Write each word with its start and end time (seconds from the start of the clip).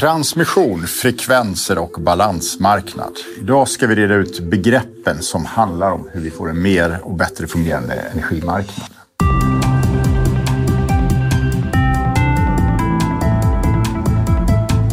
Transmission, 0.00 0.86
frekvenser 0.86 1.78
och 1.78 1.90
balansmarknad. 1.90 3.12
Idag 3.38 3.68
ska 3.68 3.86
vi 3.86 3.94
reda 3.94 4.14
ut 4.14 4.40
begreppen 4.40 5.22
som 5.22 5.44
handlar 5.44 5.90
om 5.90 6.08
hur 6.12 6.20
vi 6.20 6.30
får 6.30 6.50
en 6.50 6.62
mer 6.62 7.00
och 7.02 7.14
bättre 7.14 7.46
fungerande 7.46 7.94
energimarknad. 7.94 8.90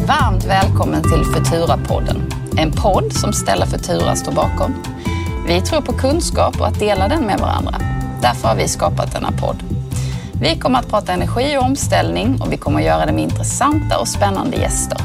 Varmt 0.08 0.44
välkommen 0.44 1.02
till 1.02 1.24
Futura-podden. 1.24 2.16
En 2.58 2.72
podd 2.72 3.12
som 3.12 3.32
Stella 3.32 3.66
Futura 3.66 4.16
står 4.16 4.32
bakom. 4.32 4.74
Vi 5.46 5.60
tror 5.60 5.80
på 5.80 5.92
kunskap 5.92 6.60
och 6.60 6.66
att 6.66 6.78
dela 6.78 7.08
den 7.08 7.26
med 7.26 7.38
varandra. 7.40 7.74
Därför 8.22 8.48
har 8.48 8.56
vi 8.56 8.68
skapat 8.68 9.12
denna 9.12 9.32
podd. 9.32 9.73
Vi 10.40 10.58
kommer 10.58 10.78
att 10.78 10.88
prata 10.88 11.12
energi 11.12 11.56
och 11.58 11.62
omställning 11.62 12.40
och 12.40 12.52
vi 12.52 12.56
kommer 12.56 12.80
att 12.80 12.86
göra 12.86 13.06
det 13.06 13.12
med 13.12 13.22
intressanta 13.22 13.98
och 13.98 14.08
spännande 14.08 14.56
gäster. 14.56 14.98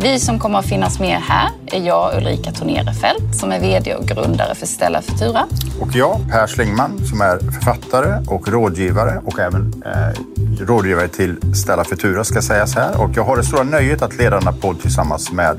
Vi 0.00 0.18
som 0.18 0.38
kommer 0.38 0.58
att 0.58 0.66
finnas 0.66 1.00
med 1.00 1.20
här 1.20 1.50
är 1.66 1.80
jag, 1.80 2.16
Ulrika 2.16 2.52
Tornerefelt, 2.52 3.34
som 3.34 3.52
är 3.52 3.60
VD 3.60 3.94
och 3.94 4.04
grundare 4.04 4.54
för 4.54 4.66
Stella 4.66 5.02
Futura. 5.02 5.46
Och 5.80 5.88
jag, 5.92 6.20
Per 6.30 6.46
Slingman, 6.46 7.06
som 7.06 7.20
är 7.20 7.38
författare 7.38 8.24
och 8.26 8.48
rådgivare 8.48 9.20
och 9.24 9.38
även 9.38 9.82
eh, 9.86 10.64
rådgivare 10.64 11.08
till 11.08 11.54
Stella 11.54 11.84
Futura 11.84 12.24
ska 12.24 12.42
sägas 12.42 12.74
här. 12.74 13.00
Och 13.00 13.10
jag 13.14 13.24
har 13.24 13.36
det 13.36 13.44
stora 13.44 13.62
nöjet 13.62 14.02
att 14.02 14.18
leda 14.18 14.38
denna 14.38 14.52
podd 14.52 14.80
tillsammans 14.80 15.32
med 15.32 15.58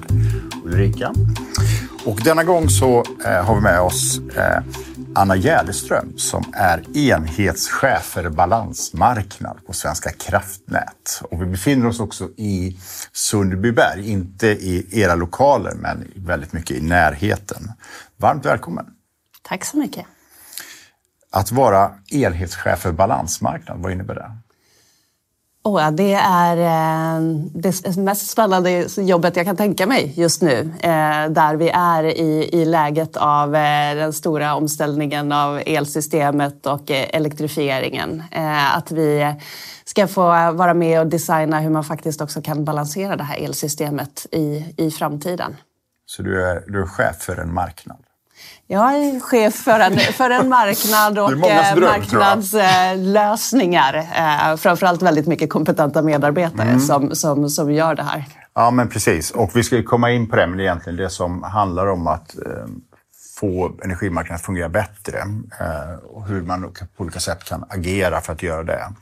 Ulrika. 0.66 1.14
Och 2.06 2.20
denna 2.24 2.44
gång 2.44 2.70
så 2.70 3.04
eh, 3.26 3.46
har 3.46 3.56
vi 3.56 3.62
med 3.62 3.82
oss 3.82 4.20
eh, 4.38 4.64
Anna 5.16 5.36
Gärdeström 5.36 6.18
som 6.18 6.44
är 6.54 6.98
enhetschef 6.98 8.04
för 8.04 8.30
balansmarknad 8.30 9.66
på 9.66 9.74
Svenska 9.74 10.12
kraftnät. 10.12 11.22
Och 11.32 11.42
vi 11.42 11.46
befinner 11.46 11.88
oss 11.88 12.00
också 12.00 12.30
i 12.38 12.80
Sundbyberg, 13.12 14.10
inte 14.10 14.48
i 14.48 15.02
era 15.02 15.16
lokaler 15.16 15.74
men 15.76 16.12
väldigt 16.16 16.54
mycket 16.54 16.78
i 16.78 16.82
närheten. 16.82 17.72
Varmt 18.18 18.46
välkommen! 18.46 18.86
Tack 19.42 19.66
så 19.66 19.78
mycket! 19.78 20.06
Att 21.32 21.52
vara 21.52 21.92
enhetschef 22.12 22.80
för 22.80 22.92
balansmarknad, 22.92 23.80
vad 23.80 23.92
innebär 23.92 24.16
det? 24.16 24.32
Oh, 25.66 25.92
det 25.92 26.14
är 26.14 26.58
eh, 26.58 27.22
det 27.54 27.98
mest 27.98 28.30
spännande 28.30 28.88
jobbet 28.98 29.36
jag 29.36 29.46
kan 29.46 29.56
tänka 29.56 29.88
mig 29.88 30.14
just 30.16 30.42
nu. 30.42 30.60
Eh, 30.80 31.30
där 31.30 31.56
vi 31.56 31.70
är 31.70 32.04
i, 32.04 32.50
i 32.52 32.66
läget 32.66 33.18
av 33.18 33.56
eh, 33.56 33.96
den 33.96 34.14
stora 34.14 34.56
omställningen 34.56 35.32
av 35.32 35.62
elsystemet 35.66 36.66
och 36.66 36.92
eh, 36.92 37.10
elektrifieringen. 37.14 38.24
Eh, 38.32 38.78
att 38.78 38.92
vi 38.92 39.36
ska 39.86 40.08
få 40.08 40.22
vara 40.52 40.74
med 40.74 41.00
och 41.00 41.08
designa 41.08 41.60
hur 41.60 41.70
man 41.70 41.84
faktiskt 41.84 42.22
också 42.22 42.42
kan 42.42 42.66
balansera 42.66 43.16
det 43.16 43.24
här 43.24 43.38
elsystemet 43.38 44.28
i, 44.32 44.74
i 44.78 44.92
framtiden. 44.92 45.56
Så 46.06 46.22
du 46.24 46.46
är, 46.46 46.64
du 46.68 46.82
är 46.82 46.88
chef 46.88 47.16
för 47.20 47.38
en 47.38 47.54
marknad? 47.54 48.04
Jag 48.68 48.94
är 48.94 49.20
chef 49.20 49.56
för 49.56 49.80
en, 49.80 50.00
för 50.00 50.30
en 50.30 50.50
marknad 50.50 51.20
och 51.20 51.38
dröm, 51.38 51.80
marknadslösningar. 51.80 53.96
Eh, 53.96 54.56
framförallt 54.56 55.02
väldigt 55.02 55.28
mycket 55.28 55.50
kompetenta 55.50 56.02
medarbetare 56.02 56.68
mm. 56.68 56.80
som, 56.80 57.16
som, 57.16 57.50
som 57.50 57.72
gör 57.72 57.96
det 57.96 58.04
här. 58.04 58.26
Ja, 58.56 58.72
men 58.72 58.90
precis. 58.90 59.32
Och 59.32 59.52
vi 59.54 59.64
ska 59.64 59.84
komma 59.84 60.12
in 60.12 60.30
på 60.30 60.36
det, 60.36 60.48
men 60.48 60.60
egentligen 60.60 60.98
det 60.98 61.10
som 61.10 61.44
handlar 61.44 61.88
om 61.88 62.08
att 62.08 62.36
eh, 62.36 62.66
få 63.40 63.72
energimarknaden 63.84 64.36
att 64.36 64.46
fungera 64.46 64.70
bättre 64.70 65.18
eh, 65.60 65.94
och 66.04 66.28
hur 66.28 66.42
man 66.42 66.74
på 66.98 67.04
olika 67.04 67.20
sätt 67.20 67.44
kan 67.44 67.66
agera 67.70 68.22
för 68.22 68.34
att 68.34 68.44
göra 68.44 68.64
det. 68.64 68.94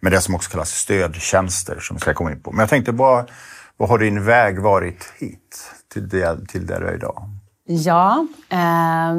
Med 0.00 0.12
det 0.12 0.20
som 0.20 0.34
också 0.34 0.50
kallas 0.50 0.70
stödtjänster 0.70 1.78
som 1.80 1.96
vi 1.96 2.00
ska 2.00 2.14
komma 2.14 2.32
in 2.32 2.40
på. 2.40 2.52
Men 2.52 2.60
jag 2.60 2.68
tänkte, 2.68 2.92
vad, 2.92 3.30
vad 3.76 3.88
har 3.88 3.98
din 3.98 4.24
väg 4.24 4.60
varit 4.60 5.12
hit 5.18 5.70
till 5.92 6.08
det, 6.08 6.48
till 6.48 6.66
där 6.66 6.80
du 6.80 6.86
är 6.86 6.94
idag? 6.94 7.30
Ja, 7.66 8.26
eh, 8.48 9.14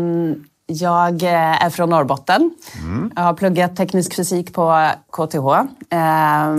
jag 0.65 1.23
är 1.23 1.69
från 1.69 1.89
Norrbotten. 1.89 2.51
Mm. 2.81 3.11
Jag 3.15 3.23
har 3.23 3.33
pluggat 3.33 3.75
teknisk 3.75 4.15
fysik 4.15 4.53
på 4.53 4.89
KTH. 5.11 5.47
Eh, 5.89 6.55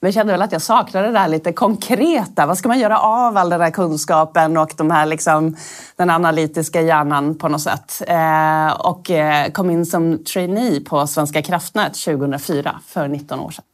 men 0.00 0.12
kände 0.12 0.32
väl 0.32 0.42
att 0.42 0.52
jag 0.52 0.62
saknade 0.62 1.06
det 1.06 1.12
där 1.12 1.28
lite 1.28 1.52
konkreta. 1.52 2.46
Vad 2.46 2.58
ska 2.58 2.68
man 2.68 2.78
göra 2.78 2.98
av 2.98 3.36
all 3.36 3.50
den 3.50 3.60
här 3.60 3.70
kunskapen 3.70 4.56
och 4.56 4.74
de 4.76 4.90
här 4.90 5.06
liksom, 5.06 5.56
den 5.96 6.10
analytiska 6.10 6.80
hjärnan 6.80 7.34
på 7.34 7.48
något 7.48 7.60
sätt? 7.60 8.02
Eh, 8.06 8.72
och 8.72 9.10
eh, 9.10 9.50
kom 9.50 9.70
in 9.70 9.86
som 9.86 10.24
trainee 10.24 10.80
på 10.80 11.06
Svenska 11.06 11.42
kraftnät 11.42 11.94
2004, 11.94 12.80
för 12.86 13.08
19 13.08 13.40
år 13.40 13.50
sedan. 13.50 13.64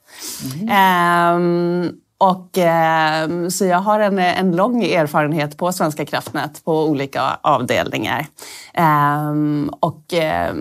Mm. 0.61 1.93
Och, 2.19 2.59
eh, 2.59 3.49
så 3.49 3.65
jag 3.65 3.79
har 3.79 4.01
en, 4.01 4.19
en 4.19 4.57
lång 4.57 4.85
erfarenhet 4.85 5.57
på 5.57 5.73
Svenska 5.73 6.05
kraftnät 6.05 6.65
på 6.65 6.85
olika 6.85 7.39
avdelningar. 7.43 8.27
Eh, 8.75 9.33
och 9.81 10.15
eh, 10.15 10.55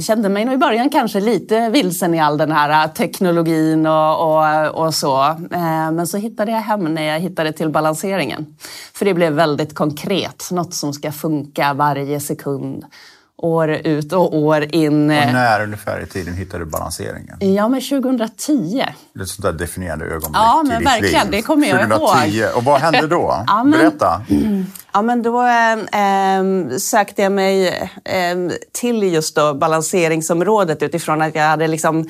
kände 0.00 0.28
mig 0.28 0.44
nog 0.44 0.54
i 0.54 0.58
början 0.58 0.90
kanske 0.90 1.20
lite 1.20 1.70
vilsen 1.70 2.14
i 2.14 2.20
all 2.20 2.38
den 2.38 2.52
här 2.52 2.84
äh, 2.84 2.92
teknologin 2.92 3.86
och, 3.86 4.20
och, 4.20 4.84
och 4.84 4.94
så. 4.94 5.22
Ehm, 5.50 5.96
men 5.96 6.06
så 6.06 6.16
hittade 6.16 6.52
jag 6.52 6.60
hem 6.60 6.94
när 6.94 7.02
jag 7.02 7.20
hittade 7.20 7.52
till 7.52 7.68
balanseringen. 7.68 8.56
För 8.94 9.04
det 9.04 9.14
blev 9.14 9.32
väldigt 9.32 9.74
konkret, 9.74 10.48
något 10.50 10.74
som 10.74 10.92
ska 10.92 11.12
funka 11.12 11.74
varje 11.74 12.20
sekund 12.20 12.84
år 13.38 13.70
ut 13.70 14.12
och 14.12 14.36
år 14.36 14.74
in. 14.74 15.02
Och 15.02 15.08
när 15.16 15.62
ungefär 15.62 16.00
i 16.00 16.06
tiden 16.06 16.34
hittade 16.34 16.64
du 16.64 16.70
balanseringen? 16.70 17.36
Ja, 17.40 17.68
men 17.68 17.80
2010. 17.80 18.84
Det 19.12 19.20
är 19.20 19.22
ett 19.22 19.28
sånt 19.28 19.42
där 19.42 19.52
definierande 19.52 20.04
ögonblick 20.04 20.30
ja, 20.34 20.62
men 20.66 20.72
i 20.72 20.78
ditt 20.78 20.86
verkligen, 20.86 21.22
liv. 21.22 21.30
Det 21.30 21.42
kommer 21.42 21.68
jag 21.68 21.88
2010. 21.88 22.38
ihåg. 22.38 22.56
Och 22.56 22.64
vad 22.64 22.80
hände 22.80 23.06
då? 23.06 23.44
ja, 23.46 23.64
men, 23.64 23.70
Berätta. 23.70 24.22
Ja, 24.92 25.02
men 25.02 25.22
då 25.22 25.42
äh, 25.42 26.76
sökte 26.78 27.22
jag 27.22 27.32
mig 27.32 27.68
äh, 28.04 28.36
till 28.72 29.02
just 29.02 29.36
då 29.36 29.54
balanseringsområdet 29.54 30.82
utifrån 30.82 31.22
att 31.22 31.34
jag 31.34 31.42
hade 31.42 31.68
liksom 31.68 32.08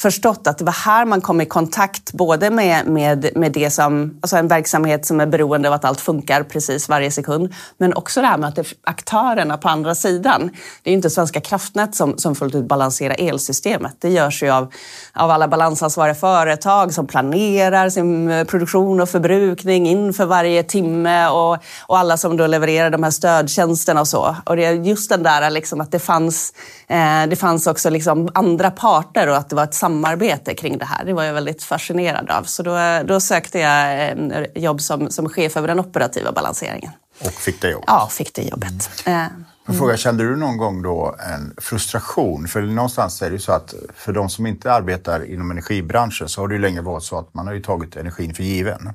förstått 0.00 0.46
att 0.46 0.58
det 0.58 0.64
var 0.64 0.72
här 0.72 1.04
man 1.04 1.20
kom 1.20 1.40
i 1.40 1.46
kontakt 1.46 2.12
både 2.12 2.50
med, 2.50 2.86
med, 2.86 3.30
med 3.34 3.52
det 3.52 3.70
som, 3.70 4.18
alltså 4.20 4.36
en 4.36 4.48
verksamhet 4.48 5.06
som 5.06 5.20
är 5.20 5.26
beroende 5.26 5.68
av 5.68 5.74
att 5.74 5.84
allt 5.84 6.00
funkar 6.00 6.42
precis 6.42 6.88
varje 6.88 7.10
sekund, 7.10 7.54
men 7.78 7.94
också 7.94 8.20
det 8.20 8.26
här 8.26 8.38
med 8.38 8.48
att 8.48 8.56
det 8.56 8.64
aktörerna 8.84 9.56
på 9.58 9.68
andra 9.68 9.94
sidan. 9.94 10.50
Det 10.82 10.90
är 10.90 10.94
inte 10.94 11.10
Svenska 11.10 11.40
kraftnät 11.40 11.94
som, 11.94 12.18
som 12.18 12.34
fullt 12.34 12.54
ut 12.54 12.64
balanserar 12.64 13.16
elsystemet. 13.18 13.96
Det 13.98 14.08
görs 14.08 14.42
ju 14.42 14.50
av, 14.50 14.72
av 15.12 15.30
alla 15.30 15.48
balansansvariga 15.48 16.14
företag 16.14 16.94
som 16.94 17.06
planerar 17.06 17.90
sin 17.90 18.30
eh, 18.30 18.44
produktion 18.44 19.00
och 19.00 19.08
förbrukning 19.08 19.88
inför 19.88 20.26
varje 20.26 20.62
timme 20.62 21.28
och, 21.28 21.58
och 21.86 21.98
alla 21.98 22.16
som 22.16 22.36
då 22.36 22.46
levererar 22.46 22.90
de 22.90 23.02
här 23.02 23.10
stödtjänsterna 23.10 24.00
och 24.00 24.08
så. 24.08 24.36
Och 24.44 24.56
det 24.56 24.64
är 24.64 24.72
just 24.72 25.10
den 25.10 25.22
där 25.22 25.50
liksom 25.50 25.80
att 25.80 25.92
det 25.92 25.98
fanns, 25.98 26.52
eh, 26.88 27.26
det 27.28 27.36
fanns 27.36 27.66
också 27.66 27.90
liksom 27.90 28.28
andra 28.34 28.70
parter 28.70 29.28
och 29.28 29.36
att 29.36 29.48
det 29.48 29.56
var 29.56 29.64
ett 29.64 29.74
samarbete 29.90 30.54
kring 30.54 30.78
det 30.78 30.84
här. 30.84 31.04
Det 31.04 31.12
var 31.12 31.24
jag 31.24 31.34
väldigt 31.34 31.62
fascinerad 31.62 32.30
av. 32.30 32.44
Så 32.44 32.62
då, 32.62 32.78
då 33.04 33.20
sökte 33.20 33.58
jag 33.58 34.46
jobb 34.54 34.80
som, 34.80 35.10
som 35.10 35.28
chef 35.28 35.56
över 35.56 35.68
den 35.68 35.80
operativa 35.80 36.32
balanseringen. 36.32 36.90
Och 37.20 37.32
fick 37.32 37.62
det 37.62 37.70
jobbet? 37.70 37.84
Ja, 37.88 38.08
fick 38.10 38.34
det 38.34 38.42
jobbet. 38.42 38.90
Mm. 39.04 39.26
Mm. 39.68 39.78
Fråga, 39.78 39.96
kände 39.96 40.24
du 40.24 40.36
någon 40.36 40.56
gång 40.56 40.82
då 40.82 41.16
en 41.34 41.54
frustration? 41.58 42.48
För 42.48 42.62
någonstans 42.62 43.22
är 43.22 43.26
det 43.26 43.32
ju 43.32 43.38
så 43.38 43.52
att 43.52 43.74
för 43.94 44.12
de 44.12 44.28
som 44.28 44.46
inte 44.46 44.72
arbetar 44.72 45.32
inom 45.32 45.50
energibranschen 45.50 46.28
så 46.28 46.40
har 46.40 46.48
det 46.48 46.54
ju 46.54 46.60
länge 46.60 46.80
varit 46.80 47.02
så 47.02 47.18
att 47.18 47.34
man 47.34 47.46
har 47.46 47.54
ju 47.54 47.62
tagit 47.62 47.96
energin 47.96 48.34
för 48.34 48.42
given. 48.42 48.80
Mm. 48.80 48.94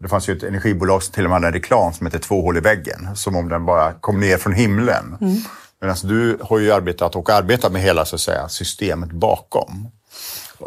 Det 0.00 0.08
fanns 0.08 0.28
ju 0.28 0.36
ett 0.36 0.42
energibolag 0.42 1.02
som 1.02 1.12
till 1.12 1.24
och 1.24 1.30
med 1.30 1.36
hade 1.36 1.46
en 1.46 1.52
reklam 1.52 1.92
som 1.92 2.06
hette 2.06 2.18
Två 2.18 2.42
hål 2.42 2.56
i 2.56 2.60
väggen, 2.60 3.16
som 3.16 3.36
om 3.36 3.48
den 3.48 3.66
bara 3.66 3.92
kom 3.92 4.20
ner 4.20 4.36
från 4.36 4.52
himlen. 4.52 5.16
Mm. 5.20 5.36
Men 5.80 5.90
alltså, 5.90 6.06
du 6.06 6.38
har 6.40 6.58
ju 6.58 6.72
arbetat 6.72 7.16
och 7.16 7.30
arbetar 7.30 7.70
med 7.70 7.82
hela 7.82 8.04
så 8.04 8.16
att 8.16 8.20
säga, 8.20 8.48
systemet 8.48 9.12
bakom. 9.12 9.88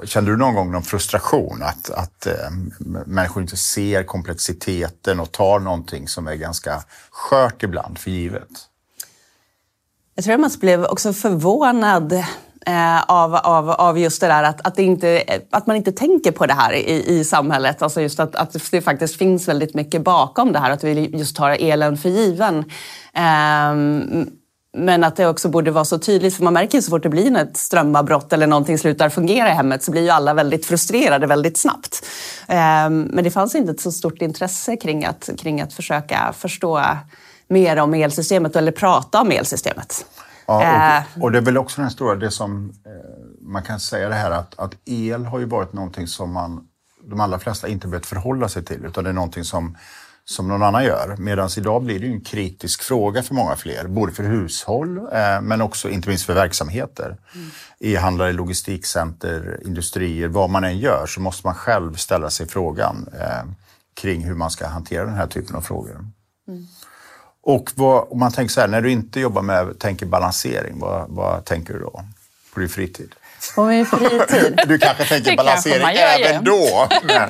Kände 0.05 0.31
du 0.31 0.37
någon 0.37 0.55
gång 0.55 0.71
någon 0.71 0.83
frustration 0.83 1.63
att, 1.63 1.89
att 1.89 2.25
äh, 2.25 2.33
människor 3.05 3.41
inte 3.43 3.57
ser 3.57 4.03
komplexiteten 4.03 5.19
och 5.19 5.31
tar 5.31 5.59
någonting 5.59 6.07
som 6.07 6.27
är 6.27 6.35
ganska 6.35 6.83
skört 7.11 7.63
ibland 7.63 7.97
för 7.97 8.11
givet? 8.11 8.49
Jag 10.15 10.25
tror 10.25 10.33
att 10.33 10.39
man 10.39 10.51
blev 10.59 10.85
också 10.85 11.13
förvånad 11.13 12.13
eh, 12.65 13.03
av, 13.03 13.35
av, 13.35 13.69
av 13.69 13.99
just 13.99 14.21
det 14.21 14.27
där 14.27 14.43
att, 14.43 14.67
att, 14.67 14.75
det 14.75 14.83
inte, 14.83 15.23
att 15.49 15.67
man 15.67 15.75
inte 15.75 15.91
tänker 15.91 16.31
på 16.31 16.45
det 16.45 16.53
här 16.53 16.73
i, 16.73 17.19
i 17.19 17.23
samhället. 17.23 17.81
Alltså 17.81 18.01
just 18.01 18.19
att, 18.19 18.35
att 18.35 18.71
det 18.71 18.81
faktiskt 18.81 19.17
finns 19.17 19.47
väldigt 19.47 19.73
mycket 19.73 20.01
bakom 20.01 20.53
det 20.53 20.59
här, 20.59 20.71
att 20.71 20.83
vi 20.83 21.17
just 21.17 21.35
tar 21.35 21.49
elen 21.49 21.97
för 21.97 22.09
given. 22.09 22.57
Eh, 23.13 23.73
men 24.77 25.03
att 25.03 25.15
det 25.15 25.27
också 25.27 25.49
borde 25.49 25.71
vara 25.71 25.85
så 25.85 25.99
tydligt, 25.99 26.35
för 26.35 26.43
man 26.43 26.53
märker 26.53 26.77
ju 26.77 26.81
så 26.81 26.89
fort 26.89 27.03
det 27.03 27.09
blir 27.09 27.37
ett 27.37 27.57
strömavbrott 27.57 28.33
eller 28.33 28.47
någonting 28.47 28.77
slutar 28.77 29.09
fungera 29.09 29.49
i 29.49 29.51
hemmet 29.51 29.83
så 29.83 29.91
blir 29.91 30.01
ju 30.01 30.09
alla 30.09 30.33
väldigt 30.33 30.65
frustrerade 30.65 31.27
väldigt 31.27 31.57
snabbt. 31.57 32.05
Ehm, 32.47 33.01
men 33.01 33.23
det 33.23 33.31
fanns 33.31 33.55
inte 33.55 33.71
ett 33.71 33.81
så 33.81 33.91
stort 33.91 34.21
intresse 34.21 34.75
kring 34.75 35.05
att, 35.05 35.29
kring 35.37 35.61
att 35.61 35.73
försöka 35.73 36.33
förstå 36.37 36.83
mer 37.47 37.77
om 37.77 37.93
elsystemet 37.93 38.55
eller 38.55 38.71
prata 38.71 39.21
om 39.21 39.31
elsystemet. 39.31 40.05
Ja, 40.45 40.57
och, 40.57 40.63
eh. 40.63 41.23
och 41.23 41.31
det 41.31 41.37
är 41.37 41.41
väl 41.41 41.57
också 41.57 41.81
den 41.81 41.91
stora, 41.91 42.15
det 42.15 42.31
som 42.31 42.73
eh, 42.85 42.91
man 43.41 43.63
kan 43.63 43.79
säga 43.79 44.09
det 44.09 44.15
här 44.15 44.31
att, 44.31 44.59
att 44.59 44.73
el 44.85 45.25
har 45.25 45.39
ju 45.39 45.45
varit 45.45 45.73
någonting 45.73 46.07
som 46.07 46.33
man 46.33 46.67
de 47.09 47.19
allra 47.19 47.39
flesta 47.39 47.67
inte 47.67 47.87
behövt 47.87 48.05
förhålla 48.05 48.49
sig 48.49 48.65
till 48.65 48.85
utan 48.85 49.03
det 49.03 49.09
är 49.09 49.13
någonting 49.13 49.43
som, 49.43 49.77
som 50.25 50.47
någon 50.47 50.63
annan 50.63 50.83
gör. 50.83 51.15
Medan 51.17 51.49
idag 51.57 51.83
blir 51.83 51.99
det 51.99 52.07
en 52.07 52.21
kritisk 52.21 52.83
fråga 52.83 53.23
för 53.23 53.35
många 53.35 53.55
fler, 53.55 53.87
både 53.87 54.11
för 54.11 54.23
hushåll 54.23 54.97
eh, 54.97 55.41
men 55.41 55.61
också 55.61 55.89
inte 55.89 56.09
minst 56.09 56.25
för 56.25 56.33
verksamheter. 56.33 57.17
Mm. 57.35 57.49
E-handlare, 57.79 58.33
logistikcenter, 58.33 59.59
industrier, 59.65 60.27
vad 60.27 60.49
man 60.49 60.63
än 60.63 60.77
gör 60.77 61.05
så 61.07 61.21
måste 61.21 61.47
man 61.47 61.55
själv 61.55 61.95
ställa 61.95 62.29
sig 62.29 62.47
frågan 62.47 63.09
eh, 63.19 63.51
kring 63.93 64.23
hur 64.23 64.35
man 64.35 64.51
ska 64.51 64.67
hantera 64.67 65.05
den 65.05 65.15
här 65.15 65.27
typen 65.27 65.55
av 65.55 65.61
frågor. 65.61 66.07
Mm. 66.47 66.67
Och 67.41 67.71
vad, 67.75 68.07
om 68.09 68.19
man 68.19 68.31
tänker 68.31 68.53
så 68.53 68.61
här, 68.61 68.67
när 68.67 68.81
du 68.81 68.91
inte 68.91 69.19
jobbar 69.19 69.41
med, 69.41 69.79
tänker 69.79 70.05
balansering, 70.05 70.79
vad, 70.79 71.09
vad 71.09 71.45
tänker 71.45 71.73
du 71.73 71.79
då 71.79 72.03
på 72.53 72.59
din 72.59 72.69
fritid? 72.69 73.15
På 73.55 73.65
min 73.65 73.85
fritid? 73.85 74.59
Du 74.67 74.77
kanske 74.77 75.05
tänker 75.05 75.37
balansering 75.37 75.97
även 75.97 76.43
då? 76.43 76.87
Men, 77.03 77.21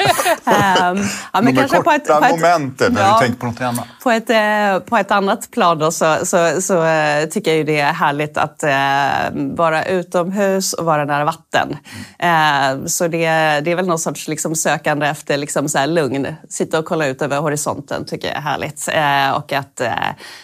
um, 0.98 1.08
ja, 1.34 1.42
men 1.42 1.56
kanske 1.56 1.84
på 1.84 1.92
ett, 1.92 2.08
på 2.08 2.14
ett, 2.14 2.32
momenten 2.32 2.94
när 2.94 3.02
ja, 3.02 3.14
du 3.14 3.26
tänker 3.26 3.40
på 3.40 3.46
något 3.46 3.62
annat. 3.62 3.86
På 4.04 4.12
ett, 4.12 4.30
eh, 4.30 4.90
på 4.90 4.98
ett 4.98 5.12
annat 5.12 5.52
plan 5.52 5.80
då, 5.80 5.92
så, 5.92 6.18
så, 6.24 6.62
så 6.62 6.84
uh, 6.84 7.26
tycker 7.30 7.52
jag 7.52 7.58
ju 7.58 7.64
det 7.64 7.80
är 7.80 7.94
härligt 7.94 8.38
att 8.38 8.64
uh, 8.64 9.56
vara 9.56 9.86
utomhus 9.86 10.74
och 10.74 10.86
vara 10.86 11.06
nära 11.06 11.26
vatten. 11.26 11.78
Uh, 12.24 12.86
så 12.86 13.08
det, 13.08 13.28
det 13.62 13.72
är 13.72 13.76
väl 13.76 13.88
någon 13.88 14.00
sorts 14.00 14.28
liksom, 14.28 14.56
sökande 14.56 15.08
efter 15.08 15.38
liksom, 15.38 15.70
så 15.70 15.78
här, 15.78 15.88
lugn. 15.88 16.36
Sitta 16.50 16.80
och 16.80 16.86
kolla 16.86 17.08
ut 17.08 17.22
över 17.22 17.40
horisonten 17.40 18.06
tycker 18.06 18.28
jag 18.28 18.38
är 18.38 18.42
härligt. 18.42 18.90
och 19.36 19.54
att 19.54 19.82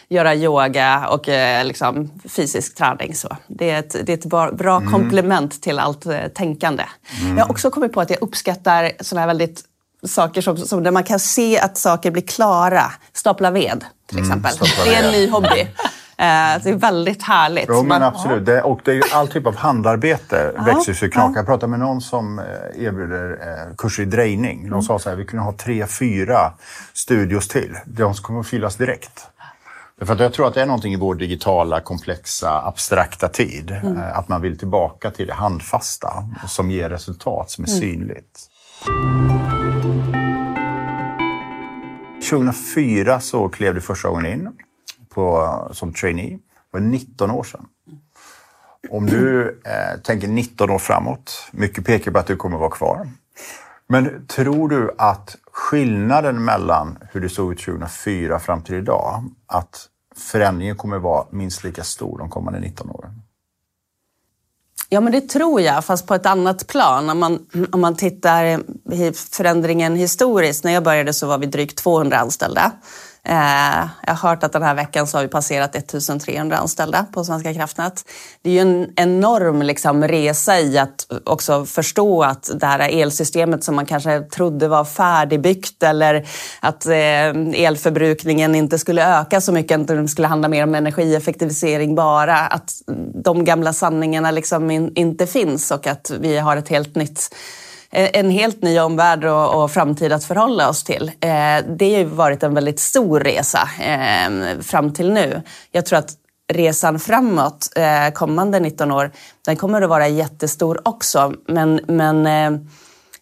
göra 0.09 0.35
yoga 0.35 1.07
och 1.07 1.27
liksom, 1.63 2.11
fysisk 2.29 2.75
träning. 2.75 3.15
Så. 3.15 3.37
Det 3.47 3.69
är 3.69 3.79
ett, 3.79 3.95
det 4.05 4.13
är 4.13 4.17
ett 4.17 4.25
bra, 4.25 4.51
bra 4.51 4.77
mm. 4.77 4.91
komplement 4.91 5.58
till 5.61 5.79
allt 5.79 6.05
eh, 6.05 6.27
tänkande. 6.35 6.83
Mm. 7.21 7.37
Jag 7.37 7.45
har 7.45 7.51
också 7.51 7.71
kommit 7.71 7.93
på 7.93 8.01
att 8.01 8.09
jag 8.09 8.21
uppskattar 8.21 8.91
sådana 8.99 9.21
här 9.21 9.27
väldigt 9.27 9.63
saker 10.07 10.41
som, 10.41 10.57
som 10.57 10.83
där 10.83 10.91
man 10.91 11.03
kan 11.03 11.19
se 11.19 11.59
att 11.59 11.77
saker 11.77 12.11
blir 12.11 12.21
klara. 12.23 12.91
Stapla 13.13 13.51
ved 13.51 13.85
till 14.07 14.17
mm, 14.17 14.29
exempel. 14.29 14.67
Mm, 14.67 14.85
det 14.85 14.95
är 14.95 15.03
en 15.03 15.11
ny 15.11 15.29
hobby. 15.29 15.67
Eh, 16.19 16.63
det 16.63 16.69
är 16.69 16.75
väldigt 16.75 17.23
härligt. 17.23 17.65
Jo, 17.69 17.83
men 17.83 18.03
absolut. 18.03 18.45
Det, 18.45 18.61
och 18.61 18.79
det 18.83 18.91
är 18.91 19.15
all 19.15 19.27
typ 19.27 19.47
av 19.47 19.55
handarbete 19.55 20.51
växer 20.65 20.93
sig 20.93 21.09
knaka. 21.09 21.39
Jag 21.39 21.45
pratade 21.45 21.69
med 21.69 21.79
någon 21.79 22.01
som 22.01 22.39
eh, 22.39 22.45
erbjuder 22.85 23.39
kurser 23.77 24.03
i 24.03 24.05
drejning. 24.05 24.69
De 24.69 24.81
sa 24.81 24.99
så 24.99 25.09
här, 25.09 25.15
vi 25.15 25.25
kunde 25.25 25.45
ha 25.45 25.53
tre, 25.53 25.87
fyra 25.87 26.53
studios 26.93 27.47
till. 27.47 27.77
De 27.85 28.13
kommer 28.13 28.39
att 28.39 28.47
fyllas 28.47 28.75
direkt. 28.75 29.27
För 30.01 30.13
att 30.13 30.19
jag 30.19 30.33
tror 30.33 30.47
att 30.47 30.53
det 30.53 30.61
är 30.61 30.65
någonting 30.65 30.93
i 30.93 30.97
vår 30.97 31.15
digitala, 31.15 31.81
komplexa, 31.81 32.61
abstrakta 32.65 33.27
tid. 33.27 33.71
Mm. 33.71 33.97
Eh, 33.97 34.17
att 34.17 34.27
man 34.27 34.41
vill 34.41 34.57
tillbaka 34.57 35.11
till 35.11 35.27
det 35.27 35.33
handfasta 35.33 36.23
som 36.47 36.71
ger 36.71 36.89
resultat 36.89 37.49
som 37.49 37.63
är 37.63 37.69
mm. 37.69 37.79
synligt. 37.79 38.49
2004 42.29 43.19
så 43.19 43.49
klev 43.49 43.75
du 43.75 43.81
första 43.81 44.09
gången 44.09 44.25
in 44.25 44.49
på, 45.09 45.49
som 45.71 45.93
trainee. 45.93 46.29
Det 46.29 46.39
var 46.71 46.79
19 46.79 47.31
år 47.31 47.43
sedan. 47.43 47.65
Om 48.89 49.05
du 49.05 49.47
eh, 49.65 50.01
tänker 50.01 50.27
19 50.27 50.69
år 50.69 50.79
framåt, 50.79 51.47
mycket 51.51 51.85
pekar 51.85 52.11
på 52.11 52.19
att 52.19 52.27
du 52.27 52.35
kommer 52.35 52.57
vara 52.57 52.69
kvar. 52.69 53.09
Men 53.87 54.27
tror 54.27 54.69
du 54.69 54.95
att 54.97 55.35
skillnaden 55.59 56.45
mellan 56.45 56.97
hur 57.11 57.21
det 57.21 57.29
såg 57.29 57.53
ut 57.53 57.65
2004 57.65 58.39
fram 58.39 58.61
till 58.61 58.75
idag, 58.75 59.23
att 59.47 59.87
förändringen 60.15 60.75
kommer 60.75 60.99
vara 60.99 61.25
minst 61.31 61.63
lika 61.63 61.83
stor 61.83 62.17
de 62.17 62.29
kommande 62.29 62.59
19 62.59 62.89
åren? 62.89 63.21
Ja, 64.89 65.01
men 65.01 65.11
det 65.11 65.21
tror 65.21 65.61
jag, 65.61 65.85
fast 65.85 66.07
på 66.07 66.15
ett 66.15 66.25
annat 66.25 66.67
plan. 66.67 67.09
Om 67.09 67.19
man, 67.19 67.45
om 67.71 67.81
man 67.81 67.95
tittar 67.95 68.63
förändringen 69.31 69.95
historiskt. 69.95 70.63
När 70.63 70.71
jag 70.71 70.83
började 70.83 71.13
så 71.13 71.27
var 71.27 71.37
vi 71.37 71.45
drygt 71.45 71.77
200 71.77 72.17
anställda. 72.17 72.71
Eh, 73.23 73.87
jag 74.05 74.13
har 74.15 74.29
hört 74.29 74.43
att 74.43 74.53
den 74.53 74.63
här 74.63 74.75
veckan 74.75 75.07
så 75.07 75.17
har 75.17 75.23
vi 75.23 75.29
passerat 75.29 75.75
1300 75.75 76.57
anställda 76.57 77.05
på 77.13 77.23
Svenska 77.23 77.53
kraftnät. 77.53 78.05
Det 78.41 78.49
är 78.49 78.53
ju 78.53 78.59
en 78.59 78.93
enorm 78.95 79.61
liksom, 79.61 80.07
resa 80.07 80.59
i 80.59 80.77
att 80.77 81.07
också 81.23 81.65
förstå 81.65 82.23
att 82.23 82.49
det 82.53 82.65
här 82.65 82.79
elsystemet 82.79 83.63
som 83.63 83.75
man 83.75 83.85
kanske 83.85 84.21
trodde 84.21 84.67
var 84.67 84.85
färdigbyggt 84.85 85.83
eller 85.83 86.27
att 86.59 86.85
eh, 86.85 87.63
elförbrukningen 87.65 88.55
inte 88.55 88.79
skulle 88.79 89.19
öka 89.19 89.41
så 89.41 89.51
mycket, 89.51 89.79
att 89.81 89.87
det 89.87 90.07
skulle 90.07 90.27
handla 90.27 90.47
mer 90.47 90.63
om 90.63 90.75
energieffektivisering 90.75 91.95
bara. 91.95 92.37
Att 92.37 92.73
de 93.23 93.45
gamla 93.45 93.73
sanningarna 93.73 94.31
liksom 94.31 94.71
inte 94.95 95.27
finns 95.27 95.71
och 95.71 95.87
att 95.87 96.11
vi 96.19 96.37
har 96.37 96.57
ett 96.57 96.69
helt 96.69 96.95
nytt 96.95 97.29
Eh, 97.91 98.09
en 98.13 98.29
helt 98.29 98.61
ny 98.61 98.79
omvärld 98.79 99.25
och, 99.25 99.63
och 99.63 99.71
framtid 99.71 100.11
att 100.11 100.23
förhålla 100.23 100.69
oss 100.69 100.83
till. 100.83 101.07
Eh, 101.07 101.29
det 101.77 101.93
har 101.93 101.99
ju 101.99 102.03
varit 102.03 102.43
en 102.43 102.53
väldigt 102.53 102.79
stor 102.79 103.19
resa 103.19 103.69
eh, 103.79 104.59
fram 104.61 104.93
till 104.93 105.11
nu. 105.11 105.41
Jag 105.71 105.85
tror 105.85 105.99
att 105.99 106.13
resan 106.53 106.99
framåt, 106.99 107.69
eh, 107.75 108.13
kommande 108.13 108.59
19 108.59 108.91
år, 108.91 109.11
den 109.45 109.55
kommer 109.55 109.81
att 109.81 109.89
vara 109.89 110.07
jättestor 110.07 110.81
också. 110.85 111.33
Men, 111.47 111.79
men 111.87 112.27
eh, 112.27 112.59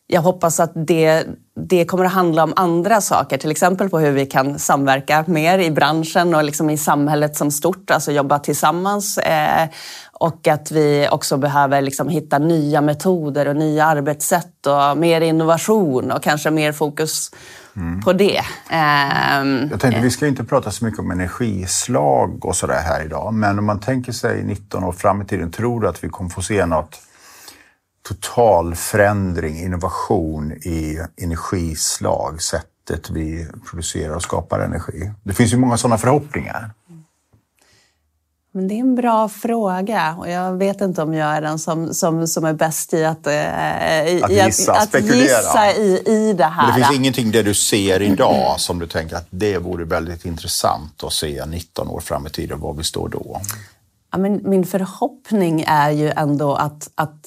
jag 0.09 0.21
hoppas 0.21 0.59
att 0.59 0.71
det, 0.75 1.25
det 1.55 1.85
kommer 1.85 2.05
att 2.05 2.11
handla 2.11 2.43
om 2.43 2.53
andra 2.55 3.01
saker, 3.01 3.37
till 3.37 3.51
exempel 3.51 3.89
på 3.89 3.99
hur 3.99 4.11
vi 4.11 4.25
kan 4.25 4.59
samverka 4.59 5.25
mer 5.27 5.59
i 5.59 5.71
branschen 5.71 6.35
och 6.35 6.43
liksom 6.43 6.69
i 6.69 6.77
samhället 6.77 7.35
som 7.35 7.51
stort, 7.51 7.91
alltså 7.91 8.11
jobba 8.11 8.39
tillsammans. 8.39 9.17
Eh, 9.17 9.69
och 10.13 10.47
att 10.47 10.71
vi 10.71 11.07
också 11.11 11.37
behöver 11.37 11.81
liksom 11.81 12.09
hitta 12.09 12.39
nya 12.39 12.81
metoder 12.81 13.47
och 13.47 13.55
nya 13.55 13.85
arbetssätt 13.85 14.67
och 14.67 14.97
mer 14.97 15.21
innovation 15.21 16.11
och 16.11 16.23
kanske 16.23 16.51
mer 16.51 16.71
fokus 16.71 17.31
mm. 17.75 18.01
på 18.01 18.13
det. 18.13 18.41
Um, 18.71 19.67
jag 19.71 19.79
tänkte, 19.79 20.01
vi 20.01 20.11
ska 20.11 20.27
inte 20.27 20.43
prata 20.43 20.71
så 20.71 20.85
mycket 20.85 20.99
om 20.99 21.11
energislag 21.11 22.45
och 22.45 22.55
sådär 22.55 22.81
här 22.81 23.05
idag, 23.05 23.33
men 23.33 23.59
om 23.59 23.65
man 23.65 23.79
tänker 23.79 24.11
sig 24.11 24.43
19 24.43 24.83
år 24.83 24.91
fram 24.91 25.21
i 25.21 25.25
tiden, 25.25 25.51
tror 25.51 25.81
du 25.81 25.87
att 25.87 26.03
vi 26.03 26.09
kommer 26.09 26.29
få 26.29 26.41
se 26.41 26.65
något 26.65 26.99
total 28.07 28.75
förändring, 28.75 29.59
innovation 29.59 30.51
i 30.51 30.99
energislag, 31.21 32.41
sättet 32.41 33.09
vi 33.09 33.47
producerar 33.69 34.15
och 34.15 34.21
skapar 34.21 34.59
energi? 34.59 35.11
Det 35.23 35.33
finns 35.33 35.53
ju 35.53 35.57
många 35.57 35.77
sådana 35.77 35.97
förhoppningar. 35.97 36.71
Men 38.51 38.67
det 38.67 38.73
är 38.73 38.79
en 38.79 38.95
bra 38.95 39.29
fråga 39.29 40.15
och 40.19 40.29
jag 40.29 40.57
vet 40.57 40.81
inte 40.81 41.01
om 41.01 41.13
jag 41.13 41.35
är 41.35 41.41
den 41.41 41.59
som, 41.59 41.93
som, 41.93 42.27
som 42.27 42.45
är 42.45 42.53
bäst 42.53 42.93
i 42.93 43.05
att, 43.05 43.27
eh, 43.27 44.23
att 44.23 44.31
gissa, 44.31 44.73
att, 44.73 44.95
att 44.95 45.15
gissa 45.15 45.71
i, 45.73 46.03
i 46.05 46.33
det 46.33 46.43
här. 46.43 46.67
Men 46.67 46.79
det 46.79 46.87
finns 46.87 46.99
ingenting 46.99 47.31
det 47.31 47.43
du 47.43 47.53
ser 47.53 48.01
idag 48.01 48.59
som 48.59 48.79
du 48.79 48.87
tänker 48.87 49.15
att 49.15 49.27
det 49.29 49.57
vore 49.57 49.85
väldigt 49.85 50.25
intressant 50.25 51.03
att 51.03 51.13
se 51.13 51.45
19 51.45 51.87
år 51.87 51.99
fram 51.99 52.27
i 52.27 52.29
tiden, 52.29 52.59
var 52.59 52.73
vi 52.73 52.83
står 52.83 53.09
då? 53.09 53.41
Ja, 54.11 54.17
men 54.17 54.41
min 54.43 54.65
förhoppning 54.65 55.63
är 55.67 55.91
ju 55.91 56.09
ändå 56.09 56.55
att, 56.55 56.89
att 56.95 57.19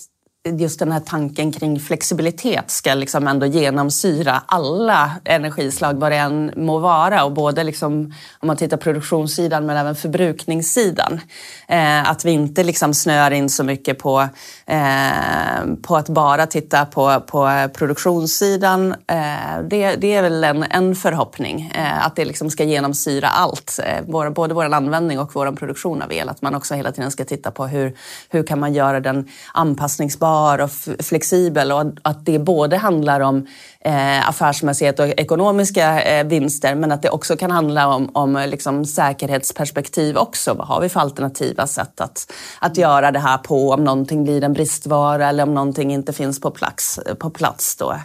just 0.48 0.78
den 0.78 0.92
här 0.92 1.00
tanken 1.00 1.52
kring 1.52 1.80
flexibilitet 1.80 2.70
ska 2.70 2.94
liksom 2.94 3.28
ändå 3.28 3.46
genomsyra 3.46 4.42
alla 4.46 5.10
energislag, 5.24 5.94
vad 5.94 6.12
det 6.12 6.16
än 6.16 6.52
må 6.56 6.78
vara. 6.78 7.24
Och 7.24 7.32
både 7.32 7.64
liksom, 7.64 8.14
om 8.38 8.46
man 8.46 8.56
tittar 8.56 8.76
produktionssidan 8.76 9.66
men 9.66 9.76
även 9.76 9.96
förbrukningssidan. 9.96 11.20
Eh, 11.68 12.10
att 12.10 12.24
vi 12.24 12.30
inte 12.30 12.64
liksom 12.64 12.94
snör 12.94 13.30
in 13.30 13.48
så 13.48 13.64
mycket 13.64 13.98
på, 13.98 14.28
eh, 14.70 15.74
på 15.82 15.96
att 15.96 16.08
bara 16.08 16.46
titta 16.46 16.84
på, 16.84 17.20
på 17.20 17.68
produktionssidan. 17.74 18.92
Eh, 18.92 19.62
det, 19.68 19.96
det, 19.96 20.14
är 20.14 20.22
väl 20.22 20.44
en, 20.44 20.64
en 20.70 20.94
förhoppning, 20.94 21.72
eh, 21.74 22.06
att 22.06 22.16
det 22.16 22.24
liksom 22.24 22.50
ska 22.50 22.64
genomsyra 22.64 23.28
allt. 23.28 23.80
Eh, 23.84 24.04
både 24.34 24.54
vår 24.54 24.74
användning 24.74 25.18
och 25.18 25.30
vår 25.34 25.52
produktion 25.52 26.02
av 26.02 26.12
el. 26.12 26.28
Att 26.28 26.42
man 26.42 26.54
också 26.54 26.74
hela 26.74 26.92
tiden 26.92 27.10
ska 27.10 27.24
titta 27.24 27.50
på 27.50 27.66
hur, 27.66 27.96
hur 28.28 28.42
kan 28.42 28.60
man 28.60 28.74
göra 28.74 29.00
den 29.00 29.28
anpassningsbar 29.54 30.58
och 30.58 30.70
flexibel 31.00 31.72
och 31.72 31.84
att 32.02 32.26
det 32.26 32.38
både 32.38 32.76
handlar 32.76 33.20
om 33.20 33.46
eh, 33.84 34.28
affärsmässighet 34.28 34.98
och 34.98 35.06
ekonomiska 35.06 36.02
eh, 36.02 36.26
vinster 36.26 36.74
men 36.74 36.92
att 36.92 37.02
det 37.02 37.10
också 37.10 37.36
kan 37.36 37.50
handla 37.50 37.88
om, 37.88 38.10
om 38.14 38.44
liksom 38.46 38.84
säkerhetsperspektiv 38.84 40.16
också. 40.16 40.54
Vad 40.54 40.66
har 40.66 40.80
vi 40.80 40.88
för 40.88 41.00
alternativa 41.00 41.66
sätt 41.66 42.00
att, 42.00 42.32
att 42.58 42.76
göra 42.76 43.10
det 43.10 43.18
här 43.18 43.38
på 43.38 43.70
om 43.70 43.84
någonting 43.84 44.24
blir 44.24 44.44
en 44.44 44.52
bristvara 44.52 45.28
eller 45.28 45.42
om 45.42 45.54
någonting 45.54 45.92
inte 45.92 46.12
finns 46.12 46.40
på 46.40 46.50
plats. 46.50 47.00
På 47.18 47.30
plats 47.30 47.76
då. 47.76 47.96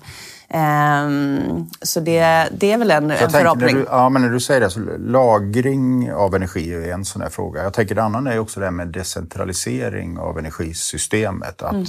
Um, 0.54 1.70
så 1.82 2.00
det, 2.00 2.50
det 2.52 2.72
är 2.72 2.78
väl 2.78 2.92
en, 2.92 3.12
en 3.12 3.30
förhoppning. 3.30 3.76
Du, 3.76 3.86
ja, 3.90 4.10
men 4.10 4.22
när 4.22 4.30
du 4.30 4.40
säger 4.40 4.62
det, 4.62 4.70
så 4.70 4.80
lagring 4.98 6.14
av 6.14 6.36
energi 6.36 6.74
är 6.74 6.94
en 6.94 7.06
sån 7.06 7.22
här 7.22 7.30
fråga. 7.30 7.64
Jag 7.64 7.74
tänker 7.74 7.96
det 7.96 8.04
andra 8.04 8.34
är 8.34 8.40
också 8.40 8.60
det 8.60 8.66
här 8.66 8.72
med 8.72 8.88
decentralisering 8.88 10.18
av 10.20 10.40
energisystemet. 10.40 11.62
Att 11.62 11.74
mm. 11.74 11.86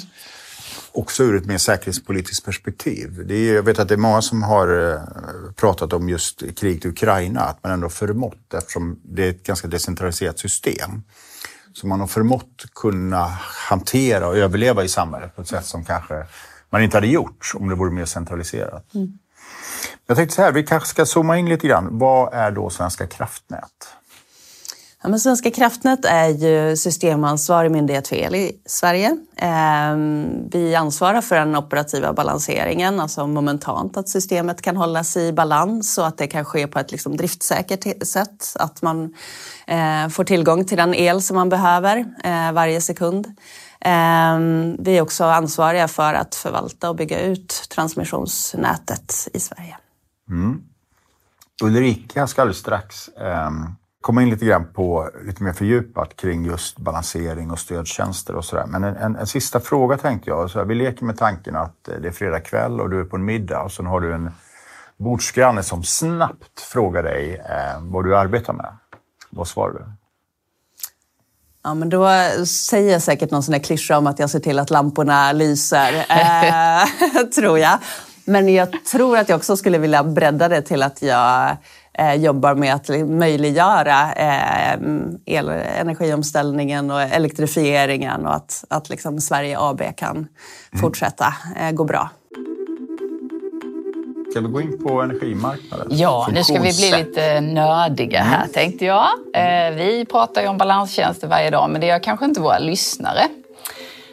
Också 0.96 1.24
ur 1.24 1.36
ett 1.36 1.46
mer 1.46 1.58
säkerhetspolitiskt 1.58 2.44
perspektiv. 2.44 3.26
Det 3.26 3.34
är, 3.34 3.54
jag 3.54 3.62
vet 3.62 3.78
att 3.78 3.88
det 3.88 3.94
är 3.94 3.98
många 3.98 4.22
som 4.22 4.42
har 4.42 4.92
eh, 4.92 5.00
pratat 5.56 5.92
om 5.92 6.08
just 6.08 6.56
kriget 6.56 6.84
i 6.84 6.88
Ukraina, 6.88 7.40
att 7.40 7.62
man 7.62 7.72
ändå 7.72 7.88
förmått, 7.88 8.54
eftersom 8.54 9.00
det 9.04 9.24
är 9.24 9.30
ett 9.30 9.42
ganska 9.42 9.68
decentraliserat 9.68 10.38
system, 10.38 11.02
så 11.72 11.86
man 11.86 12.00
har 12.00 12.06
förmått 12.06 12.64
kunna 12.74 13.38
hantera 13.68 14.28
och 14.28 14.36
överleva 14.36 14.84
i 14.84 14.88
samhället 14.88 15.36
på 15.36 15.42
ett 15.42 15.48
sätt 15.48 15.66
som 15.66 15.84
kanske 15.84 16.26
man 16.70 16.82
inte 16.82 16.96
hade 16.96 17.06
gjort 17.06 17.52
om 17.54 17.68
det 17.68 17.74
vore 17.74 17.90
mer 17.90 18.04
centraliserat. 18.04 18.94
Mm. 18.94 19.18
Jag 20.06 20.16
tänkte 20.16 20.34
så 20.34 20.42
här, 20.42 20.52
vi 20.52 20.62
kanske 20.62 20.88
ska 20.88 21.06
zooma 21.06 21.38
in 21.38 21.48
lite 21.48 21.66
grann. 21.66 21.98
Vad 21.98 22.34
är 22.34 22.50
då 22.50 22.70
Svenska 22.70 23.06
kraftnät? 23.06 23.95
Ja, 25.02 25.08
men 25.08 25.20
Svenska 25.20 25.50
kraftnät 25.50 26.04
är 26.04 26.28
ju 26.28 26.76
systemansvarig 26.76 27.70
myndighet 27.70 28.08
för 28.08 28.16
el 28.16 28.34
i 28.34 28.60
Sverige. 28.66 29.16
Ehm, 29.36 30.48
vi 30.50 30.74
ansvarar 30.74 31.20
för 31.20 31.36
den 31.36 31.56
operativa 31.56 32.12
balanseringen, 32.12 33.00
alltså 33.00 33.26
momentant 33.26 33.96
att 33.96 34.08
systemet 34.08 34.62
kan 34.62 34.76
hållas 34.76 35.16
i 35.16 35.32
balans 35.32 35.98
och 35.98 36.06
att 36.06 36.18
det 36.18 36.26
kan 36.26 36.44
ske 36.44 36.66
på 36.66 36.78
ett 36.78 36.92
liksom 36.92 37.16
driftsäkert 37.16 38.06
sätt. 38.06 38.52
Att 38.54 38.82
man 38.82 39.14
eh, 39.66 40.08
får 40.08 40.24
tillgång 40.24 40.64
till 40.64 40.76
den 40.76 40.94
el 40.94 41.22
som 41.22 41.36
man 41.36 41.48
behöver 41.48 42.04
eh, 42.24 42.52
varje 42.52 42.80
sekund. 42.80 43.36
Ehm, 43.80 44.76
vi 44.78 44.98
är 44.98 45.02
också 45.02 45.24
ansvariga 45.24 45.88
för 45.88 46.14
att 46.14 46.34
förvalta 46.34 46.90
och 46.90 46.96
bygga 46.96 47.20
ut 47.20 47.68
transmissionsnätet 47.70 49.28
i 49.32 49.40
Sverige. 49.40 49.76
Mm. 50.30 50.62
Ulrika 51.62 52.26
ska 52.26 52.42
alldeles 52.42 52.58
strax 52.58 53.08
um 53.48 53.76
komma 54.06 54.22
in 54.22 54.30
lite 54.30 54.44
grann 54.44 54.66
på 54.72 55.10
lite 55.24 55.42
mer 55.42 55.52
fördjupat 55.52 56.16
kring 56.16 56.44
just 56.44 56.78
balansering 56.78 57.50
och 57.50 57.58
stödtjänster 57.58 58.34
och 58.34 58.44
sådär. 58.44 58.66
Men 58.66 58.84
en, 58.84 58.96
en, 58.96 59.16
en, 59.16 59.26
sista 59.26 59.60
fråga 59.60 59.96
tänkte 59.96 60.30
jag. 60.30 60.50
Så 60.50 60.58
här, 60.58 60.66
vi 60.66 60.74
leker 60.74 61.04
med 61.04 61.18
tanken 61.18 61.56
att 61.56 61.84
det 61.84 62.08
är 62.08 62.12
fredag 62.12 62.40
kväll 62.40 62.80
och 62.80 62.90
du 62.90 63.00
är 63.00 63.04
på 63.04 63.16
en 63.16 63.24
middag 63.24 63.62
och 63.62 63.72
sen 63.72 63.86
har 63.86 64.00
du 64.00 64.14
en 64.14 64.30
bordsgranne 64.96 65.62
som 65.62 65.84
snabbt 65.84 66.60
frågar 66.60 67.02
dig 67.02 67.34
eh, 67.34 67.80
vad 67.82 68.04
du 68.04 68.16
arbetar 68.16 68.52
med. 68.52 68.76
Vad 69.30 69.48
svarar 69.48 69.72
du? 69.72 69.84
Ja, 71.62 71.74
men 71.74 71.88
då 71.88 72.08
säger 72.46 72.92
jag 72.92 73.02
säkert 73.02 73.30
någon 73.30 73.42
sån 73.42 73.52
där 73.52 73.58
klyscha 73.58 73.98
om 73.98 74.06
att 74.06 74.18
jag 74.18 74.30
ser 74.30 74.40
till 74.40 74.58
att 74.58 74.70
lamporna 74.70 75.32
lyser, 75.32 75.94
eh, 76.08 77.24
tror 77.34 77.58
jag. 77.58 77.78
Men 78.26 78.54
jag 78.54 78.84
tror 78.84 79.18
att 79.18 79.28
jag 79.28 79.36
också 79.36 79.56
skulle 79.56 79.78
vilja 79.78 80.04
bredda 80.04 80.48
det 80.48 80.62
till 80.62 80.82
att 80.82 81.02
jag 81.02 81.56
eh, 81.98 82.14
jobbar 82.14 82.54
med 82.54 82.74
att 82.74 82.88
möjliggöra 83.08 84.12
eh, 84.12 84.78
el, 85.24 85.48
energiomställningen 85.48 86.90
och 86.90 87.02
elektrifieringen 87.02 88.26
och 88.26 88.34
att, 88.34 88.64
att 88.70 88.88
liksom 88.88 89.20
Sverige 89.20 89.56
AB 89.60 89.82
kan 89.96 90.16
mm. 90.16 90.28
fortsätta 90.80 91.34
eh, 91.60 91.70
gå 91.70 91.84
bra. 91.84 92.10
Ska 94.30 94.40
vi 94.40 94.48
gå 94.48 94.60
in 94.60 94.78
på 94.78 95.02
energimarknaden? 95.02 95.86
Ja, 95.90 96.28
nu 96.32 96.44
ska 96.44 96.54
vi 96.54 96.60
bli 96.60 97.04
lite 97.04 97.40
nördiga 97.40 98.22
här 98.22 98.42
mm. 98.42 98.52
tänkte 98.52 98.84
jag. 98.84 99.06
Eh, 99.34 99.74
vi 99.74 100.06
pratar 100.10 100.42
ju 100.42 100.48
om 100.48 100.58
balanstjänster 100.58 101.28
varje 101.28 101.50
dag, 101.50 101.70
men 101.70 101.80
det 101.80 101.86
gör 101.86 101.98
kanske 101.98 102.24
inte 102.24 102.40
våra 102.40 102.58
lyssnare. 102.58 103.28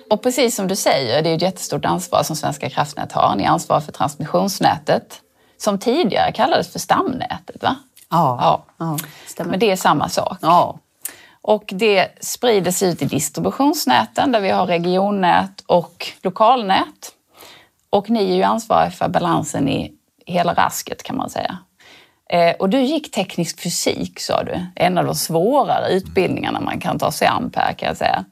Och 0.10 0.24
precis 0.24 0.56
som 0.56 0.68
du 0.68 0.76
säger, 0.76 1.22
det 1.22 1.30
är 1.30 1.36
ett 1.36 1.42
jättestort 1.42 1.86
ansvar 1.86 2.24
som 2.24 2.36
Svenska 2.36 2.70
kraftnät 2.70 3.12
har. 3.12 3.36
Ni 3.36 3.46
ansvarar 3.46 3.82
för 3.82 3.92
transmissionsnätet 3.92 5.22
som 5.58 5.80
tidigare 5.80 6.32
kallades 6.32 6.72
för 6.72 6.80
stamnätet. 6.80 7.64
Va? 7.64 7.76
Ja, 8.10 8.66
ja. 8.78 8.98
ja 9.38 9.46
Men 9.46 9.60
det 9.60 9.72
är 9.72 9.76
samma 9.76 10.10
sak. 10.10 10.38
Ja. 10.42 10.80
Och 11.42 11.64
det 11.68 12.08
sprider 12.22 12.72
sig 12.72 12.90
ut 12.90 13.02
i 13.02 13.06
distributionsnäten 13.06 14.32
där 14.32 14.42
vi 14.42 14.50
har 14.50 14.66
regionnät 14.66 15.64
och 15.66 16.08
lokalnät. 16.22 17.12
Och 17.90 18.10
ni 18.10 18.32
är 18.32 18.36
ju 18.36 18.44
ansvariga 18.44 18.92
för 18.92 19.08
balansen 19.08 19.70
i 19.70 19.94
hela 20.26 20.54
rasket 20.54 21.04
kan 21.04 21.18
man 21.18 21.30
säga. 21.30 21.58
Eh, 22.30 22.56
och 22.56 22.70
du 22.70 22.82
gick 22.82 23.12
teknisk 23.12 23.60
fysik 23.60 24.20
sa 24.20 24.44
du, 24.44 24.66
en 24.76 24.98
av 24.98 25.06
de 25.06 25.16
svårare 25.16 25.90
utbildningarna 25.90 26.60
man 26.60 26.80
kan 26.80 27.00
ta 27.00 27.12
sig 27.12 27.28
an 27.28 27.50
Per 27.50 27.74
kan 27.74 27.88
jag 27.88 27.98
säga. 27.98 28.26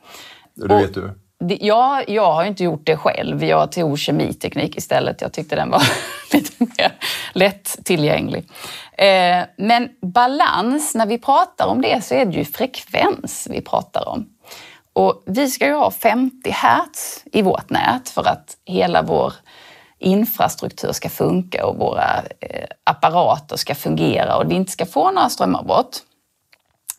Det 0.55 0.67
vet 0.67 0.93
du? 0.93 1.20
Jag, 1.47 2.09
jag 2.09 2.33
har 2.33 2.43
inte 2.43 2.63
gjort 2.63 2.85
det 2.85 2.97
själv. 2.97 3.43
Jag 3.43 3.71
tog 3.71 3.99
kemiteknik 3.99 4.77
istället. 4.77 5.21
Jag 5.21 5.33
tyckte 5.33 5.55
den 5.55 5.69
var 5.69 5.83
lite 6.33 6.51
mer 6.59 6.91
lättillgänglig. 7.33 8.49
Eh, 8.97 9.43
men 9.57 9.89
balans, 10.01 10.95
när 10.95 11.05
vi 11.05 11.17
pratar 11.17 11.67
om 11.67 11.81
det 11.81 12.05
så 12.05 12.15
är 12.15 12.25
det 12.25 12.37
ju 12.37 12.45
frekvens 12.45 13.47
vi 13.51 13.61
pratar 13.61 14.09
om. 14.09 14.29
Och 14.93 15.23
vi 15.25 15.49
ska 15.49 15.65
ju 15.65 15.73
ha 15.73 15.91
50 15.91 16.51
Hz 16.51 17.23
i 17.31 17.41
vårt 17.41 17.69
nät 17.69 18.09
för 18.09 18.27
att 18.27 18.57
hela 18.65 19.01
vår 19.01 19.33
infrastruktur 19.99 20.91
ska 20.91 21.09
funka 21.09 21.65
och 21.65 21.77
våra 21.77 22.23
eh, 22.39 22.67
apparater 22.83 23.55
ska 23.55 23.75
fungera 23.75 24.37
och 24.37 24.51
vi 24.51 24.55
inte 24.55 24.71
ska 24.71 24.85
få 24.85 25.11
några 25.11 25.29
strömavbrott. 25.29 26.03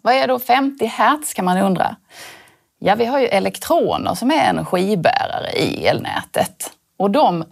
Vad 0.03 0.15
är 0.15 0.29
då 0.29 0.39
50 0.39 0.87
Hz 0.87 1.35
kan 1.35 1.45
man 1.45 1.59
undra? 1.59 1.97
Ja, 2.85 2.95
vi 2.95 3.05
har 3.05 3.21
ju 3.21 3.27
elektroner 3.27 4.15
som 4.15 4.31
är 4.31 4.45
energibärare 4.45 5.53
i 5.53 5.87
elnätet. 5.87 6.71
Och 6.99 7.11
de, 7.11 7.45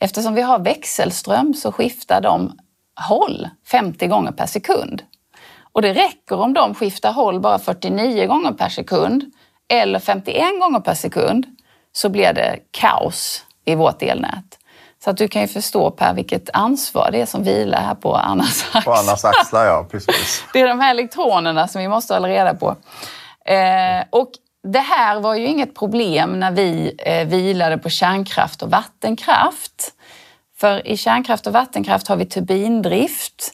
eftersom 0.00 0.34
vi 0.34 0.42
har 0.42 0.58
växelström 0.58 1.54
så 1.54 1.72
skiftar 1.72 2.20
de 2.20 2.58
håll 3.08 3.48
50 3.66 4.06
gånger 4.06 4.32
per 4.32 4.46
sekund. 4.46 5.02
Och 5.72 5.82
det 5.82 5.92
räcker 5.92 6.40
om 6.40 6.52
de 6.52 6.74
skiftar 6.74 7.12
håll 7.12 7.40
bara 7.40 7.58
49 7.58 8.26
gånger 8.26 8.52
per 8.52 8.68
sekund 8.68 9.24
eller 9.68 9.98
51 9.98 10.60
gånger 10.60 10.80
per 10.80 10.94
sekund 10.94 11.46
så 11.92 12.08
blir 12.08 12.32
det 12.32 12.58
kaos 12.70 13.44
i 13.64 13.74
vårt 13.74 14.02
elnät. 14.02 14.58
Så 15.04 15.10
att 15.10 15.16
du 15.16 15.28
kan 15.28 15.42
ju 15.42 15.48
förstå 15.48 15.90
Per 15.90 16.14
vilket 16.14 16.50
ansvar 16.52 17.08
det 17.12 17.20
är 17.20 17.26
som 17.26 17.44
vilar 17.44 17.80
här 17.80 17.94
på 17.94 18.16
Annas 18.16 18.64
axlar. 18.72 18.82
På 18.82 18.92
Annas 18.92 19.24
axlar, 19.24 19.64
ja 19.64 19.86
precis. 19.90 20.44
Det 20.52 20.60
är 20.60 20.68
de 20.68 20.80
här 20.80 20.90
elektronerna 20.90 21.68
som 21.68 21.82
vi 21.82 21.88
måste 21.88 22.14
hålla 22.14 22.28
reda 22.28 22.54
på. 22.54 22.76
Eh, 23.44 24.04
och 24.10 24.30
det 24.62 24.78
här 24.78 25.20
var 25.20 25.34
ju 25.34 25.46
inget 25.46 25.74
problem 25.74 26.40
när 26.40 26.50
vi 26.50 26.94
eh, 26.98 27.28
vilade 27.28 27.78
på 27.78 27.88
kärnkraft 27.88 28.62
och 28.62 28.70
vattenkraft. 28.70 29.94
För 30.56 30.86
i 30.86 30.96
kärnkraft 30.96 31.46
och 31.46 31.52
vattenkraft 31.52 32.08
har 32.08 32.16
vi 32.16 32.24
turbindrift. 32.24 33.52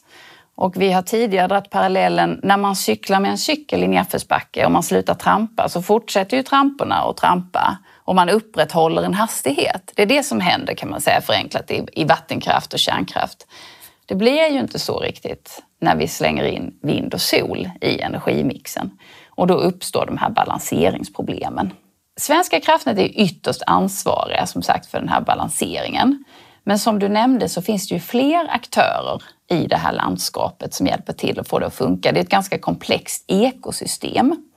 Och 0.54 0.82
vi 0.82 0.92
har 0.92 1.02
tidigare 1.02 1.46
dragit 1.46 1.70
parallellen, 1.70 2.40
när 2.42 2.56
man 2.56 2.76
cyklar 2.76 3.20
med 3.20 3.30
en 3.30 3.38
cykel 3.38 3.82
i 3.82 3.88
nedförsbacke 3.88 4.64
och 4.64 4.72
man 4.72 4.82
slutar 4.82 5.14
trampa 5.14 5.68
så 5.68 5.82
fortsätter 5.82 6.36
ju 6.36 6.42
tramporna 6.42 6.94
att 6.94 7.16
trampa 7.16 7.78
och 8.04 8.14
man 8.14 8.28
upprätthåller 8.28 9.02
en 9.02 9.14
hastighet. 9.14 9.92
Det 9.94 10.02
är 10.02 10.06
det 10.06 10.22
som 10.22 10.40
händer 10.40 10.74
kan 10.74 10.90
man 10.90 11.00
säga 11.00 11.20
förenklat 11.20 11.70
i, 11.70 11.86
i 11.92 12.04
vattenkraft 12.04 12.72
och 12.72 12.78
kärnkraft. 12.78 13.46
Det 14.06 14.14
blir 14.14 14.50
ju 14.50 14.58
inte 14.58 14.78
så 14.78 15.00
riktigt 15.00 15.62
när 15.80 15.96
vi 15.96 16.08
slänger 16.08 16.44
in 16.44 16.78
vind 16.82 17.14
och 17.14 17.20
sol 17.20 17.70
i 17.80 18.00
energimixen 18.00 18.90
och 19.38 19.46
då 19.46 19.54
uppstår 19.54 20.06
de 20.06 20.18
här 20.18 20.30
balanseringsproblemen. 20.30 21.72
Svenska 22.20 22.60
kraftnät 22.60 22.98
är 22.98 23.20
ytterst 23.20 23.62
ansvariga 23.66 24.46
som 24.46 24.62
sagt 24.62 24.86
för 24.86 24.98
den 24.98 25.08
här 25.08 25.20
balanseringen. 25.20 26.24
Men 26.64 26.78
som 26.78 26.98
du 26.98 27.08
nämnde 27.08 27.48
så 27.48 27.62
finns 27.62 27.88
det 27.88 27.94
ju 27.94 28.00
fler 28.00 28.46
aktörer 28.50 29.22
i 29.50 29.66
det 29.66 29.76
här 29.76 29.92
landskapet 29.92 30.74
som 30.74 30.86
hjälper 30.86 31.12
till 31.12 31.40
att 31.40 31.48
få 31.48 31.58
det 31.58 31.66
att 31.66 31.74
funka. 31.74 32.12
Det 32.12 32.20
är 32.20 32.22
ett 32.22 32.28
ganska 32.28 32.58
komplext 32.58 33.24
ekosystem. 33.26 34.48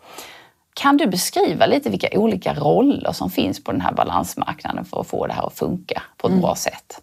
Kan 0.73 0.97
du 0.97 1.07
beskriva 1.07 1.65
lite 1.65 1.89
vilka 1.89 2.19
olika 2.19 2.53
roller 2.53 3.11
som 3.11 3.29
finns 3.29 3.63
på 3.63 3.71
den 3.71 3.81
här 3.81 3.93
balansmarknaden 3.93 4.85
för 4.85 5.01
att 5.01 5.07
få 5.07 5.27
det 5.27 5.33
här 5.33 5.47
att 5.47 5.57
funka 5.57 6.01
på 6.17 6.27
ett 6.27 6.31
mm. 6.31 6.41
bra 6.41 6.55
sätt? 6.55 7.01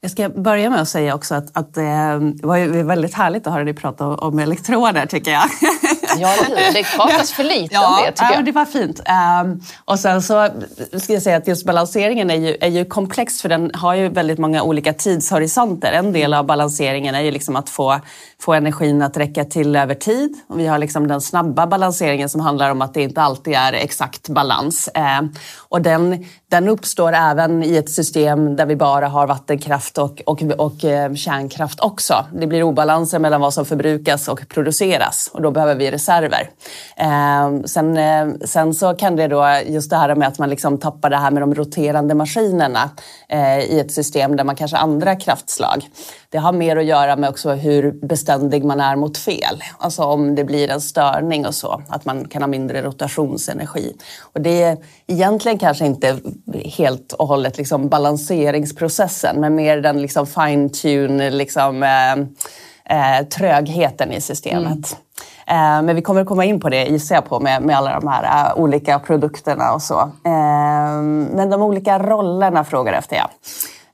Jag 0.00 0.10
ska 0.10 0.28
börja 0.28 0.70
med 0.70 0.80
att 0.80 0.88
säga 0.88 1.14
också 1.14 1.34
att, 1.34 1.56
att 1.56 1.76
eh, 1.76 1.84
det 2.20 2.46
var 2.46 2.82
väldigt 2.82 3.14
härligt 3.14 3.46
att 3.46 3.52
höra 3.52 3.64
dig 3.64 3.74
prata 3.74 4.06
om 4.06 4.38
elektroner 4.38 5.06
tycker 5.06 5.30
jag. 5.30 5.42
Ja, 6.18 6.34
det 6.72 6.84
pratas 6.96 7.32
för 7.32 7.44
lite 7.44 7.74
ja, 7.74 7.88
om 7.88 8.04
det 8.04 8.12
tycker 8.12 8.24
jag. 8.24 8.40
Ja, 8.40 8.42
det 8.42 8.52
var 8.52 8.64
fint. 8.64 9.00
Um, 9.44 9.60
och 9.84 9.98
sen 9.98 10.22
så 10.22 10.48
ska 10.98 11.12
jag 11.12 11.22
säga 11.22 11.36
att 11.36 11.48
just 11.48 11.66
balanseringen 11.66 12.30
är 12.30 12.34
ju, 12.34 12.56
är 12.60 12.68
ju 12.68 12.84
komplex 12.84 13.42
för 13.42 13.48
den 13.48 13.70
har 13.74 13.94
ju 13.94 14.08
väldigt 14.08 14.38
många 14.38 14.62
olika 14.62 14.92
tidshorisonter. 14.92 15.92
En 15.92 16.12
del 16.12 16.34
av 16.34 16.46
balanseringen 16.46 17.14
är 17.14 17.20
ju 17.20 17.30
liksom 17.30 17.56
att 17.56 17.70
få, 17.70 18.00
få 18.40 18.52
energin 18.52 19.02
att 19.02 19.16
räcka 19.16 19.44
till 19.44 19.76
över 19.76 19.94
tid. 19.94 20.36
Och 20.48 20.60
vi 20.60 20.66
har 20.66 20.78
liksom 20.78 21.08
den 21.08 21.20
snabba 21.20 21.66
balanseringen 21.66 22.28
som 22.28 22.40
handlar 22.40 22.70
om 22.70 22.82
att 22.82 22.94
det 22.94 23.02
inte 23.02 23.22
alltid 23.22 23.54
är 23.54 23.72
exakt 23.72 24.28
balans. 24.28 24.88
Um, 25.20 25.34
och 25.68 25.82
den, 25.82 26.26
den 26.50 26.68
uppstår 26.68 27.12
även 27.12 27.62
i 27.62 27.76
ett 27.76 27.90
system 27.90 28.56
där 28.56 28.66
vi 28.66 28.76
bara 28.76 29.08
har 29.08 29.26
vattenkraft 29.26 29.87
och, 29.96 30.22
och, 30.26 30.42
och, 30.42 30.66
och 30.66 30.84
eh, 30.84 31.14
kärnkraft 31.14 31.80
också. 31.80 32.14
Det 32.32 32.46
blir 32.46 32.62
obalanser 32.62 33.18
mellan 33.18 33.40
vad 33.40 33.54
som 33.54 33.64
förbrukas 33.64 34.28
och 34.28 34.48
produceras 34.48 35.30
och 35.32 35.42
då 35.42 35.50
behöver 35.50 35.74
vi 35.74 35.90
reserver. 35.90 36.50
Eh, 36.96 37.62
sen, 37.64 37.96
eh, 37.96 38.28
sen 38.44 38.74
så 38.74 38.94
kan 38.94 39.16
det 39.16 39.28
då, 39.28 39.60
just 39.66 39.90
det 39.90 39.96
här 39.96 40.14
med 40.14 40.28
att 40.28 40.38
man 40.38 40.50
liksom 40.50 40.78
tappar 40.78 41.10
det 41.10 41.16
här 41.16 41.30
med 41.30 41.42
de 41.42 41.54
roterande 41.54 42.14
maskinerna 42.14 42.90
eh, 43.28 43.58
i 43.58 43.80
ett 43.80 43.92
system 43.92 44.36
där 44.36 44.44
man 44.44 44.56
kanske 44.56 44.76
har 44.76 44.82
andra 44.82 45.16
kraftslag. 45.16 45.88
Det 46.30 46.38
har 46.38 46.52
mer 46.52 46.76
att 46.76 46.84
göra 46.84 47.16
med 47.16 47.30
också 47.30 47.50
hur 47.50 47.92
beständig 47.92 48.64
man 48.64 48.80
är 48.80 48.96
mot 48.96 49.18
fel. 49.18 49.62
Alltså 49.78 50.02
om 50.02 50.34
det 50.34 50.44
blir 50.44 50.70
en 50.70 50.80
störning 50.80 51.46
och 51.46 51.54
så, 51.54 51.82
att 51.88 52.04
man 52.04 52.28
kan 52.28 52.42
ha 52.42 52.46
mindre 52.46 52.82
rotationsenergi. 52.82 53.96
Och 54.32 54.40
det 54.40 54.62
är 54.62 54.76
egentligen 55.06 55.58
kanske 55.58 55.86
inte 55.86 56.18
helt 56.64 57.12
och 57.12 57.28
hållet 57.28 57.58
liksom 57.58 57.88
balanseringsprocessen, 57.88 59.40
men 59.40 59.54
mer 59.54 59.77
den 59.80 60.02
liksom 60.02 60.26
fine-tune, 60.26 61.30
liksom, 61.30 61.82
eh, 61.82 62.12
eh, 62.88 63.26
trögheten 63.26 64.12
i 64.12 64.20
systemet. 64.20 64.96
Eh, 65.46 65.82
men 65.82 65.96
vi 65.96 66.02
kommer 66.02 66.20
att 66.20 66.26
komma 66.26 66.44
in 66.44 66.60
på 66.60 66.68
det 66.68 66.84
gissar 66.84 67.14
jag 67.14 67.24
på 67.24 67.40
med, 67.40 67.62
med 67.62 67.76
alla 67.76 68.00
de 68.00 68.08
här 68.08 68.50
eh, 68.50 68.58
olika 68.58 68.98
produkterna 68.98 69.72
och 69.72 69.82
så. 69.82 70.00
Eh, 70.00 71.02
men 71.34 71.50
de 71.50 71.62
olika 71.62 71.98
rollerna 71.98 72.64
frågar 72.64 72.92
efter 72.92 73.16
jag. 73.16 73.28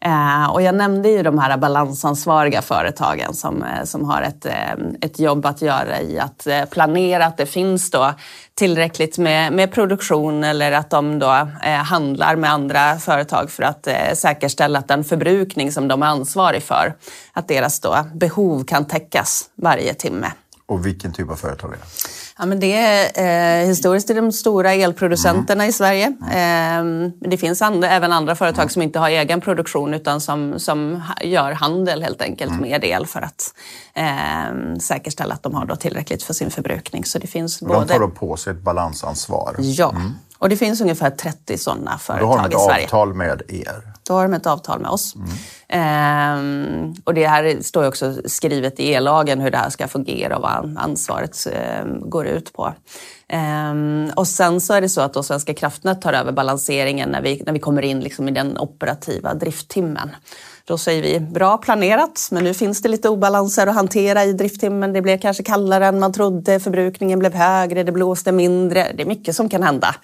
Eh, 0.04 0.50
och 0.50 0.62
jag 0.62 0.75
nämnde 0.75 1.08
ju 1.08 1.23
de 1.23 1.38
här 1.38 1.56
balansansvariga 1.56 2.62
företagen 2.62 3.34
som, 3.34 3.62
eh, 3.62 3.84
som 3.84 4.04
har 4.04 4.23
ett, 4.23 4.46
eh, 4.46 4.73
ett 5.00 5.18
jobb 5.18 5.46
att 5.46 5.62
göra 5.62 6.00
i 6.00 6.18
att 6.18 6.46
eh, 6.46 6.64
planera 6.64 7.26
att 7.26 7.37
det 7.37 7.46
finns 7.46 7.90
då 7.90 8.14
tillräckligt 8.54 9.18
med, 9.18 9.52
med 9.52 9.73
produktion 9.73 10.44
eller 10.44 10.73
att 10.73 10.90
de 10.90 11.18
då 11.18 11.49
eh, 11.62 11.73
handlar 11.73 12.37
med 12.37 12.50
andra 12.50 12.99
företag 12.99 13.50
för 13.50 13.62
att 13.62 13.87
eh, 13.87 14.14
säkerställa 14.14 14.78
att 14.78 14.88
den 14.88 15.04
förbrukning 15.04 15.73
som 15.73 15.88
de 15.88 16.02
är 16.02 16.06
ansvarig 16.06 16.62
för, 16.62 16.94
att 17.32 17.49
deras 17.49 17.80
då 17.80 17.96
behov 18.14 18.64
kan 18.64 18.84
täckas 18.84 19.50
varje 19.54 19.94
timme. 19.94 20.26
Och 20.66 20.87
vilken 20.87 21.12
typ 21.12 21.30
av 21.30 21.37
företag 21.37 21.73
är 21.73 21.76
det? 21.76 22.03
Ja, 22.38 22.47
men 22.47 22.61
det 22.61 22.76
är 22.76 23.62
eh, 23.62 23.67
historiskt 23.67 24.11
är 24.11 24.14
de 24.14 24.33
stora 24.33 24.73
elproducenterna 24.73 25.64
mm. 25.64 25.71
i 25.71 25.73
Sverige. 25.73 26.07
Eh, 26.07 27.11
det 27.31 27.37
finns 27.37 27.62
andra, 27.62 27.88
även 27.88 28.12
andra 28.12 28.35
företag 28.35 28.62
mm. 28.62 28.69
som 28.69 28.83
inte 28.83 28.99
har 28.99 29.09
egen 29.09 29.41
produktion 29.41 29.95
utan 29.95 30.21
som, 30.21 30.59
som 30.59 31.03
gör 31.23 31.53
handel 31.53 32.03
helt 32.03 32.23
enkelt 32.23 32.50
mm. 32.50 32.62
med 32.62 32.85
el 32.85 33.07
för 33.07 33.21
att 33.21 33.55
eh, 33.95 34.76
säkerställa 34.81 35.35
att 35.35 35.43
de 35.43 35.55
har 35.55 35.64
då 35.64 35.76
tillräckligt 35.76 36.23
för 36.23 36.35
sin 36.35 36.50
förbrukning. 36.50 37.05
Så 37.05 37.19
det 37.19 37.26
finns 37.26 37.59
de 37.59 37.67
både... 37.67 37.87
tar 37.87 38.00
då 38.00 38.09
på 38.09 38.37
sig 38.37 38.53
ett 38.53 38.62
balansansvar? 38.62 39.57
Ja, 39.59 39.91
mm. 39.91 40.12
och 40.38 40.49
det 40.49 40.57
finns 40.57 40.81
ungefär 40.81 41.11
30 41.11 41.59
sådana 41.59 41.99
företag 41.99 42.29
i 42.29 42.31
Sverige. 42.31 42.49
Då 42.50 42.61
har 42.61 42.69
de 42.69 42.83
ett 42.83 42.85
avtal 42.85 43.14
med 43.14 43.43
er? 43.49 43.94
Då 44.06 44.14
har 44.14 44.23
de 44.23 44.34
ett 44.34 44.46
avtal 44.46 44.80
med 44.80 44.90
oss. 44.90 45.14
Mm. 45.14 45.28
Ehm, 45.68 46.94
och 47.04 47.14
det 47.14 47.26
här 47.26 47.62
står 47.62 47.88
också 47.88 48.14
skrivet 48.25 48.80
i 48.80 48.94
ellagen 48.94 49.40
hur 49.40 49.50
det 49.50 49.58
här 49.58 49.70
ska 49.70 49.88
fungera 49.88 50.37
och 50.37 50.42
vad 50.42 50.76
ansvaret 50.78 51.46
eh, 51.52 51.84
går 51.87 52.26
ut 52.26 52.52
på. 52.52 52.75
Ehm, 53.28 54.11
och 54.16 54.28
sen 54.28 54.61
så 54.61 54.75
är 54.75 54.80
det 54.80 54.88
så 54.88 55.00
att 55.00 55.14
då 55.14 55.23
Svenska 55.23 55.54
kraftnät 55.54 56.02
tar 56.02 56.12
över 56.12 56.32
balanseringen 56.32 57.08
när 57.08 57.23
vi, 57.23 57.42
när 57.46 57.52
vi 57.52 57.58
kommer 57.58 57.82
in 57.82 58.00
liksom 58.00 58.28
i 58.28 58.32
den 58.32 58.58
operativa 58.58 59.34
drifttimmen. 59.34 60.11
Då 60.66 60.78
säger 60.78 61.02
vi 61.02 61.21
bra 61.21 61.59
planerat, 61.59 62.28
men 62.30 62.44
nu 62.44 62.54
finns 62.54 62.83
det 62.83 62.88
lite 62.88 63.09
obalanser 63.09 63.66
att 63.66 63.75
hantera 63.75 64.25
i 64.25 64.33
drifttimmen. 64.33 64.92
Det 64.92 65.02
blev 65.02 65.18
kanske 65.18 65.42
kallare 65.42 65.87
än 65.87 65.99
man 66.00 66.12
trodde, 66.12 66.61
förbrukningen 66.61 67.18
blev 67.18 67.35
högre, 67.35 67.83
det 67.83 67.92
blåste 67.92 68.33
mindre. 68.33 68.92
Det 68.94 69.02
är 69.02 69.06
mycket 69.06 69.37
som 69.37 69.49
kan 69.49 69.62
hända 69.62 69.94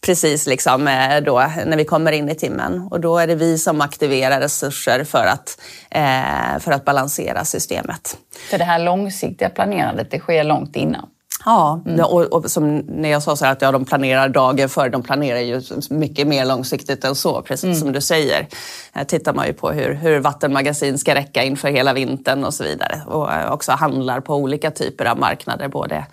precis 0.00 0.46
liksom 0.46 0.88
eh, 0.88 1.20
då 1.20 1.50
när 1.66 1.76
vi 1.76 1.84
kommer 1.84 2.12
in 2.12 2.28
i 2.28 2.34
timmen. 2.34 2.88
Och 2.90 3.00
då 3.00 3.18
är 3.18 3.26
det 3.26 3.34
vi 3.34 3.58
som 3.58 3.80
aktiverar 3.80 4.40
resurser 4.40 5.04
för 5.04 5.26
att, 5.26 5.60
eh, 5.90 6.58
för 6.60 6.72
att 6.72 6.84
balansera 6.84 7.44
systemet. 7.44 8.16
För 8.50 8.58
det 8.58 8.64
här 8.64 8.78
långsiktiga 8.78 9.50
planerandet, 9.50 10.10
det 10.10 10.18
sker 10.18 10.44
långt 10.44 10.76
innan? 10.76 11.08
Ja, 11.48 11.80
mm. 11.86 12.04
och, 12.04 12.22
och, 12.22 12.50
som 12.50 12.76
när 12.78 13.08
jag 13.08 13.22
sa 13.22 13.36
så 13.36 13.46
att 13.46 13.62
ja, 13.62 13.72
de 13.72 13.84
planerar 13.84 14.28
dagen 14.28 14.68
före, 14.68 14.88
de 14.88 15.02
planerar 15.02 15.38
ju 15.38 15.62
mycket 15.90 16.26
mer 16.26 16.44
långsiktigt 16.44 17.04
än 17.04 17.14
så, 17.14 17.42
precis 17.42 17.64
mm. 17.64 17.76
som 17.76 17.92
du 17.92 18.00
säger. 18.00 18.48
Här 18.92 19.04
tittar 19.04 19.34
man 19.34 19.46
ju 19.46 19.52
på 19.52 19.70
hur, 19.70 19.94
hur 19.94 20.20
vattenmagasin 20.20 20.98
ska 20.98 21.14
räcka 21.14 21.44
inför 21.44 21.68
hela 21.68 21.92
vintern 21.92 22.44
och 22.44 22.54
så 22.54 22.64
vidare. 22.64 23.02
Och 23.06 23.32
eh, 23.32 23.52
också 23.52 23.72
handlar 23.72 24.20
på 24.20 24.34
olika 24.34 24.70
typer 24.70 25.04
av 25.04 25.18
marknader, 25.18 25.68
både 25.68 26.06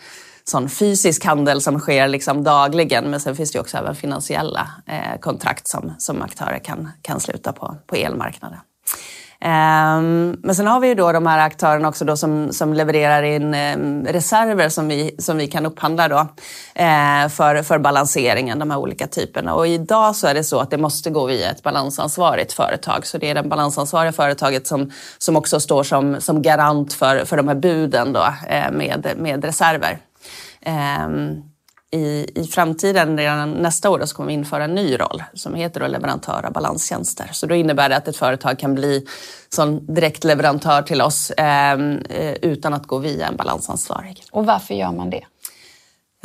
sån 0.44 0.70
fysisk 0.70 1.26
handel 1.26 1.62
som 1.62 1.80
sker 1.80 2.08
liksom 2.08 2.44
dagligen. 2.44 3.10
Men 3.10 3.20
sen 3.20 3.36
finns 3.36 3.52
det 3.52 3.60
också 3.60 3.78
även 3.78 3.96
finansiella 3.96 4.68
eh, 4.88 5.20
kontrakt 5.20 5.68
som, 5.68 5.94
som 5.98 6.22
aktörer 6.22 6.60
kan, 6.60 6.90
kan 7.02 7.20
sluta 7.20 7.54
på, 7.54 7.76
på 7.88 7.96
elmarknaden. 7.96 8.60
Ehm, 9.48 10.38
men 10.44 10.56
sen 10.56 10.68
har 10.68 10.80
vi 10.80 10.88
ju 10.88 10.96
då 10.96 11.12
de 11.12 11.28
här 11.28 11.40
aktörerna 11.40 11.88
också 11.88 12.06
då 12.06 12.18
som, 12.18 12.54
som 12.54 12.74
levererar 12.74 13.24
in 13.24 13.54
ehm, 13.54 14.06
reserver 14.06 14.70
som 14.70 14.88
vi, 14.88 15.16
som 15.20 15.38
vi 15.38 15.48
kan 15.48 15.66
upphandla 15.66 16.08
då, 16.08 16.20
eh, 16.76 17.28
för, 17.30 17.64
för 17.64 17.80
balanseringen, 17.80 18.60
de 18.60 18.72
här 18.72 18.78
olika 18.78 19.08
typerna. 19.08 19.54
Och 19.54 19.68
idag 19.68 20.16
så 20.16 20.28
är 20.28 20.34
det 20.34 20.44
så 20.44 20.60
att 20.60 20.72
det 20.72 20.78
måste 20.78 21.10
gå 21.10 21.26
via 21.26 21.52
ett 21.52 21.64
balansansvarigt 21.64 22.54
företag. 22.54 23.06
Så 23.06 23.18
det 23.18 23.30
är 23.30 23.36
det 23.36 23.44
balansansvariga 23.44 24.12
företaget 24.12 24.68
som, 24.68 24.92
som 25.18 25.36
också 25.36 25.60
står 25.60 25.84
som, 25.84 26.22
som 26.22 26.42
garant 26.42 26.94
för, 26.94 27.26
för 27.26 27.38
de 27.38 27.48
här 27.48 27.56
buden 27.56 28.14
då, 28.14 28.28
eh, 28.50 28.72
med, 28.72 29.08
med 29.18 29.46
reserver. 29.46 30.00
Ehm, 30.62 31.42
i, 31.92 32.32
i 32.36 32.44
framtiden, 32.44 33.18
redan 33.18 33.52
nästa 33.52 33.90
år, 33.90 34.06
så 34.06 34.16
kommer 34.16 34.28
vi 34.28 34.34
införa 34.34 34.64
en 34.64 34.76
ny 34.76 34.98
roll 35.00 35.24
som 35.34 35.56
heter 35.56 35.80
då 35.80 35.88
leverantör 35.88 36.46
av 36.46 36.54
balanstjänster. 36.54 37.30
Så 37.32 37.48
då 37.48 37.56
innebär 37.56 37.90
det 37.90 37.96
att 37.96 38.08
ett 38.08 38.18
företag 38.18 38.60
kan 38.60 38.76
bli 38.76 39.06
som 39.50 39.96
direktleverantör 39.96 40.82
till 40.82 41.02
oss 41.02 41.32
ehm, 41.38 41.98
eh, 42.10 42.34
utan 42.34 42.74
att 42.74 42.88
gå 42.88 42.98
via 42.98 43.28
en 43.28 43.36
balansansvarig. 43.36 44.24
Och 44.32 44.46
varför 44.46 44.74
gör 44.74 44.92
man 44.92 45.10
det? 45.10 45.24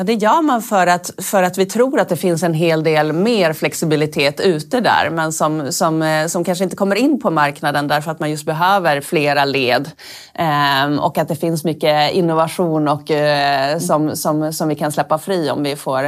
Ja, 0.00 0.04
det 0.04 0.14
gör 0.14 0.42
man 0.42 0.62
för 0.62 0.86
att, 0.86 1.10
för 1.18 1.42
att 1.42 1.58
vi 1.58 1.66
tror 1.66 2.00
att 2.00 2.08
det 2.08 2.16
finns 2.16 2.42
en 2.42 2.54
hel 2.54 2.82
del 2.82 3.12
mer 3.12 3.52
flexibilitet 3.52 4.40
ute 4.40 4.80
där 4.80 5.10
men 5.10 5.32
som, 5.32 5.72
som, 5.72 6.02
eh, 6.02 6.26
som 6.26 6.44
kanske 6.44 6.64
inte 6.64 6.76
kommer 6.76 6.96
in 6.96 7.20
på 7.20 7.30
marknaden 7.30 7.88
därför 7.88 8.10
att 8.10 8.20
man 8.20 8.30
just 8.30 8.46
behöver 8.46 9.00
flera 9.00 9.44
led 9.44 9.90
eh, 10.34 10.98
och 11.00 11.18
att 11.18 11.28
det 11.28 11.36
finns 11.36 11.64
mycket 11.64 12.12
innovation 12.12 12.88
och, 12.88 13.10
eh, 13.10 13.78
som, 13.78 14.16
som, 14.16 14.52
som 14.52 14.68
vi 14.68 14.74
kan 14.74 14.92
släppa 14.92 15.18
fri 15.18 15.50
om 15.50 15.62
vi 15.62 15.76
får 15.76 16.04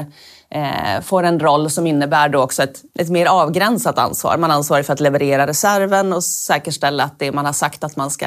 eh, 0.50 1.00
får 1.02 1.22
en 1.22 1.40
roll 1.40 1.70
som 1.70 1.86
innebär 1.86 2.28
då 2.28 2.42
också 2.42 2.62
ett, 2.62 2.82
ett 2.98 3.10
mer 3.10 3.26
avgränsat 3.26 3.98
ansvar. 3.98 4.36
Man 4.36 4.50
ansvarar 4.50 4.82
för 4.82 4.92
att 4.92 5.00
leverera 5.00 5.46
reserven 5.46 6.12
och 6.12 6.24
säkerställa 6.24 7.04
att 7.04 7.18
det 7.18 7.32
man 7.32 7.46
har 7.46 7.52
sagt 7.52 7.84
att 7.84 7.96
man 7.96 8.10
ska 8.10 8.26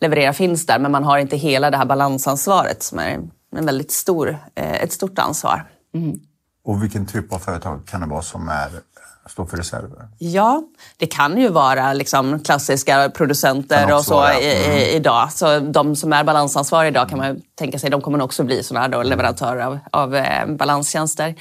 leverera 0.00 0.32
finns 0.32 0.66
där 0.66 0.78
men 0.78 0.92
man 0.92 1.04
har 1.04 1.18
inte 1.18 1.36
hela 1.36 1.70
det 1.70 1.76
här 1.76 1.84
balansansvaret 1.84 2.82
som 2.82 2.98
är 2.98 3.18
en 3.56 3.66
väldigt 3.66 3.92
stor, 3.92 4.38
eh, 4.54 4.82
ett 4.82 4.92
stort 4.92 5.18
ansvar. 5.18 5.70
Mm. 5.94 6.20
Och 6.64 6.82
vilken 6.82 7.06
typ 7.06 7.32
av 7.32 7.38
företag 7.38 7.86
kan 7.86 8.00
det 8.00 8.06
vara 8.06 8.22
som 8.22 8.48
är 8.48 8.70
står 9.30 9.46
för 9.46 9.56
reserver? 9.56 10.08
Ja, 10.18 10.62
det 10.96 11.06
kan 11.06 11.38
ju 11.38 11.48
vara 11.48 11.92
liksom 11.92 12.40
klassiska 12.40 13.10
producenter 13.14 13.94
och 13.94 14.04
så 14.04 14.14
vara, 14.14 14.40
i, 14.40 14.64
mm. 14.66 14.78
idag. 14.78 15.32
Så 15.32 15.60
de 15.60 15.96
som 15.96 16.12
är 16.12 16.24
balansansvariga 16.24 16.90
idag 16.90 17.08
kan 17.08 17.18
man 17.18 17.40
tänka 17.54 17.78
sig, 17.78 17.90
de 17.90 18.00
kommer 18.00 18.22
också 18.22 18.44
bli 18.44 18.62
sådana 18.62 18.96
här 18.96 19.04
leverantörer 19.04 19.60
av, 19.60 19.78
av 19.90 20.14
eh, 20.14 20.46
balanstjänster. 20.46 21.34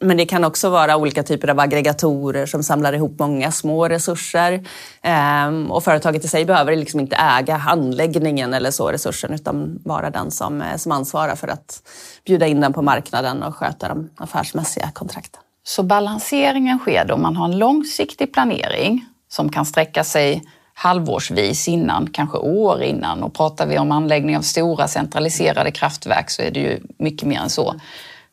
Men 0.00 0.16
det 0.16 0.26
kan 0.26 0.44
också 0.44 0.70
vara 0.70 0.96
olika 0.96 1.22
typer 1.22 1.48
av 1.48 1.60
aggregatorer 1.60 2.46
som 2.46 2.62
samlar 2.62 2.92
ihop 2.92 3.18
många 3.18 3.52
små 3.52 3.88
resurser. 3.88 4.66
Ehm, 5.02 5.70
och 5.70 5.84
företaget 5.84 6.24
i 6.24 6.28
sig 6.28 6.44
behöver 6.44 6.76
liksom 6.76 7.00
inte 7.00 7.16
äga 7.16 7.62
anläggningen 7.66 8.54
eller 8.54 8.70
så 8.70 8.92
resursen 8.92 9.34
utan 9.34 9.78
vara 9.84 10.10
den 10.10 10.30
som, 10.30 10.62
eh, 10.62 10.76
som 10.76 10.92
ansvarar 10.92 11.36
för 11.36 11.48
att 11.48 11.82
bjuda 12.24 12.46
in 12.46 12.60
den 12.60 12.72
på 12.72 12.82
marknaden 12.82 13.42
och 13.42 13.56
sköta 13.56 13.88
de 13.88 14.10
affärsmässiga 14.16 14.90
kontrakten. 14.94 15.40
Så 15.64 15.82
balanseringen 15.82 16.78
sker 16.78 17.04
då 17.04 17.16
man 17.16 17.36
har 17.36 17.44
en 17.44 17.58
långsiktig 17.58 18.32
planering 18.32 19.04
som 19.28 19.48
kan 19.48 19.66
sträcka 19.66 20.04
sig 20.04 20.42
halvårsvis 20.74 21.68
innan, 21.68 22.08
kanske 22.12 22.38
år 22.38 22.82
innan. 22.82 23.22
Och 23.22 23.34
pratar 23.34 23.66
vi 23.66 23.78
om 23.78 23.92
anläggning 23.92 24.36
av 24.36 24.42
stora 24.42 24.88
centraliserade 24.88 25.70
kraftverk 25.70 26.30
så 26.30 26.42
är 26.42 26.50
det 26.50 26.60
ju 26.60 26.80
mycket 26.98 27.28
mer 27.28 27.38
än 27.38 27.50
så. 27.50 27.74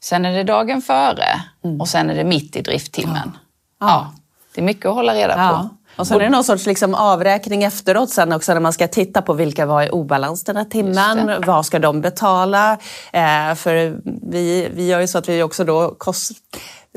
Sen 0.03 0.25
är 0.25 0.31
det 0.31 0.43
dagen 0.43 0.81
före 0.81 1.41
mm. 1.63 1.81
och 1.81 1.87
sen 1.87 2.09
är 2.09 2.15
det 2.15 2.23
mitt 2.23 2.55
i 2.55 2.61
drifttimmen. 2.61 3.31
Ja. 3.79 3.87
ja. 3.87 4.13
det 4.55 4.61
är 4.61 4.65
mycket 4.65 4.85
att 4.85 4.95
hålla 4.95 5.13
reda 5.13 5.37
ja. 5.37 5.69
på. 5.71 5.77
Och 6.01 6.07
sen 6.07 6.21
är 6.21 6.23
det 6.23 6.29
någon 6.29 6.43
sorts 6.43 6.65
liksom 6.65 6.95
avräkning 6.95 7.63
efteråt 7.63 8.09
sen 8.09 8.33
också 8.33 8.53
när 8.53 8.59
man 8.59 8.73
ska 8.73 8.87
titta 8.87 9.21
på 9.21 9.33
vilka 9.33 9.65
var 9.65 9.83
i 9.83 9.89
obalans 9.89 10.43
den 10.43 10.55
här 10.55 10.65
timmen. 10.65 11.43
Vad 11.45 11.65
ska 11.65 11.79
de 11.79 12.01
betala? 12.01 12.71
Eh, 13.13 13.55
för 13.55 13.99
vi, 14.31 14.69
vi 14.73 14.87
gör 14.87 14.99
ju 14.99 15.07
så 15.07 15.17
att 15.17 15.29
vi 15.29 15.43
också 15.43 15.63
då 15.63 15.95
kost, 15.97 16.31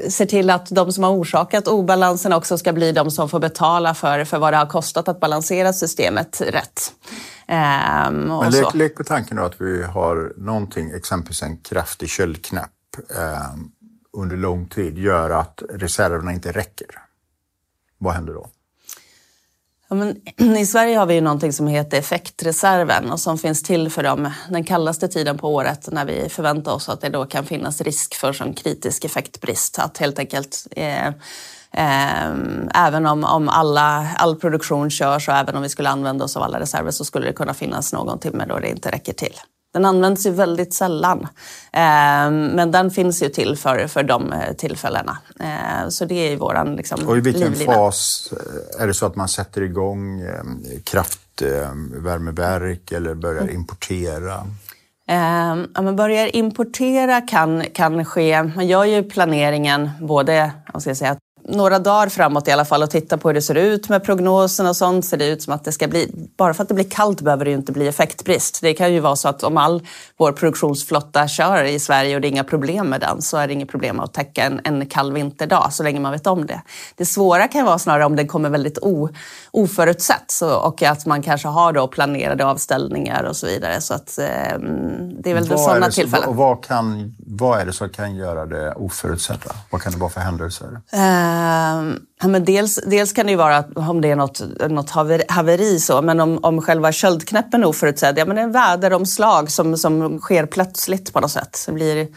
ser 0.08 0.26
till 0.26 0.50
att 0.50 0.66
de 0.70 0.92
som 0.92 1.04
har 1.04 1.10
orsakat 1.10 1.68
obalansen 1.68 2.32
också 2.32 2.58
ska 2.58 2.72
bli 2.72 2.92
de 2.92 3.10
som 3.10 3.28
får 3.28 3.40
betala 3.40 3.94
för, 3.94 4.24
för 4.24 4.38
vad 4.38 4.52
det 4.52 4.56
har 4.56 4.66
kostat 4.66 5.08
att 5.08 5.20
balansera 5.20 5.72
systemet 5.72 6.40
rätt. 6.40 6.92
Um, 7.48 7.54
Men 8.26 8.50
lek, 8.50 8.74
lek 8.74 8.96
på 8.96 9.04
tanken 9.04 9.36
då 9.36 9.42
att 9.42 9.60
vi 9.60 9.82
har 9.82 10.32
någonting, 10.36 10.90
exempelvis 10.90 11.42
en 11.42 11.56
kraftig 11.56 12.08
köldknäpp 12.08 12.70
eh, 13.10 13.54
under 14.12 14.36
lång 14.36 14.68
tid 14.68 14.98
gör 14.98 15.30
att 15.30 15.62
reserverna 15.70 16.32
inte 16.32 16.52
räcker. 16.52 16.86
Vad 17.98 18.14
händer 18.14 18.34
då? 18.34 18.46
Ja, 19.88 19.96
men, 19.96 20.16
I 20.56 20.66
Sverige 20.66 20.98
har 20.98 21.06
vi 21.06 21.14
ju 21.14 21.20
någonting 21.20 21.52
som 21.52 21.66
heter 21.66 21.98
effektreserven 21.98 23.10
och 23.10 23.20
som 23.20 23.38
finns 23.38 23.62
till 23.62 23.90
för 23.90 24.02
dem 24.02 24.30
den 24.50 24.64
kallaste 24.64 25.08
tiden 25.08 25.38
på 25.38 25.54
året 25.54 25.88
när 25.92 26.04
vi 26.04 26.28
förväntar 26.28 26.72
oss 26.72 26.88
att 26.88 27.00
det 27.00 27.08
då 27.08 27.26
kan 27.26 27.44
finnas 27.44 27.80
risk 27.80 28.14
för 28.14 28.32
sån 28.32 28.54
kritisk 28.54 29.04
effektbrist. 29.04 29.78
Att 29.78 29.98
helt 29.98 30.18
enkelt 30.18 30.66
eh, 30.70 31.06
eh, 31.72 32.34
även 32.74 33.06
om, 33.06 33.24
om 33.24 33.48
alla, 33.48 34.08
all 34.16 34.36
produktion 34.36 34.90
körs 34.90 35.28
och 35.28 35.34
även 35.34 35.56
om 35.56 35.62
vi 35.62 35.68
skulle 35.68 35.88
använda 35.88 36.24
oss 36.24 36.36
av 36.36 36.42
alla 36.42 36.60
reserver 36.60 36.90
så 36.90 37.04
skulle 37.04 37.26
det 37.26 37.32
kunna 37.32 37.54
finnas 37.54 37.92
någon 37.92 38.18
timme 38.18 38.46
då 38.48 38.58
det 38.58 38.68
inte 38.68 38.90
räcker 38.90 39.12
till. 39.12 39.34
Den 39.76 39.84
används 39.84 40.26
ju 40.26 40.30
väldigt 40.30 40.74
sällan. 40.74 41.28
Eh, 41.72 42.30
men 42.30 42.70
den 42.70 42.90
finns 42.90 43.22
ju 43.22 43.28
till 43.28 43.56
för, 43.56 43.86
för 43.86 44.02
de 44.02 44.32
eh, 44.32 44.52
tillfällena. 44.52 45.18
Eh, 45.40 45.88
så 45.88 46.04
det 46.04 46.14
är 46.14 46.36
våran 46.36 46.76
liksom, 46.76 47.08
Och 47.08 47.16
i 47.16 47.20
vilken 47.20 47.50
livlina. 47.50 47.72
fas 47.72 48.32
är 48.78 48.86
det 48.86 48.94
så 48.94 49.06
att 49.06 49.16
man 49.16 49.28
sätter 49.28 49.62
igång 49.62 50.22
kraftvärmeverk 50.84 52.92
eller 52.92 53.14
börjar 53.14 53.42
mm. 53.42 53.54
importera? 53.54 54.46
Eh, 55.08 55.52
om 55.52 55.84
man 55.84 55.96
börjar 55.96 56.36
importera 56.36 57.20
kan, 57.20 57.64
kan 57.72 58.04
ske, 58.04 58.42
man 58.42 58.66
gör 58.66 58.84
ju 58.84 59.02
planeringen 59.02 59.90
både, 60.00 60.50
vad 60.72 60.82
ska 60.82 60.90
jag 60.90 60.96
säga, 60.96 61.16
några 61.48 61.78
dagar 61.78 62.08
framåt 62.08 62.48
i 62.48 62.50
alla 62.50 62.64
fall 62.64 62.82
och 62.82 62.90
titta 62.90 63.18
på 63.18 63.28
hur 63.28 63.34
det 63.34 63.42
ser 63.42 63.54
ut 63.54 63.88
med 63.88 64.04
prognosen 64.04 64.66
och 64.66 64.76
sånt. 64.76 65.04
Ser 65.04 65.16
det 65.16 65.26
ut 65.26 65.42
som 65.42 65.52
att 65.52 65.64
det 65.64 65.72
ska 65.72 65.88
bli, 65.88 66.10
bara 66.36 66.54
för 66.54 66.62
att 66.62 66.68
det 66.68 66.74
blir 66.74 66.90
kallt 66.90 67.20
behöver 67.20 67.44
det 67.44 67.50
ju 67.50 67.56
inte 67.56 67.72
bli 67.72 67.88
effektbrist. 67.88 68.58
Det 68.62 68.74
kan 68.74 68.92
ju 68.92 69.00
vara 69.00 69.16
så 69.16 69.28
att 69.28 69.42
om 69.42 69.56
all 69.56 69.82
vår 70.16 70.32
produktionsflotta 70.32 71.28
kör 71.28 71.64
i 71.64 71.78
Sverige 71.78 72.14
och 72.14 72.20
det 72.20 72.28
är 72.28 72.30
inga 72.30 72.44
problem 72.44 72.88
med 72.88 73.00
den 73.00 73.22
så 73.22 73.36
är 73.36 73.46
det 73.46 73.52
inget 73.52 73.68
problem 73.68 74.00
att 74.00 74.12
täcka 74.12 74.42
en, 74.42 74.60
en 74.64 74.86
kall 74.86 75.12
vinterdag 75.12 75.72
så 75.72 75.82
länge 75.82 76.00
man 76.00 76.12
vet 76.12 76.26
om 76.26 76.46
det. 76.46 76.62
Det 76.96 77.06
svåra 77.06 77.48
kan 77.48 77.64
vara 77.64 77.78
snarare 77.78 78.04
om 78.04 78.16
den 78.16 78.28
kommer 78.28 78.50
väldigt 78.50 78.78
o, 78.82 79.08
oförutsett 79.56 80.30
så, 80.30 80.54
och 80.54 80.82
att 80.82 81.06
man 81.06 81.22
kanske 81.22 81.48
har 81.48 81.72
då 81.72 81.88
planerade 81.88 82.46
avställningar 82.46 83.22
och 83.22 83.36
så 83.36 83.46
vidare. 83.46 83.80
Så 83.80 83.94
att, 83.94 84.18
eh, 84.18 84.58
det 85.20 85.30
är 85.30 85.34
väl 85.34 85.48
vad 85.48 85.60
sådana 85.60 85.90
tillfällen. 85.90 86.28
Och 86.28 86.36
vad, 86.36 86.64
kan, 86.64 87.14
vad 87.26 87.60
är 87.60 87.66
det 87.66 87.72
som 87.72 87.88
kan 87.88 88.16
göra 88.16 88.46
det 88.46 88.72
oförutsedda? 88.72 89.50
Vad 89.70 89.82
kan 89.82 89.92
det 89.92 89.98
vara 89.98 90.10
för 90.10 90.20
händelser? 90.20 90.80
Eh, 90.92 92.28
men 92.28 92.44
dels, 92.44 92.80
dels 92.86 93.12
kan 93.12 93.26
det 93.26 93.32
ju 93.32 93.38
vara 93.38 93.56
att 93.56 93.76
om 93.76 94.00
det 94.00 94.10
är 94.10 94.16
något, 94.16 94.42
något 94.68 94.90
haveri, 95.28 95.80
så, 95.80 96.02
men 96.02 96.20
om, 96.20 96.38
om 96.42 96.62
själva 96.62 96.92
köldknäppen 96.92 97.62
är 97.62 97.66
oförutsedd, 97.66 98.18
ja 98.18 98.24
men 98.24 98.38
en 98.38 98.52
väderomslag 98.52 99.50
som, 99.50 99.76
som 99.76 100.18
sker 100.18 100.46
plötsligt 100.46 101.12
på 101.12 101.20
något 101.20 101.30
sätt. 101.30 101.62
Det 101.66 101.72
blir 101.72 102.08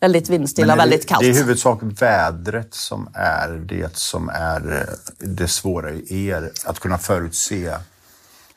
väldigt 0.00 0.28
vindstilla, 0.28 0.76
väldigt 0.76 1.08
kallt. 1.08 1.20
Det 1.20 1.26
är 1.26 1.30
i 1.30 1.38
huvudsak 1.38 1.80
vädret 1.82 2.74
som 2.74 3.08
är 3.14 3.48
det 3.48 3.96
som 3.96 4.28
är 4.28 4.72
eh, 4.72 5.26
det 5.28 5.48
svåra 5.48 5.90
i 5.90 6.26
er, 6.26 6.50
att 6.64 6.80
kunna 6.80 6.98
förutse 6.98 7.74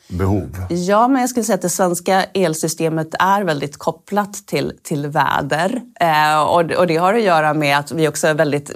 behov? 0.07 0.65
Ja, 0.69 1.07
men 1.07 1.21
jag 1.21 1.29
skulle 1.29 1.43
säga 1.43 1.55
att 1.55 1.61
det 1.61 1.69
svenska 1.69 2.23
elsystemet 2.23 3.07
är 3.19 3.43
väldigt 3.43 3.77
kopplat 3.77 4.33
till, 4.33 4.73
till 4.83 5.07
väder. 5.07 5.81
Eh, 5.99 6.41
och, 6.41 6.71
och 6.71 6.87
det 6.87 6.97
har 6.97 7.13
att 7.13 7.21
göra 7.21 7.53
med 7.53 7.77
att 7.77 7.91
vi 7.91 8.07
också 8.07 8.27
är 8.27 8.33
väldigt... 8.33 8.71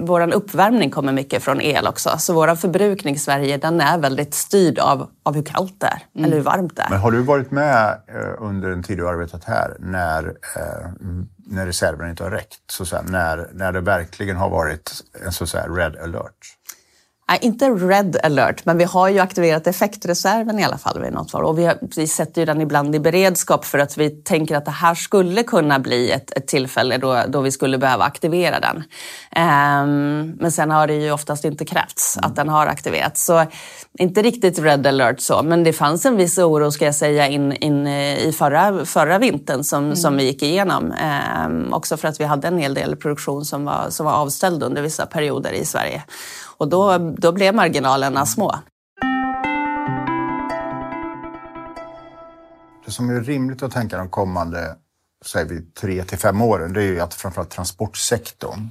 Vår 0.00 0.34
uppvärmning 0.34 0.90
kommer 0.90 1.12
mycket 1.12 1.42
från 1.42 1.60
el 1.60 1.86
också. 1.86 2.10
Så 2.18 2.34
vår 2.34 2.54
förbrukning 2.54 3.14
i 3.14 3.18
Sverige 3.18 3.56
den 3.56 3.80
är 3.80 3.98
väldigt 3.98 4.34
styrd 4.34 4.78
av, 4.78 5.10
av 5.22 5.34
hur 5.34 5.42
kallt 5.42 5.80
det 5.80 5.86
är, 5.86 6.02
mm. 6.14 6.24
eller 6.24 6.36
hur 6.36 6.44
varmt 6.44 6.76
det 6.76 6.82
är. 6.82 6.90
Men 6.90 7.00
har 7.00 7.10
du 7.10 7.22
varit 7.22 7.50
med 7.50 7.98
eh, 8.08 8.44
under 8.44 8.70
den 8.70 8.82
tid 8.82 8.98
du 8.98 9.08
arbetat 9.08 9.44
här 9.44 9.76
när, 9.78 10.26
eh, 10.56 10.90
när 11.46 11.66
reserven 11.66 12.10
inte 12.10 12.22
har 12.22 12.30
räckt? 12.30 12.58
Så 12.70 12.82
att 12.82 12.88
säga, 12.88 13.02
när, 13.02 13.50
när 13.52 13.72
det 13.72 13.80
verkligen 13.80 14.36
har 14.36 14.50
varit 14.50 14.92
en 15.24 15.32
så 15.32 15.44
att 15.44 15.50
säga, 15.50 15.66
red 15.66 15.96
alert? 15.96 16.56
Nej, 17.30 17.38
inte 17.42 17.70
red 17.70 18.16
alert, 18.22 18.64
men 18.64 18.78
vi 18.78 18.84
har 18.84 19.08
ju 19.08 19.18
aktiverat 19.18 19.66
effektreserven 19.66 20.58
i 20.58 20.64
alla 20.64 20.78
fall 20.78 21.00
vid 21.02 21.12
något 21.12 21.30
fall. 21.30 21.44
Och 21.44 21.58
vi, 21.58 21.64
har, 21.64 21.78
vi 21.96 22.06
sätter 22.06 22.42
ju 22.42 22.46
den 22.46 22.60
ibland 22.60 22.94
i 22.94 23.00
beredskap 23.00 23.64
för 23.64 23.78
att 23.78 23.98
vi 23.98 24.10
tänker 24.10 24.56
att 24.56 24.64
det 24.64 24.70
här 24.70 24.94
skulle 24.94 25.42
kunna 25.42 25.78
bli 25.78 26.10
ett, 26.10 26.36
ett 26.36 26.46
tillfälle 26.46 26.98
då, 26.98 27.22
då 27.28 27.40
vi 27.40 27.52
skulle 27.52 27.78
behöva 27.78 28.04
aktivera 28.04 28.60
den. 28.60 28.76
Um, 28.76 30.30
men 30.40 30.52
sen 30.52 30.70
har 30.70 30.86
det 30.86 30.94
ju 30.94 31.12
oftast 31.12 31.44
inte 31.44 31.64
krävts 31.64 32.18
att 32.22 32.36
den 32.36 32.48
har 32.48 32.66
aktiverats. 32.66 33.24
Så 33.24 33.44
inte 33.98 34.22
riktigt 34.22 34.58
red 34.58 34.86
alert 34.86 35.20
så, 35.20 35.42
men 35.42 35.64
det 35.64 35.72
fanns 35.72 36.06
en 36.06 36.16
viss 36.16 36.38
oro 36.38 36.70
ska 36.70 36.84
jag 36.84 36.94
säga 36.94 37.28
in, 37.28 37.52
in 37.52 37.86
i 37.86 38.34
förra, 38.38 38.84
förra 38.84 39.18
vintern 39.18 39.64
som, 39.64 39.84
mm. 39.84 39.96
som 39.96 40.16
vi 40.16 40.24
gick 40.24 40.42
igenom. 40.42 40.94
Um, 41.46 41.72
också 41.72 41.96
för 41.96 42.08
att 42.08 42.20
vi 42.20 42.24
hade 42.24 42.48
en 42.48 42.58
hel 42.58 42.74
del 42.74 42.96
produktion 42.96 43.44
som 43.44 43.64
var, 43.64 43.86
som 43.90 44.06
var 44.06 44.12
avställd 44.12 44.62
under 44.62 44.82
vissa 44.82 45.06
perioder 45.06 45.52
i 45.52 45.64
Sverige. 45.64 46.02
Och 46.60 46.68
då, 46.68 46.98
då 46.98 47.32
blev 47.32 47.54
marginalerna 47.54 48.26
små. 48.26 48.58
Det 52.84 52.90
som 52.90 53.10
är 53.10 53.20
rimligt 53.20 53.62
att 53.62 53.72
tänka 53.72 53.98
de 53.98 54.08
kommande 54.08 54.76
säger 55.24 55.46
vi, 55.46 55.62
tre 55.62 56.04
till 56.04 56.18
fem 56.18 56.42
åren, 56.42 56.72
det 56.72 56.82
är 56.82 56.86
ju 56.86 57.00
att 57.00 57.14
framförallt 57.14 57.50
transportsektorn 57.50 58.70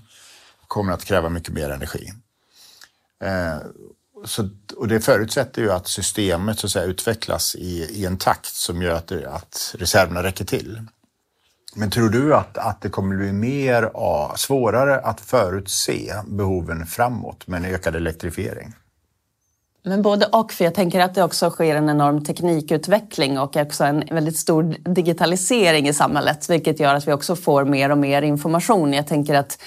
kommer 0.67 0.93
att 0.93 1.06
kräva 1.06 1.30
mycket 1.30 1.54
mer 1.54 1.69
energi. 1.69 2.13
Eh, 3.23 3.58
så, 4.25 4.49
och 4.75 4.88
det 4.88 4.99
förutsätter 4.99 5.62
ju 5.62 5.71
att 5.71 5.88
systemet 5.88 6.60
så 6.60 6.67
att 6.67 6.71
säga, 6.71 6.86
utvecklas 6.86 7.56
i, 7.56 7.84
i 7.84 8.06
en 8.06 8.17
takt 8.17 8.54
som 8.54 8.82
gör 8.82 8.93
att, 8.93 9.12
att 9.12 9.75
reserverna 9.78 10.23
räcker 10.23 10.45
till. 10.45 10.82
Men 11.75 11.89
tror 11.89 12.10
du 12.10 12.36
att, 12.36 12.58
att 12.58 12.82
det 12.82 12.89
kommer 12.89 13.15
bli 13.15 13.32
mer 13.32 13.84
av, 13.93 14.36
svårare 14.36 14.99
att 14.99 15.21
förutse 15.21 16.13
behoven 16.27 16.86
framåt 16.86 17.47
med 17.47 17.58
en 17.65 17.73
ökad 17.73 17.95
elektrifiering? 17.95 18.73
Men 19.84 20.01
både 20.01 20.25
och, 20.25 20.51
för 20.51 20.63
jag 20.63 20.75
tänker 20.75 20.99
att 20.99 21.15
det 21.15 21.23
också 21.23 21.49
sker 21.49 21.75
en 21.75 21.89
enorm 21.89 22.25
teknikutveckling 22.25 23.39
och 23.39 23.55
också 23.55 23.84
en 23.84 24.03
väldigt 24.12 24.38
stor 24.38 24.63
digitalisering 24.93 25.88
i 25.88 25.93
samhället, 25.93 26.49
vilket 26.49 26.79
gör 26.79 26.95
att 26.95 27.08
vi 27.08 27.13
också 27.13 27.36
får 27.36 27.65
mer 27.65 27.89
och 27.89 27.97
mer 27.97 28.21
information. 28.21 28.93
Jag 28.93 29.08
tänker 29.08 29.36
att 29.36 29.58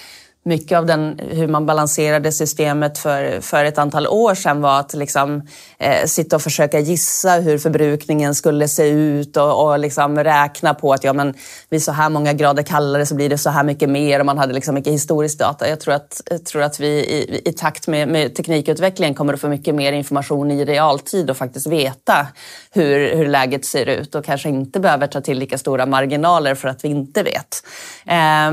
mycket 0.45 0.77
av 0.77 0.85
den, 0.85 1.19
hur 1.29 1.47
man 1.47 1.65
balanserade 1.65 2.31
systemet 2.31 2.97
för, 2.97 3.41
för 3.41 3.65
ett 3.65 3.77
antal 3.77 4.07
år 4.07 4.35
sedan 4.35 4.61
var 4.61 4.79
att 4.79 4.93
liksom, 4.93 5.41
eh, 5.77 6.05
sitta 6.05 6.35
och 6.35 6.41
försöka 6.41 6.79
gissa 6.79 7.31
hur 7.31 7.57
förbrukningen 7.57 8.35
skulle 8.35 8.67
se 8.67 8.89
ut 8.89 9.37
och, 9.37 9.65
och 9.65 9.79
liksom 9.79 10.23
räkna 10.23 10.73
på 10.73 10.93
att 10.93 11.03
ja, 11.03 11.13
men 11.13 11.33
vid 11.69 11.83
så 11.83 11.91
här 11.91 12.09
många 12.09 12.33
grader 12.33 12.63
kallare 12.63 13.05
så 13.05 13.15
blir 13.15 13.29
det 13.29 13.37
så 13.37 13.49
här 13.49 13.63
mycket 13.63 13.89
mer 13.89 14.19
och 14.19 14.25
man 14.25 14.37
hade 14.37 14.53
liksom 14.53 14.75
mycket 14.75 14.93
historisk 14.93 15.39
data. 15.39 15.69
Jag 15.69 15.79
tror 15.79 15.93
att, 15.93 16.21
jag 16.29 16.45
tror 16.45 16.61
att 16.61 16.79
vi 16.79 16.87
i, 16.87 17.41
i 17.45 17.53
takt 17.53 17.87
med, 17.87 18.07
med 18.07 18.35
teknikutvecklingen 18.35 19.15
kommer 19.15 19.33
att 19.33 19.41
få 19.41 19.47
mycket 19.47 19.75
mer 19.75 19.93
information 19.93 20.51
i 20.51 20.65
realtid 20.65 21.29
och 21.29 21.37
faktiskt 21.37 21.67
veta 21.67 22.27
hur, 22.71 23.15
hur 23.15 23.27
läget 23.27 23.65
ser 23.65 23.85
ut 23.85 24.15
och 24.15 24.25
kanske 24.25 24.49
inte 24.49 24.79
behöver 24.79 25.07
ta 25.07 25.21
till 25.21 25.39
lika 25.39 25.57
stora 25.57 25.85
marginaler 25.85 26.55
för 26.55 26.67
att 26.67 26.83
vi 26.83 26.87
inte 26.87 27.23
vet. 27.23 27.63
Eh, 28.05 28.51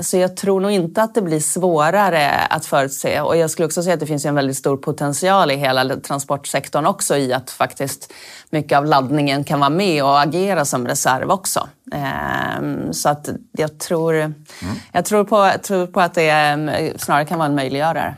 så 0.00 0.16
jag 0.16 0.36
tror 0.36 0.60
nog 0.60 0.70
inte 0.70 1.02
att 1.02 1.14
det 1.14 1.25
blir 1.26 1.40
svårare 1.40 2.30
att 2.30 2.66
förutse. 2.66 3.20
Och 3.20 3.36
jag 3.36 3.50
skulle 3.50 3.66
också 3.66 3.82
säga 3.82 3.94
att 3.94 4.00
det 4.00 4.06
finns 4.06 4.24
en 4.24 4.34
väldigt 4.34 4.56
stor 4.56 4.76
potential 4.76 5.50
i 5.50 5.56
hela 5.56 5.96
transportsektorn 5.96 6.86
också 6.86 7.16
i 7.16 7.32
att 7.32 7.50
faktiskt 7.50 8.12
mycket 8.50 8.78
av 8.78 8.86
laddningen 8.86 9.44
kan 9.44 9.60
vara 9.60 9.70
med 9.70 10.04
och 10.04 10.20
agera 10.20 10.64
som 10.64 10.86
reserv 10.86 11.30
också. 11.30 11.68
Ehm, 11.92 12.92
så 12.92 13.08
att 13.08 13.28
jag 13.52 13.78
tror, 13.78 14.14
mm. 14.14 14.34
jag 14.92 15.04
tror, 15.04 15.24
på, 15.24 15.50
tror 15.62 15.86
på 15.86 16.00
att 16.00 16.14
det 16.14 16.30
ehm, 16.30 16.70
snarare 16.96 17.24
kan 17.24 17.38
vara 17.38 17.48
en 17.48 17.54
möjliggörare. 17.54 18.14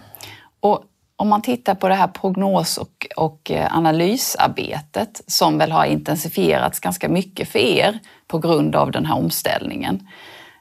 Och 0.60 0.84
om 1.16 1.28
man 1.28 1.42
tittar 1.42 1.74
på 1.74 1.88
det 1.88 1.94
här 1.94 2.08
prognos 2.08 2.78
och, 2.78 3.06
och 3.16 3.50
eh, 3.50 3.76
analysarbetet 3.76 5.20
som 5.26 5.58
väl 5.58 5.72
har 5.72 5.84
intensifierats 5.84 6.80
ganska 6.80 7.08
mycket 7.08 7.48
för 7.48 7.58
er 7.58 7.98
på 8.26 8.38
grund 8.38 8.76
av 8.76 8.90
den 8.90 9.06
här 9.06 9.14
omställningen. 9.14 10.08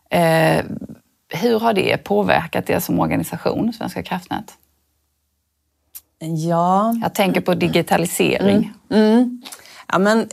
Eh, 0.10 0.66
hur 1.30 1.60
har 1.60 1.74
det 1.74 1.98
påverkat 1.98 2.70
er 2.70 2.80
som 2.80 3.00
organisation, 3.00 3.74
Svenska 3.74 4.04
kraftnät? 4.04 4.54
Ja. 6.20 6.94
Jag 7.02 7.16
tänker 7.16 7.42
på 7.42 7.54
digitalisering. 7.54 8.74
Mm. 8.90 9.14
Mm. 9.14 9.42
Ja, 9.88 9.98
men 9.98 10.30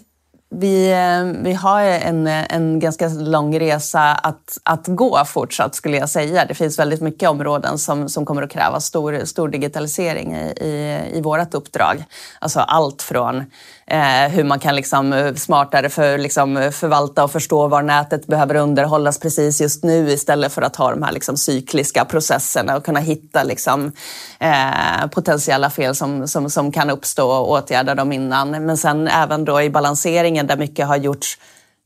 vi, 0.50 0.94
vi 1.42 1.52
har 1.52 1.82
en, 1.82 2.26
en 2.26 2.80
ganska 2.80 3.08
lång 3.08 3.60
resa 3.60 4.00
att, 4.00 4.58
att 4.62 4.86
gå 4.86 5.24
fortsatt 5.24 5.74
skulle 5.74 5.96
jag 5.96 6.10
säga. 6.10 6.44
Det 6.44 6.54
finns 6.54 6.78
väldigt 6.78 7.00
mycket 7.00 7.28
områden 7.28 7.78
som, 7.78 8.08
som 8.08 8.24
kommer 8.24 8.42
att 8.42 8.50
kräva 8.50 8.80
stor, 8.80 9.24
stor 9.24 9.48
digitalisering 9.48 10.34
i, 10.34 10.52
i, 10.60 11.18
i 11.18 11.20
vårt 11.20 11.54
uppdrag. 11.54 12.04
Alltså 12.38 12.60
allt 12.60 13.02
från 13.02 13.44
eh, 13.86 14.28
hur 14.28 14.44
man 14.44 14.58
kan 14.58 14.76
liksom 14.76 15.12
eh, 15.12 15.34
smartare 15.34 15.88
för, 15.88 16.18
liksom 16.18 16.56
eh, 16.56 16.70
förvalta 16.70 17.24
och 17.24 17.32
förstå 17.32 17.68
var 17.68 17.82
nätet 17.82 18.26
behöver 18.26 18.54
underhållas 18.54 19.18
precis 19.18 19.60
just 19.60 19.84
nu 19.84 20.10
istället 20.10 20.52
för 20.52 20.62
att 20.62 20.76
ha 20.76 20.90
de 20.90 21.02
här 21.02 21.12
liksom 21.12 21.36
cykliska 21.36 22.04
processerna 22.04 22.76
och 22.76 22.84
kunna 22.84 23.00
hitta 23.00 23.42
liksom, 23.42 23.92
eh, 24.38 25.06
potentiella 25.10 25.70
fel 25.70 25.94
som, 25.94 26.28
som, 26.28 26.50
som 26.50 26.72
kan 26.72 26.90
uppstå 26.90 27.30
och 27.30 27.50
åtgärda 27.50 27.94
dem 27.94 28.12
innan. 28.12 28.50
Men 28.50 28.76
sen 28.76 29.08
även 29.08 29.44
då 29.44 29.62
i 29.62 29.70
balanseringen 29.70 30.46
där 30.46 30.56
mycket 30.56 30.86
har 30.86 30.96
gjorts 30.96 31.38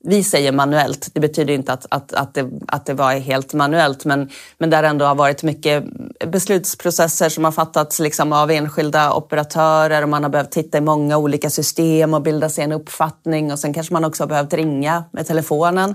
vi 0.05 0.25
säger 0.25 0.53
manuellt, 0.53 1.09
det 1.15 1.21
betyder 1.21 1.55
inte 1.55 1.73
att, 1.73 1.87
att, 1.91 2.13
att, 2.13 2.35
det, 2.35 2.51
att 2.69 2.87
det 2.87 2.95
var 2.95 3.13
helt 3.13 3.55
manuellt 3.55 4.05
men, 4.05 4.31
men 4.59 4.71
där 4.71 4.83
ändå 4.83 5.05
har 5.05 5.15
varit 5.15 5.43
mycket 5.43 5.85
beslutsprocesser 6.27 7.29
som 7.29 7.45
har 7.45 7.53
fattats 7.53 7.99
liksom 7.99 8.33
av 8.33 8.51
enskilda 8.51 9.13
operatörer 9.15 10.03
och 10.03 10.09
man 10.09 10.23
har 10.23 10.31
behövt 10.31 10.51
titta 10.51 10.79
i 10.79 10.81
många 10.81 11.17
olika 11.17 11.51
system 11.51 12.15
och 12.15 12.23
bilda 12.23 12.49
sig 12.49 12.65
en 12.65 12.73
uppfattning 12.73 13.53
och 13.53 13.59
sen 13.59 13.75
kanske 13.75 13.93
man 13.93 14.05
också 14.05 14.23
har 14.23 14.29
behövt 14.29 14.53
ringa 14.53 15.05
med 15.11 15.27
telefonen. 15.27 15.95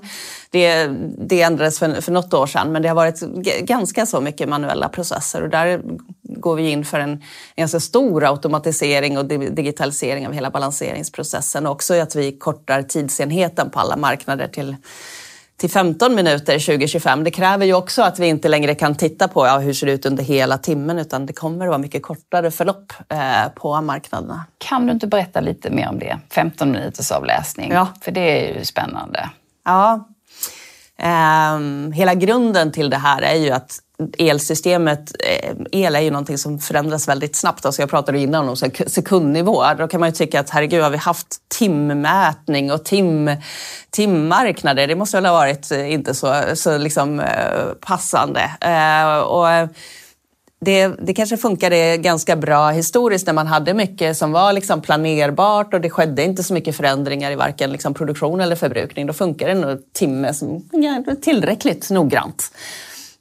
Det, 0.52 0.88
det 1.28 1.42
ändrades 1.42 1.80
för, 1.80 2.02
för 2.02 2.12
något 2.12 2.34
år 2.34 2.48
sedan 2.48 2.72
men 2.72 2.82
det 2.82 2.88
har 2.88 2.96
varit 2.96 3.20
ganska 3.62 4.06
så 4.06 4.22
mycket 4.22 4.50
manuella 4.50 4.90
processer 4.90 5.42
och 5.42 5.50
där 5.50 5.82
går 6.24 6.56
vi 6.56 6.70
in 6.70 6.86
för 6.86 7.00
en, 7.00 7.10
en 7.10 7.22
ganska 7.56 7.80
stor 7.80 8.24
automatisering 8.26 9.18
och 9.18 9.26
digitalisering 9.26 10.28
av 10.28 10.34
hela 10.34 10.50
balanseringsprocessen 10.50 11.66
och 11.66 11.72
också 11.72 11.94
att 11.94 12.16
vi 12.16 12.32
kortar 12.32 12.84
tidsenheten 12.84 13.70
på 13.70 13.80
alla 13.80 13.98
marknader 13.98 14.48
till 14.48 14.76
till 15.58 15.70
15 15.70 16.16
minuter 16.16 16.60
2025. 16.60 17.24
Det 17.24 17.32
kräver 17.32 17.66
ju 17.66 17.74
också 17.74 18.02
att 18.02 18.20
vi 18.20 18.28
inte 18.28 18.48
längre 18.48 18.76
kan 18.76 18.96
titta 18.96 19.28
på 19.28 19.46
ja, 19.46 19.58
hur 19.58 19.68
det 19.68 19.74
ser 19.74 19.88
ut 19.88 20.06
under 20.06 20.24
hela 20.24 20.58
timmen 20.58 21.00
utan 21.00 21.26
det 21.26 21.34
kommer 21.34 21.66
att 21.66 21.70
vara 21.70 21.78
mycket 21.78 22.04
kortare 22.04 22.52
förlopp 22.52 22.94
eh, 23.10 23.50
på 23.56 23.82
marknaderna. 23.82 24.46
Kan 24.58 24.86
du 24.88 24.94
inte 24.94 25.08
berätta 25.08 25.42
lite 25.42 25.70
mer 25.70 25.90
om 25.90 26.00
det? 26.00 26.20
15 26.30 26.72
minuters 26.72 27.12
avläsning, 27.12 27.72
ja. 27.72 27.88
för 28.02 28.12
det 28.12 28.50
är 28.50 28.58
ju 28.58 28.66
spännande. 28.66 29.30
Ja. 29.66 30.08
Um, 31.56 31.92
hela 31.92 32.14
grunden 32.14 32.72
till 32.72 32.90
det 32.90 32.98
här 32.98 33.22
är 33.22 33.36
ju 33.36 33.52
att 33.52 33.80
elsystemet, 34.18 35.12
eh, 35.20 35.56
el 35.72 35.96
är 35.96 36.00
ju 36.00 36.12
någonting 36.12 36.38
som 36.38 36.60
förändras 36.60 37.08
väldigt 37.08 37.36
snabbt. 37.36 37.66
Alltså 37.66 37.82
jag 37.82 37.90
pratade 37.90 38.20
innan 38.20 38.50
om 38.50 38.56
sekundnivå. 38.88 39.64
Då 39.78 39.88
kan 39.88 40.00
man 40.00 40.10
ju 40.10 40.16
tycka 40.16 40.40
att 40.40 40.50
herregud, 40.50 40.84
har 40.84 40.90
vi 40.90 40.98
haft 40.98 41.28
timmätning 41.58 42.72
och 42.72 42.86
tim, 42.86 43.36
timmarknader? 43.90 44.88
Det 44.88 44.96
måste 44.96 45.18
väl 45.18 45.26
ha 45.26 45.34
varit 45.34 45.72
eh, 45.72 45.94
inte 45.94 46.14
så, 46.14 46.44
så 46.54 46.78
liksom, 46.78 47.20
eh, 47.20 47.66
passande. 47.82 48.50
Och 49.26 49.70
det, 50.64 50.88
det 50.88 51.14
kanske 51.14 51.38
funkade 51.38 51.98
ganska 51.98 52.36
bra 52.36 52.70
historiskt 52.70 53.28
när 53.28 53.34
man 53.34 53.48
hade 53.48 53.74
mycket 53.74 54.18
som 54.18 54.32
var 54.32 54.54
liksom 54.54 54.82
planerbart 54.82 55.74
och 55.74 55.82
det 55.82 55.90
skedde 55.90 56.24
inte 56.24 56.44
så 56.44 56.54
mycket 56.54 56.76
förändringar 56.76 57.32
i 57.32 57.36
varken 57.36 57.72
liksom 57.72 57.94
produktion 57.94 58.42
eller 58.42 58.56
förbrukning. 58.56 59.08
Då 59.08 59.14
funkar 59.14 59.48
det 59.48 59.54
nog 59.54 59.94
timme 59.94 60.34
som 60.34 60.70
tillräckligt 61.22 61.90
noggrant. 61.90 62.52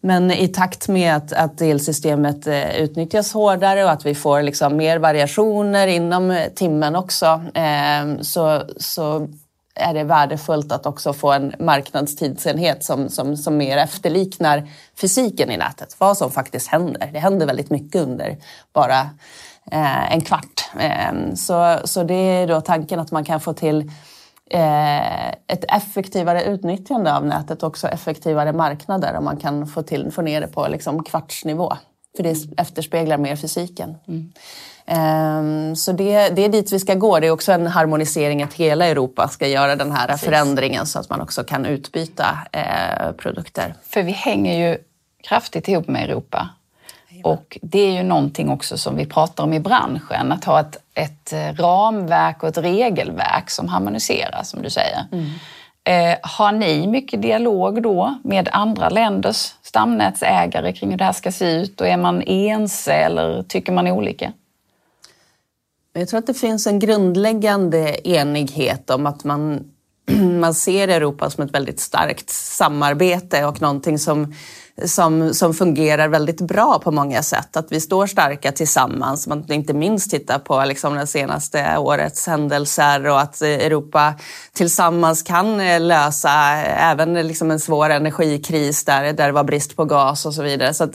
Men 0.05 0.31
i 0.31 0.49
takt 0.49 0.89
med 0.89 1.17
att, 1.17 1.33
att 1.33 1.61
elsystemet 1.61 2.47
eh, 2.47 2.77
utnyttjas 2.77 3.33
hårdare 3.33 3.85
och 3.85 3.91
att 3.91 4.07
vi 4.07 4.15
får 4.15 4.43
liksom 4.43 4.77
mer 4.77 4.99
variationer 4.99 5.87
inom 5.87 6.47
timmen 6.55 6.97
också 6.97 7.43
eh, 7.55 8.21
så, 8.21 8.63
så 8.77 9.29
är 9.75 9.95
det 9.95 10.05
värdefullt 10.05 10.73
att 10.73 10.87
också 10.87 11.13
få 11.13 11.33
en 11.33 11.55
marknadstidsenhet 11.59 12.85
som, 12.85 13.09
som, 13.09 13.37
som 13.37 13.57
mer 13.57 13.77
efterliknar 13.77 14.69
fysiken 15.01 15.51
i 15.51 15.57
nätet. 15.57 15.97
Vad 15.99 16.17
som 16.17 16.31
faktiskt 16.31 16.69
händer. 16.69 17.11
Det 17.13 17.19
händer 17.19 17.47
väldigt 17.47 17.71
mycket 17.71 18.03
under 18.03 18.37
bara 18.73 19.01
eh, 19.71 20.13
en 20.13 20.21
kvart. 20.21 20.71
Så, 21.35 21.79
så 21.85 22.03
det 22.03 22.15
är 22.15 22.47
då 22.47 22.61
tanken 22.61 23.01
att 23.01 23.11
man 23.11 23.25
kan 23.25 23.41
få 23.41 23.53
till 23.53 23.91
ett 25.47 25.65
effektivare 25.69 26.45
utnyttjande 26.45 27.17
av 27.17 27.27
nätet 27.27 27.63
och 27.63 27.69
också 27.69 27.89
effektivare 27.89 28.53
marknader 28.53 29.15
om 29.15 29.25
man 29.25 29.37
kan 29.37 29.67
få, 29.67 29.83
till, 29.83 30.11
få 30.13 30.23
ner 30.23 30.41
det 30.41 30.47
på 30.47 30.69
liksom 30.69 31.05
kvartsnivå. 31.05 31.73
För 32.17 32.23
det 32.23 32.37
efterspeglar 32.57 33.19
mer 33.19 33.37
fysiken. 33.37 33.95
Mm. 34.09 34.33
Um, 34.87 35.77
så 35.77 35.93
det, 35.93 36.29
det, 36.29 36.45
är 36.45 36.49
dit 36.49 36.73
vi 36.73 36.79
ska 36.79 36.95
gå. 36.95 37.21
Det 37.21 37.27
är 37.27 37.31
också 37.31 37.53
en 37.53 37.67
harmonisering 37.67 38.43
att 38.43 38.55
hela 38.55 38.87
Europa 38.87 39.29
ska 39.29 39.49
göra 39.49 39.77
den 39.77 39.93
här 39.93 40.09
Precis. 40.09 40.25
förändringen 40.25 40.87
så 40.87 40.99
att 40.99 41.11
man 41.11 41.21
också 41.21 41.45
kan 41.45 41.67
utbyta 41.67 42.39
eh, 42.53 43.13
produkter. 43.13 43.75
För 43.83 44.03
vi 44.03 44.13
hänger 44.13 44.69
ju 44.69 44.79
kraftigt 45.23 45.69
ihop 45.69 45.89
med 45.89 46.11
Europa. 46.11 46.49
Och 47.23 47.59
det 47.63 47.81
är 47.81 47.93
ju 47.93 48.03
någonting 48.03 48.51
också 48.51 48.79
som 48.79 48.97
vi 48.97 49.07
pratar 49.07 49.45
om 49.45 49.53
i 49.53 49.61
branschen, 49.61 50.33
att 50.33 50.45
ha 50.45 50.61
ett, 50.61 50.77
ett 50.95 51.33
eh, 51.33 51.63
ramverk 51.63 52.43
och 52.43 52.49
ett 52.49 52.59
regelverk 52.59 53.51
som 53.51 53.69
harmoniserar, 53.69 54.43
som 54.43 54.63
du 54.63 54.71
säger. 54.71 55.05
Mm. 55.13 55.27
Eh, 55.85 56.19
har 56.23 56.53
ni 56.53 56.87
mycket 56.87 57.23
dialog 57.23 57.83
då 57.83 58.15
med 58.25 58.49
andra 58.53 58.89
länders 58.89 59.55
stamnätsägare 59.63 60.73
kring 60.73 60.91
hur 60.91 60.99
det 60.99 61.05
här 61.05 61.13
ska 61.13 61.33
se 61.33 61.53
ut 61.53 61.81
och 61.81 61.87
är 61.87 61.97
man 61.97 62.23
ense 62.27 62.93
eller 62.93 63.43
tycker 63.43 63.73
man 63.73 63.87
olika? 63.87 64.33
Jag 65.93 66.09
tror 66.09 66.19
att 66.19 66.27
det 66.27 66.35
finns 66.35 66.67
en 66.67 66.79
grundläggande 66.79 68.09
enighet 68.09 68.91
om 68.91 69.07
att 69.07 69.25
man, 69.25 69.65
man 70.41 70.55
ser 70.55 70.89
Europa 70.89 71.31
som 71.31 71.45
ett 71.45 71.55
väldigt 71.55 71.81
starkt 71.81 72.31
samarbete 72.31 73.45
och 73.45 73.61
någonting 73.61 73.99
som 73.99 74.35
som, 74.87 75.35
som 75.35 75.55
fungerar 75.55 76.09
väldigt 76.09 76.41
bra 76.41 76.81
på 76.85 76.91
många 76.91 77.23
sätt. 77.23 77.57
Att 77.57 77.73
vi 77.73 77.81
står 77.81 78.07
starka 78.07 78.53
tillsammans. 78.53 79.27
Man 79.27 79.53
inte 79.53 79.75
minst 79.75 80.11
tittar 80.11 80.39
på 80.39 80.65
liksom 80.65 80.95
det 80.95 81.07
senaste 81.07 81.77
årets 81.79 82.27
händelser 82.27 83.07
och 83.07 83.21
att 83.21 83.43
Europa 83.43 84.15
tillsammans 84.53 85.23
kan 85.23 85.61
eh, 85.61 85.81
lösa 85.81 86.33
även 86.67 87.15
liksom 87.15 87.51
en 87.51 87.61
svår 87.61 87.91
energikris 87.91 88.85
där, 88.85 89.13
där 89.13 89.27
det 89.27 89.33
var 89.33 89.45
brist 89.45 89.77
på 89.77 89.85
gas 89.85 90.27
och 90.27 90.35
så 90.35 90.43
vidare. 90.43 90.75
Så 90.75 90.89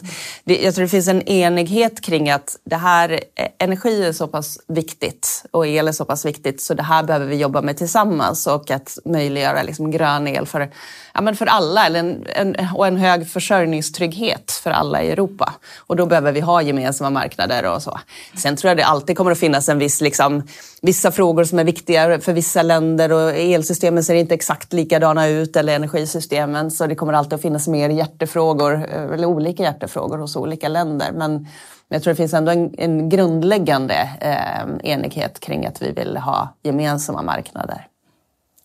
det, 0.43 0.63
jag 0.63 0.75
tror 0.75 0.83
det 0.83 0.89
finns 0.89 1.07
en 1.07 1.21
enighet 1.21 2.01
kring 2.01 2.29
att 2.29 2.57
det 2.63 2.75
här, 2.75 3.11
eh, 3.11 3.47
energi 3.59 4.05
är 4.05 4.13
så 4.13 4.27
pass 4.27 4.59
viktigt 4.67 5.43
och 5.51 5.67
el 5.67 5.87
är 5.87 5.91
så 5.91 6.05
pass 6.05 6.25
viktigt 6.25 6.61
så 6.61 6.73
det 6.73 6.83
här 6.83 7.03
behöver 7.03 7.25
vi 7.25 7.35
jobba 7.35 7.61
med 7.61 7.77
tillsammans 7.77 8.47
och 8.47 8.71
att 8.71 8.97
möjliggöra 9.05 9.63
liksom 9.63 9.91
grön 9.91 10.27
el 10.27 10.45
för 10.45 10.71
ja, 11.13 11.21
men 11.21 11.35
för 11.35 11.45
alla 11.45 11.85
eller 11.85 11.99
en, 11.99 12.25
en, 12.35 12.55
och 12.75 12.87
en 12.87 12.97
hög 12.97 13.29
försörjning 13.29 13.76
försörjningstrygghet 13.77 14.51
för 14.51 14.71
alla 14.71 15.03
i 15.03 15.11
Europa. 15.11 15.53
Och 15.87 15.95
då 15.95 16.05
behöver 16.05 16.31
vi 16.31 16.39
ha 16.39 16.61
gemensamma 16.61 17.09
marknader 17.09 17.73
och 17.73 17.81
så. 17.81 17.99
Sen 18.35 18.55
tror 18.55 18.69
jag 18.69 18.77
det 18.77 18.85
alltid 18.85 19.17
kommer 19.17 19.31
att 19.31 19.39
finnas 19.39 19.69
en 19.69 19.79
viss, 19.79 20.01
liksom, 20.01 20.43
vissa 20.81 21.11
frågor 21.11 21.43
som 21.43 21.59
är 21.59 21.63
viktiga 21.63 22.19
för 22.19 22.33
vissa 22.33 22.61
länder 22.61 23.11
och 23.11 23.31
elsystemen 23.31 24.03
ser 24.03 24.15
inte 24.15 24.33
exakt 24.33 24.73
likadana 24.73 25.27
ut 25.27 25.55
eller 25.55 25.75
energisystemen 25.75 26.71
så 26.71 26.87
det 26.87 26.95
kommer 26.95 27.13
alltid 27.13 27.33
att 27.33 27.41
finnas 27.41 27.67
mer 27.67 27.89
hjärtefrågor 27.89 28.85
eller 29.13 29.25
olika 29.25 29.63
hjärtefrågor 29.63 30.17
hos 30.17 30.35
olika 30.35 30.69
länder. 30.69 31.11
Men 31.13 31.47
jag 31.89 32.03
tror 32.03 32.13
det 32.13 32.17
finns 32.17 32.33
ändå 32.33 32.51
en, 32.51 32.73
en 32.77 33.09
grundläggande 33.09 34.09
eh, 34.21 34.91
enighet 34.91 35.39
kring 35.39 35.65
att 35.65 35.81
vi 35.81 35.91
vill 35.91 36.17
ha 36.17 36.49
gemensamma 36.63 37.21
marknader 37.21 37.87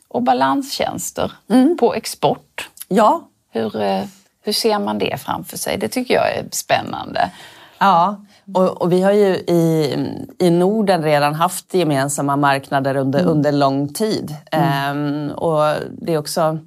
och 0.08 0.22
balanstjänster 0.22 1.32
mm. 1.48 1.76
på 1.76 1.94
export. 1.94 2.70
Ja. 2.88 3.28
Hur, 3.52 3.80
eh, 3.80 4.04
hur 4.42 4.52
ser 4.52 4.78
man 4.78 4.98
det 4.98 5.20
framför 5.20 5.56
sig? 5.56 5.78
Det 5.78 5.88
tycker 5.88 6.14
jag 6.14 6.36
är 6.36 6.44
spännande. 6.50 7.30
Ja, 7.78 8.20
och, 8.54 8.82
och 8.82 8.92
vi 8.92 9.02
har 9.02 9.12
ju 9.12 9.34
i, 9.34 9.96
i 10.38 10.50
Norden 10.50 11.02
redan 11.02 11.34
haft 11.34 11.74
gemensamma 11.74 12.36
marknader 12.36 12.96
under, 12.96 13.20
mm. 13.20 13.30
under 13.30 13.52
lång 13.52 13.94
tid. 13.94 14.36
Mm. 14.50 14.68
Ehm, 14.68 15.30
och 15.30 15.74
det 15.98 16.14
är 16.14 16.18
också 16.18 16.58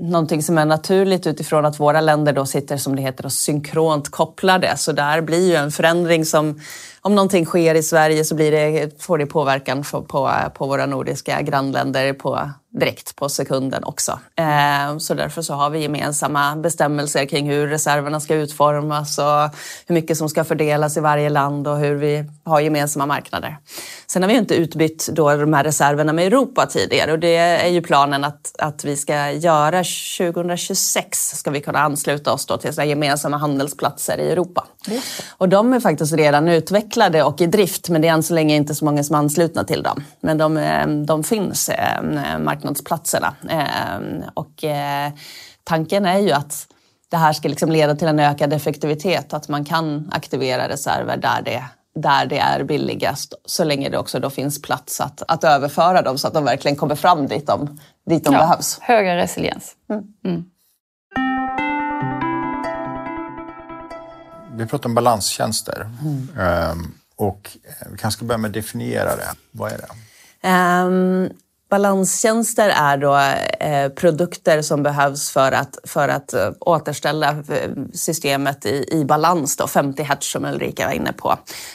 någonting 0.00 0.42
som 0.42 0.58
är 0.58 0.64
naturligt 0.64 1.26
utifrån 1.26 1.64
att 1.64 1.80
våra 1.80 2.00
länder 2.00 2.32
då 2.32 2.46
sitter 2.46 2.76
som 2.76 2.96
det 2.96 3.02
heter 3.02 3.26
och 3.26 3.32
synkront 3.32 4.08
kopplade. 4.08 4.76
Så 4.76 4.92
där 4.92 5.20
blir 5.20 5.48
ju 5.48 5.54
en 5.54 5.70
förändring 5.70 6.24
som 6.24 6.60
om 7.02 7.14
någonting 7.14 7.46
sker 7.46 7.74
i 7.74 7.82
Sverige 7.82 8.24
så 8.24 8.34
blir 8.34 8.50
det, 8.50 9.02
får 9.02 9.18
det 9.18 9.26
påverkan 9.26 9.82
på, 9.82 10.02
på, 10.02 10.30
på 10.54 10.66
våra 10.66 10.86
nordiska 10.86 11.42
grannländer 11.42 12.12
på, 12.12 12.50
direkt 12.70 13.16
på 13.16 13.28
sekunden 13.28 13.84
också. 13.84 14.18
Eh, 14.36 14.98
så 14.98 15.14
därför 15.14 15.42
så 15.42 15.54
har 15.54 15.70
vi 15.70 15.78
gemensamma 15.78 16.56
bestämmelser 16.56 17.26
kring 17.26 17.50
hur 17.50 17.66
reserverna 17.66 18.20
ska 18.20 18.34
utformas 18.34 19.18
och 19.18 19.56
hur 19.86 19.94
mycket 19.94 20.16
som 20.16 20.28
ska 20.28 20.44
fördelas 20.44 20.96
i 20.96 21.00
varje 21.00 21.28
land 21.28 21.68
och 21.68 21.78
hur 21.78 21.94
vi 21.94 22.24
har 22.44 22.60
gemensamma 22.60 23.06
marknader. 23.06 23.56
Sen 24.10 24.22
har 24.22 24.28
vi 24.28 24.36
inte 24.36 24.54
utbytt 24.54 25.08
då 25.12 25.36
de 25.36 25.52
här 25.52 25.64
reserverna 25.64 26.12
med 26.12 26.26
Europa 26.26 26.66
tidigare 26.66 27.12
och 27.12 27.18
det 27.18 27.36
är 27.36 27.68
ju 27.68 27.82
planen 27.82 28.24
att, 28.24 28.54
att 28.58 28.84
vi 28.84 28.96
ska 28.96 29.30
göra 29.30 29.84
2026 30.18 31.18
ska 31.18 31.50
vi 31.50 31.60
kunna 31.60 31.78
ansluta 31.78 32.32
oss 32.32 32.46
då 32.46 32.56
till 32.56 32.88
gemensamma 32.88 33.36
handelsplatser 33.36 34.18
i 34.18 34.30
Europa. 34.30 34.66
Och 35.30 35.48
de 35.48 35.72
är 35.72 35.80
faktiskt 35.80 36.12
redan 36.12 36.48
utvecklade 36.48 37.22
och 37.22 37.40
i 37.40 37.46
drift 37.46 37.88
men 37.88 38.02
det 38.02 38.08
är 38.08 38.12
än 38.12 38.22
så 38.22 38.34
länge 38.34 38.54
inte 38.54 38.74
så 38.74 38.84
många 38.84 39.04
som 39.04 39.14
är 39.14 39.18
anslutna 39.18 39.64
till 39.64 39.82
dem. 39.82 40.04
Men 40.20 40.38
de, 40.38 40.56
eh, 40.56 40.86
de 40.86 41.24
finns, 41.24 41.68
eh, 41.68 42.02
marknadsplatserna. 42.38 43.34
Eh, 43.50 44.28
och 44.34 44.64
tanken 45.64 46.06
är 46.06 46.18
ju 46.18 46.32
att 46.32 46.66
det 47.10 47.16
här 47.16 47.32
ska 47.32 47.48
liksom 47.48 47.72
leda 47.72 47.94
till 47.94 48.08
en 48.08 48.20
ökad 48.20 48.52
effektivitet, 48.52 49.32
att 49.32 49.48
man 49.48 49.64
kan 49.64 50.10
aktivera 50.12 50.68
reserver 50.68 51.16
där 51.16 51.42
det, 51.44 51.64
där 51.94 52.26
det 52.26 52.38
är 52.38 52.64
billigast 52.64 53.34
så 53.44 53.64
länge 53.64 53.88
det 53.88 53.98
också 53.98 54.20
då 54.20 54.30
finns 54.30 54.62
plats 54.62 55.00
att, 55.00 55.22
att 55.28 55.44
överföra 55.44 56.02
dem 56.02 56.18
så 56.18 56.28
att 56.28 56.34
de 56.34 56.44
verkligen 56.44 56.76
kommer 56.76 56.94
fram 56.94 57.26
dit 57.26 57.46
de, 57.46 57.78
dit 58.06 58.24
de 58.24 58.34
ja, 58.34 58.40
behövs. 58.40 58.78
Högre 58.80 59.16
resiliens. 59.16 59.76
Mm. 59.90 60.04
Mm. 60.24 60.44
Vi 64.56 64.66
pratar 64.66 64.88
om 64.88 64.94
balanstjänster. 64.94 65.90
Mm. 66.02 66.28
Um, 66.70 66.94
och 67.16 67.56
vi 67.90 67.98
kanske 67.98 68.18
ska 68.18 68.26
börja 68.26 68.38
med 68.38 68.48
att 68.48 68.54
definiera 68.54 69.16
det. 69.16 69.32
Vad 69.50 69.72
är 69.72 69.78
det? 69.78 69.88
Um, 70.48 71.30
Balanstjänster 71.70 72.68
är 72.68 72.96
då 72.96 73.16
eh, 73.66 73.88
produkter 73.88 74.62
som 74.62 74.82
behövs 74.82 75.30
för 75.30 75.52
att, 75.52 75.78
för 75.84 76.08
att 76.08 76.32
eh, 76.32 76.50
återställa 76.60 77.30
eh, 77.30 77.70
systemet 77.94 78.66
i, 78.66 78.88
i 78.92 79.04
balans, 79.04 79.56
då, 79.56 79.66
50 79.66 80.02
Hz 80.02 80.24
som 80.24 80.44
Ulrika 80.44 80.86
var 80.86 80.92
inne 80.92 81.12
på. 81.12 81.30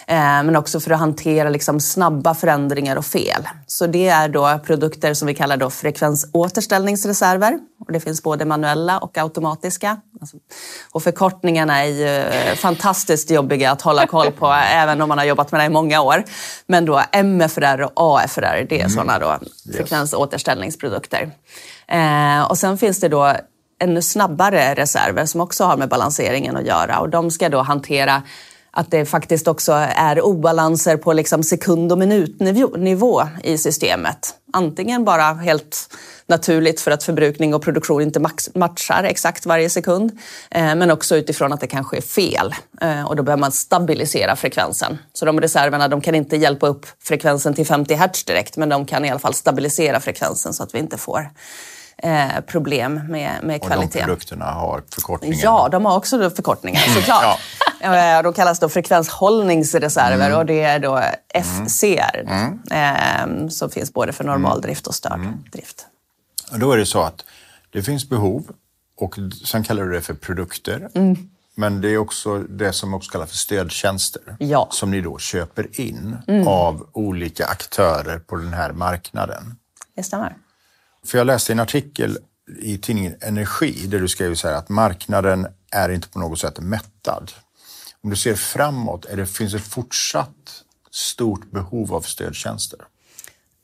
Eh, 0.08 0.16
men 0.18 0.56
också 0.56 0.80
för 0.80 0.92
att 0.92 1.00
hantera 1.00 1.50
liksom, 1.50 1.80
snabba 1.80 2.36
förändringar 2.36 2.96
och 2.96 3.06
fel. 3.06 3.48
Så 3.68 3.88
det 3.88 4.08
är 4.08 4.30
då 4.30 4.60
produkter 4.66 5.14
som 5.14 5.28
vi 5.28 5.36
kallar 5.36 5.58
då 5.58 5.70
frekvensåterställningsreserver. 5.70 7.60
Och 7.86 7.92
det 7.92 8.00
finns 8.00 8.24
både 8.24 8.46
manuella 8.46 9.00
och 9.00 9.18
automatiska. 9.18 9.98
Alltså, 10.22 10.38
och 10.92 11.04
förkortningarna 11.04 11.84
är 11.84 11.90
ju 11.90 12.08
eh, 12.08 12.56
fantastiskt 12.56 13.32
jobbiga 13.32 13.72
att 13.72 13.82
hålla 13.82 14.08
koll 14.08 14.32
på 14.32 14.48
även 14.72 15.02
om 15.02 15.10
man 15.10 15.18
har 15.18 15.26
jobbat 15.26 15.52
med 15.52 15.62
det 15.62 15.66
i 15.66 15.70
många 15.70 16.02
år. 16.02 16.24
Men 16.68 16.86
då 16.86 17.02
MFRR 17.12 17.82
och 17.82 18.20
AFRR, 18.20 18.66
det 18.70 18.76
är 18.76 18.80
mm. 18.80 18.90
sådana 18.90 19.20
då 19.20 19.40
frekvensåterställningsprodukter. 19.86 21.32
Eh, 21.88 22.44
och 22.50 22.58
sen 22.58 22.78
finns 22.78 23.00
det 23.00 23.08
då 23.08 23.34
ännu 23.80 24.02
snabbare 24.02 24.74
reserver 24.76 25.26
som 25.26 25.42
också 25.42 25.64
har 25.64 25.78
med 25.78 25.90
balanseringen 25.90 26.58
att 26.58 26.66
göra 26.66 27.00
och 27.00 27.10
de 27.10 27.32
ska 27.32 27.50
då 27.50 27.62
hantera 27.62 28.24
att 28.72 28.92
det 28.92 29.06
faktiskt 29.06 29.48
också 29.48 29.72
är 29.96 30.22
obalanser 30.22 30.98
på 30.98 31.14
liksom 31.14 31.44
sekund 31.44 31.92
och 31.92 31.98
minutnivå 31.98 33.24
i 33.44 33.58
systemet. 33.58 34.36
Antingen 34.56 35.06
bara 35.06 35.34
helt 35.34 35.96
naturligt 36.28 36.82
för 36.82 36.92
att 36.92 37.04
förbrukning 37.04 37.54
och 37.54 37.62
produktion 37.62 38.02
inte 38.02 38.20
matchar 38.54 39.04
exakt 39.04 39.46
varje 39.46 39.70
sekund. 39.70 40.12
Eh, 40.52 40.76
men 40.76 40.92
också 40.92 41.16
utifrån 41.16 41.54
att 41.54 41.60
det 41.60 41.68
kanske 41.68 41.98
är 41.98 42.02
fel 42.02 42.56
eh, 42.82 43.08
och 43.08 43.16
då 43.16 43.24
behöver 43.24 43.42
man 43.42 43.52
stabilisera 43.52 44.36
frekvensen. 44.36 44.98
Så 45.14 45.26
de 45.26 45.42
reserverna 45.42 45.88
de 45.88 46.02
kan 46.02 46.16
inte 46.16 46.38
hjälpa 46.38 46.68
upp 46.68 46.86
frekvensen 47.04 47.54
till 47.54 47.66
50 47.66 47.94
hertz 47.94 48.24
direkt 48.24 48.58
men 48.58 48.70
de 48.70 48.86
kan 48.86 49.06
i 49.06 49.10
alla 49.10 49.20
fall 49.20 49.34
stabilisera 49.34 50.00
frekvensen 50.00 50.54
så 50.54 50.64
att 50.64 50.76
vi 50.76 50.80
inte 50.80 50.98
får 50.98 51.30
eh, 51.98 52.42
problem 52.48 53.02
med, 53.10 53.44
med 53.44 53.62
kvalitet. 53.62 53.86
Och 53.86 53.94
de 53.94 54.00
produkterna 54.00 54.46
har 54.46 54.84
förkortningar? 54.96 55.40
Ja, 55.44 55.70
de 55.72 55.86
har 55.86 55.98
också 55.98 56.30
förkortningar 56.30 56.80
såklart. 56.80 57.40
ja. 57.82 58.22
De 58.22 58.34
kallas 58.34 58.60
då 58.60 58.70
frekvenshållningsreserver 58.70 60.26
mm. 60.26 60.38
och 60.38 60.46
det 60.46 60.62
är 60.62 60.80
då 60.80 61.02
FCR 61.44 62.26
mm. 62.28 62.60
eh, 62.72 63.48
som 63.48 63.70
finns 63.70 63.94
både 63.94 64.14
för 64.14 64.24
normaldrift 64.24 64.88
och 64.88 64.96
störd 64.96 65.20
mm. 65.20 65.44
drift. 65.52 65.86
Då 66.52 66.72
är 66.72 66.78
det 66.78 66.86
så 66.86 67.02
att 67.02 67.26
det 67.72 67.84
finns 67.84 68.10
behov 68.10 68.50
och 68.98 69.16
sen 69.46 69.64
kallar 69.64 69.84
du 69.84 69.92
det 69.92 70.02
för 70.02 70.14
produkter. 70.14 70.90
Mm. 70.96 71.30
Men 71.56 71.82
det 71.82 71.90
är 71.90 71.98
också 71.98 72.40
det 72.40 72.74
som 72.74 72.94
också 72.94 73.12
kallas 73.12 73.30
för 73.30 73.38
stödtjänster 73.38 74.22
ja. 74.40 74.68
som 74.72 74.92
ni 74.92 75.02
då 75.02 75.18
köper 75.18 75.80
in 75.80 76.18
mm. 76.28 76.48
av 76.48 76.90
olika 76.92 77.46
aktörer 77.46 78.20
på 78.20 78.36
den 78.36 78.54
här 78.54 78.72
marknaden. 78.72 79.56
Det 79.96 80.04
stämmer. 80.04 80.36
För 81.06 81.18
jag 81.18 81.28
läste 81.28 81.52
en 81.52 81.60
artikel 81.60 82.18
i 82.62 82.78
tidningen 82.78 83.16
Energi 83.22 83.88
där 83.88 84.00
du 84.00 84.08
skrev 84.08 84.36
så 84.36 84.48
här 84.48 84.56
att 84.56 84.70
marknaden 84.70 85.48
är 85.72 85.90
inte 85.90 86.08
på 86.08 86.20
något 86.20 86.40
sätt 86.40 86.60
mättad. 86.60 87.32
Om 88.02 88.10
du 88.10 88.16
ser 88.16 88.36
framåt, 88.36 89.06
är 89.06 89.18
det, 89.18 89.26
finns 89.26 89.54
det 89.54 89.60
fortsatt 89.60 90.64
stort 90.92 91.52
behov 91.52 91.94
av 91.94 92.02
stödtjänster? 92.02 92.80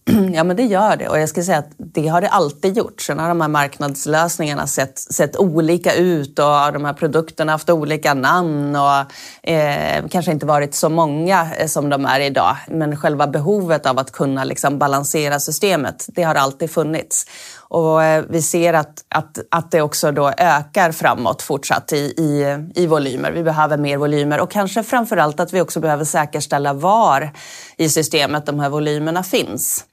Ja, 0.34 0.44
men 0.44 0.56
det 0.56 0.64
gör 0.64 0.96
det. 0.96 1.08
Och 1.08 1.20
jag 1.20 1.30
ska 1.30 1.44
säga 1.44 1.58
att 1.58 1.72
det 1.78 2.08
har 2.08 2.22
det 2.22 2.30
alltid 2.30 2.78
gjort. 2.78 3.02
Sen 3.02 3.20
har 3.20 3.28
de 3.28 3.42
här 3.42 3.48
marknadslösningarna 3.48 4.68
sett, 4.68 5.00
sett 5.00 5.38
olika 5.38 5.94
ut 5.94 6.40
och 6.40 6.74
de 6.74 6.86
här 6.86 6.94
produkterna 6.94 7.52
haft 7.52 7.70
olika 7.70 8.14
namn 8.14 8.76
och 8.76 9.50
eh, 9.50 10.08
kanske 10.12 10.32
inte 10.32 10.46
varit 10.46 10.76
så 10.76 10.90
många 10.90 11.48
eh, 11.58 11.68
som 11.68 11.90
de 11.90 12.06
är 12.06 12.20
idag. 12.20 12.58
Men 12.68 12.96
själva 12.98 13.28
behovet 13.28 13.86
av 13.86 14.00
att 14.00 14.12
kunna 14.12 14.44
liksom 14.44 14.80
balansera 14.80 15.40
systemet, 15.40 16.06
det 16.08 16.24
har 16.24 16.36
alltid 16.36 16.72
funnits. 16.72 17.26
Och 17.58 18.04
eh, 18.04 18.24
vi 18.30 18.42
ser 18.42 18.74
att, 18.74 19.04
att, 19.10 19.40
att 19.52 19.72
det 19.72 19.82
också 19.82 20.12
då 20.12 20.32
ökar 20.38 20.92
framåt 20.92 21.42
fortsatt 21.42 21.94
i, 21.94 21.96
i, 21.98 22.58
i 22.76 22.88
volymer. 22.88 23.32
Vi 23.32 23.44
behöver 23.44 23.78
mer 23.78 23.98
volymer 23.98 24.40
och 24.40 24.52
kanske 24.52 24.84
framför 24.84 25.18
allt 25.18 25.40
att 25.40 25.54
vi 25.54 25.62
också 25.62 25.80
behöver 25.80 26.04
säkerställa 26.04 26.74
var 26.74 27.32
i 27.78 27.90
systemet 27.90 28.46
de 28.46 28.60
här 28.60 28.70
volymerna 28.70 29.24
finns. 29.24 29.86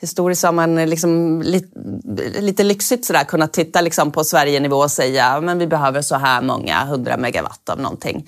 Historiskt 0.00 0.44
har 0.44 0.52
man 0.52 0.78
eh, 0.78 0.86
liksom 0.86 1.42
lite, 1.42 1.78
lite 2.40 2.62
lyxigt 2.62 3.04
sådär 3.04 3.24
kunnat 3.24 3.52
titta 3.52 3.80
liksom 3.80 4.12
på 4.12 4.24
Sverigenivå 4.24 4.76
och 4.76 4.90
säga 4.90 5.40
men 5.40 5.58
vi 5.58 5.66
behöver 5.66 6.02
så 6.02 6.16
här 6.16 6.42
många 6.42 6.84
hundra 6.84 7.16
megawatt 7.16 7.68
av 7.68 7.80
någonting. 7.80 8.26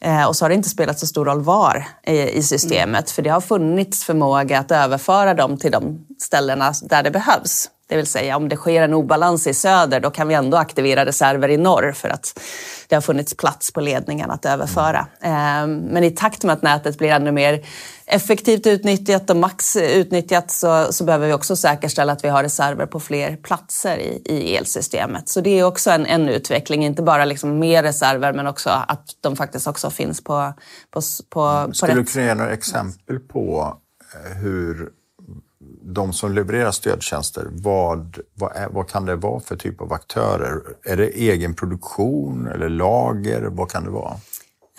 Eh, 0.00 0.24
och 0.24 0.36
så 0.36 0.44
har 0.44 0.48
det 0.48 0.54
inte 0.54 0.68
spelat 0.68 0.98
så 0.98 1.06
stor 1.06 1.24
roll 1.24 1.40
var 1.40 1.86
i, 2.06 2.30
i 2.30 2.42
systemet 2.42 3.04
mm. 3.06 3.06
för 3.06 3.22
det 3.22 3.30
har 3.30 3.40
funnits 3.40 4.04
förmåga 4.04 4.58
att 4.58 4.70
överföra 4.70 5.34
dem 5.34 5.56
till 5.56 5.70
de 5.70 6.06
ställena 6.18 6.72
där 6.82 7.02
det 7.02 7.10
behövs. 7.10 7.70
Det 7.86 7.96
vill 7.96 8.06
säga 8.06 8.36
om 8.36 8.48
det 8.48 8.56
sker 8.56 8.82
en 8.82 8.94
obalans 8.94 9.46
i 9.46 9.54
söder 9.54 10.00
då 10.00 10.10
kan 10.10 10.28
vi 10.28 10.34
ändå 10.34 10.56
aktivera 10.56 11.06
reserver 11.06 11.48
i 11.48 11.56
norr 11.56 11.92
för 11.92 12.08
att 12.08 12.40
det 12.88 12.94
har 12.94 13.02
funnits 13.02 13.36
plats 13.36 13.72
på 13.72 13.80
ledningen 13.80 14.30
att 14.30 14.44
överföra. 14.44 15.06
Mm. 15.20 15.80
Men 15.80 16.04
i 16.04 16.10
takt 16.10 16.44
med 16.44 16.52
att 16.52 16.62
nätet 16.62 16.98
blir 16.98 17.10
ännu 17.10 17.32
mer 17.32 17.66
effektivt 18.06 18.66
utnyttjat 18.66 19.30
och 19.30 19.36
max 19.36 19.76
utnyttjat 19.76 20.50
så, 20.50 20.92
så 20.92 21.04
behöver 21.04 21.26
vi 21.26 21.32
också 21.32 21.56
säkerställa 21.56 22.12
att 22.12 22.24
vi 22.24 22.28
har 22.28 22.42
reserver 22.42 22.86
på 22.86 23.00
fler 23.00 23.36
platser 23.36 23.98
i, 23.98 24.22
i 24.24 24.56
elsystemet. 24.56 25.28
Så 25.28 25.40
det 25.40 25.58
är 25.58 25.64
också 25.64 25.90
en, 25.90 26.06
en 26.06 26.28
utveckling, 26.28 26.84
inte 26.84 27.02
bara 27.02 27.24
liksom 27.24 27.58
mer 27.58 27.82
reserver 27.82 28.32
men 28.32 28.46
också 28.46 28.70
att 28.70 29.06
de 29.20 29.36
faktiskt 29.36 29.66
också 29.66 29.90
finns 29.90 30.24
på, 30.24 30.52
på, 30.90 31.00
på, 31.30 31.66
på 31.66 31.74
Skulle 31.74 31.94
du 31.94 32.04
kunna 32.04 32.24
ge 32.24 32.34
några 32.34 32.52
exempel 32.52 33.18
på 33.18 33.76
eh, 34.14 34.36
hur 34.36 34.90
de 35.86 36.12
som 36.12 36.34
levererar 36.34 36.70
stödtjänster, 36.70 37.46
vad, 37.50 38.18
vad, 38.34 38.56
är, 38.56 38.68
vad, 38.68 38.88
kan 38.88 39.06
det 39.06 39.16
vara 39.16 39.40
för 39.40 39.56
typ 39.56 39.80
av 39.80 39.92
aktörer? 39.92 40.60
Är 40.84 40.96
det 40.96 41.08
egen 41.08 41.54
produktion 41.54 42.46
eller 42.46 42.68
lager? 42.68 43.42
Vad 43.42 43.70
kan 43.70 43.84
det 43.84 43.90
vara? 43.90 44.14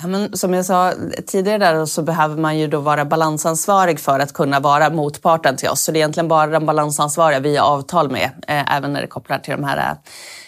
Ja, 0.02 0.08
men 0.08 0.38
som 0.38 0.54
jag 0.54 0.66
sa 0.66 0.94
tidigare 1.28 1.58
där 1.58 1.86
så 1.86 2.02
behöver 2.02 2.38
man 2.38 2.58
ju 2.58 2.68
då 2.68 2.80
vara 2.80 3.06
balansansvarig 3.06 4.00
för 4.00 4.20
att 4.20 4.34
kunna 4.34 4.60
vara 4.60 4.90
motparten 4.90 5.58
till 5.58 5.70
oss. 5.70 5.82
Så 5.82 5.92
det 5.92 5.98
är 5.98 6.00
egentligen 6.00 6.28
bara 6.28 6.48
de 6.48 6.66
balansansvariga 6.66 7.40
vi 7.40 7.58
har 7.58 7.68
avtal 7.68 8.12
med, 8.12 8.30
eh, 8.48 8.76
även 8.76 8.94
när 8.94 9.02
det 9.02 9.08
kopplar 9.08 9.40
till 9.40 9.52
de 9.52 9.64
här 9.64 9.96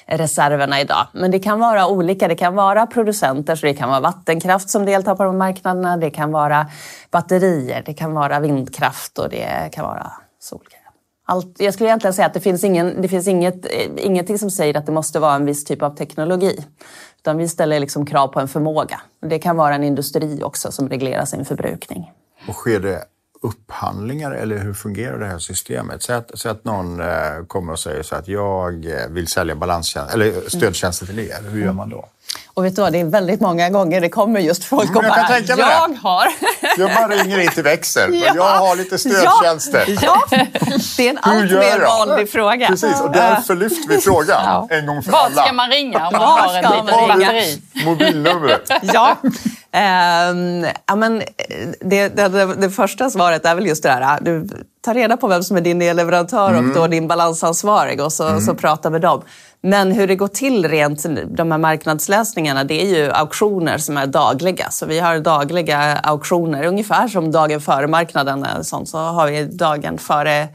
eh, 0.07 0.17
reserverna 0.17 0.81
idag. 0.81 1.07
Men 1.13 1.31
det 1.31 1.39
kan 1.39 1.59
vara 1.59 1.87
olika. 1.87 2.27
Det 2.27 2.35
kan 2.35 2.55
vara 2.55 2.87
producenter, 2.87 3.55
så 3.55 3.65
det 3.65 3.73
kan 3.73 3.89
vara 3.89 3.99
vattenkraft 3.99 4.69
som 4.69 4.85
deltar 4.85 5.15
på 5.15 5.23
de 5.23 5.37
marknaderna. 5.37 5.97
Det 5.97 6.09
kan 6.09 6.31
vara 6.31 6.67
batterier, 7.11 7.83
det 7.85 7.93
kan 7.93 8.13
vara 8.13 8.39
vindkraft 8.39 9.17
och 9.19 9.29
det 9.29 9.69
kan 9.73 9.85
vara 9.85 10.11
solkraft. 10.47 10.83
Allt, 11.29 11.55
jag 11.57 11.73
skulle 11.73 11.89
egentligen 11.89 12.13
säga 12.13 12.25
att 12.25 12.33
det 12.33 12.39
finns, 12.39 12.63
ingen, 12.63 13.01
det 13.01 13.07
finns 13.07 13.27
inget, 13.27 13.65
ingenting 13.97 14.39
som 14.39 14.51
säger 14.51 14.77
att 14.77 14.85
det 14.85 14.91
måste 14.91 15.19
vara 15.19 15.35
en 15.35 15.45
viss 15.45 15.63
typ 15.65 15.81
av 15.81 15.95
teknologi. 15.95 16.65
Utan 17.17 17.37
vi 17.37 17.47
ställer 17.47 17.79
liksom 17.79 18.05
krav 18.05 18.27
på 18.27 18.39
en 18.39 18.47
förmåga. 18.47 19.01
Det 19.21 19.39
kan 19.39 19.57
vara 19.57 19.75
en 19.75 19.83
industri 19.83 20.43
också 20.43 20.71
som 20.71 20.89
reglerar 20.89 21.25
sin 21.25 21.45
förbrukning. 21.45 22.11
Och 22.47 22.55
sker 22.55 22.79
det 22.79 23.03
upphandlingar 23.41 24.31
eller 24.31 24.57
hur 24.57 24.73
fungerar 24.73 25.19
det 25.19 25.25
här 25.25 25.39
systemet? 25.39 26.03
Säg 26.03 26.15
att, 26.15 26.31
säg 26.39 26.51
att 26.51 26.65
någon 26.65 26.99
eh, 26.99 27.07
kommer 27.47 27.73
och 27.73 27.79
säger 27.79 28.03
så 28.03 28.15
att 28.15 28.27
jag 28.27 28.85
eh, 28.85 29.07
vill 29.09 29.27
sälja 29.27 29.55
balanstjänst, 29.55 30.13
eller 30.13 30.49
stödtjänster 30.49 31.05
till 31.05 31.19
er. 31.19 31.49
Hur 31.49 31.65
gör 31.65 31.73
man 31.73 31.89
då? 31.89 32.05
Och 32.53 32.65
vet 32.65 32.75
du 32.75 32.81
vad, 32.81 32.93
det 32.93 32.99
är 32.99 33.05
väldigt 33.05 33.41
många 33.41 33.69
gånger 33.69 34.01
det 34.01 34.09
kommer 34.09 34.39
just 34.39 34.63
folk 34.63 34.95
och 34.95 35.03
bara, 35.03 35.39
jag, 35.39 35.59
jag 35.59 35.95
har... 36.01 36.27
Jag 36.77 36.95
bara 36.95 37.07
ringer 37.07 37.39
in 37.39 37.51
till 37.51 37.63
växel, 37.63 38.13
ja. 38.25 38.33
jag 38.35 38.43
har 38.43 38.75
lite 38.75 38.97
stödtjänster. 38.97 39.83
Ja, 40.01 40.21
ja. 40.31 40.45
det 40.97 41.07
är 41.07 41.09
en 41.09 41.19
allt 41.21 41.51
mer 41.51 41.85
vanlig 41.85 42.31
fråga. 42.31 42.67
Precis, 42.67 43.01
och 43.01 43.11
därför 43.11 43.55
lyfter 43.55 43.89
vi 43.89 43.97
frågan 43.97 44.43
ja. 44.45 44.67
en 44.69 44.85
gång 44.85 45.03
för 45.03 45.11
alla. 45.11 45.35
Vart 45.35 45.45
ska 45.45 45.53
man 45.53 45.69
ringa 45.69 46.07
om 46.07 46.13
man 46.13 46.21
har 46.21 46.55
en 46.55 46.61
litet 46.61 47.07
batteri? 47.07 47.61
Mobilnumret. 47.85 48.71
Ja. 48.81 49.17
Um, 49.21 50.67
ja, 50.85 50.95
men 50.95 51.23
det, 51.79 52.09
det, 52.09 52.55
det, 52.57 52.69
första 52.69 53.09
svaret 53.09 53.45
är 53.45 53.55
väl 53.55 53.67
just 53.67 53.83
det 53.83 53.89
här, 53.89 54.19
du 54.21 54.47
tar 54.81 54.93
reda 54.93 55.17
på 55.17 55.27
vem 55.27 55.43
som 55.43 55.57
är 55.57 55.61
din 55.61 55.81
elleverantör 55.81 56.49
mm. 56.49 56.69
och 56.69 56.75
då 56.75 56.87
din 56.87 57.07
balansansvarig 57.07 58.01
och 58.01 58.13
så, 58.13 58.27
mm. 58.27 58.41
så 58.41 58.55
prata 58.55 58.89
med 58.89 59.01
dem. 59.01 59.23
Men 59.61 59.91
hur 59.91 60.07
det 60.07 60.15
går 60.15 60.27
till 60.27 60.69
rent, 60.69 61.05
de 61.37 61.51
här 61.51 61.57
marknadslösningarna, 61.57 62.63
det 62.63 62.81
är 62.81 62.97
ju 62.97 63.11
auktioner 63.11 63.77
som 63.77 63.97
är 63.97 64.07
dagliga. 64.07 64.71
Så 64.71 64.85
vi 64.85 64.99
har 64.99 65.19
dagliga 65.19 65.77
auktioner, 65.95 66.65
ungefär 66.65 67.07
som 67.07 67.31
dagen 67.31 67.61
före 67.61 67.87
marknaden. 67.87 68.43
Eh, 68.43 68.61
sånt, 68.61 68.89
så 68.89 68.97
har 68.97 69.27
vi 69.27 69.43
dagen 69.43 69.97
före 69.97 70.47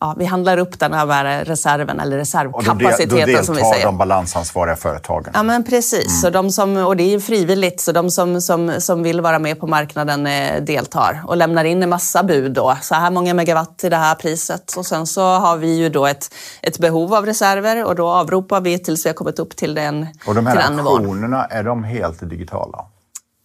ja, 0.00 0.14
vi 0.18 0.24
handlar 0.24 0.58
upp 0.58 0.78
den 0.78 0.92
här 0.92 1.44
reserven 1.44 2.00
eller 2.00 2.16
reservkapaciteten 2.16 3.20
och 3.20 3.26
då, 3.28 3.38
då 3.38 3.44
som 3.44 3.54
vi 3.54 3.62
säger. 3.62 3.84
de 3.86 3.98
balansansvariga 3.98 4.76
företagen? 4.76 5.30
Ja 5.34 5.42
men 5.42 5.64
precis, 5.64 6.06
mm. 6.06 6.20
så 6.20 6.30
de 6.30 6.50
som, 6.50 6.76
och 6.76 6.96
det 6.96 7.14
är 7.14 7.20
frivilligt 7.20 7.80
så 7.80 7.92
de 7.92 8.10
som, 8.10 8.40
som, 8.40 8.80
som 8.80 9.02
vill 9.02 9.20
vara 9.20 9.38
med 9.38 9.60
på 9.60 9.66
marknaden 9.66 10.26
eh, 10.26 10.62
deltar 10.62 11.22
och 11.26 11.36
lämnar 11.36 11.64
in 11.64 11.82
en 11.82 11.88
massa 11.88 12.22
bud 12.22 12.52
då. 12.52 12.76
Så 12.82 12.94
här 12.94 13.10
många 13.10 13.34
megawatt 13.34 13.78
till 13.78 13.90
det 13.90 13.96
här 13.96 14.14
priset 14.14 14.74
och 14.76 14.86
sen 14.86 15.06
så 15.06 15.22
har 15.22 15.56
vi 15.56 15.76
ju 15.76 15.88
då 15.88 16.06
ett, 16.06 16.34
ett 16.62 16.78
behov 16.78 17.14
av 17.14 17.26
reserver 17.26 17.84
och 17.84 17.94
då 17.94 18.08
avropar 18.08 18.60
vi 18.60 18.78
tills 18.78 19.06
vi 19.06 19.08
har 19.08 19.14
kommit 19.14 19.38
upp 19.38 19.56
till 19.56 19.74
den 19.74 20.06
Och 20.26 20.34
de 20.34 20.46
här 20.46 20.78
auktionerna, 20.78 21.44
är 21.44 21.64
de 21.64 21.84
helt 21.84 22.30
digitala? 22.30 22.84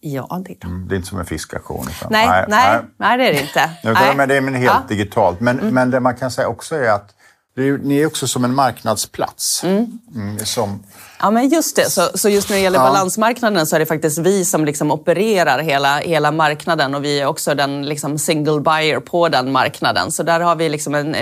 Ja, 0.06 0.42
det 0.44 0.52
är 0.52 0.56
det. 0.60 0.66
Mm, 0.66 0.88
det 0.88 0.94
är 0.94 0.96
inte 0.96 1.08
som 1.08 1.18
en 1.18 1.26
fiskaktion? 1.26 1.86
Nej, 2.10 2.26
nej, 2.26 2.44
nej, 2.48 2.80
nej, 2.96 3.18
det 3.18 3.28
är 3.28 3.32
det 3.32 3.40
inte. 3.40 3.70
Utan, 3.82 4.16
men 4.16 4.28
det 4.28 4.36
är 4.36 4.42
helt 4.42 4.64
ja. 4.64 4.82
digitalt. 4.88 5.40
Men, 5.40 5.60
mm. 5.60 5.74
men 5.74 5.90
det 5.90 6.00
man 6.00 6.14
kan 6.14 6.30
säga 6.30 6.48
också 6.48 6.76
är 6.76 6.90
att 6.90 7.14
är, 7.62 7.78
ni 7.78 7.98
är 7.98 8.06
också 8.06 8.28
som 8.28 8.44
en 8.44 8.54
marknadsplats. 8.54 9.64
Mm. 9.64 9.98
mm 10.14 10.38
som 10.38 10.80
Ja, 11.24 11.30
men 11.30 11.48
just 11.48 11.76
det. 11.76 11.90
Så, 11.90 12.08
så 12.14 12.28
just 12.28 12.48
när 12.48 12.56
det 12.56 12.62
gäller 12.62 12.78
ja. 12.78 12.84
balansmarknaden 12.84 13.66
så 13.66 13.76
är 13.76 13.80
det 13.80 13.86
faktiskt 13.86 14.18
vi 14.18 14.44
som 14.44 14.64
liksom 14.64 14.90
opererar 14.90 15.58
hela, 15.58 15.98
hela 15.98 16.32
marknaden 16.32 16.94
och 16.94 17.04
vi 17.04 17.20
är 17.20 17.26
också 17.26 17.54
den 17.54 17.86
liksom 17.86 18.18
single 18.18 18.60
buyer 18.60 19.00
på 19.00 19.28
den 19.28 19.52
marknaden. 19.52 20.10
Så 20.12 20.22
där 20.22 20.40
har 20.40 20.56
vi 20.56 20.68
liksom 20.68 20.94
en, 20.94 21.14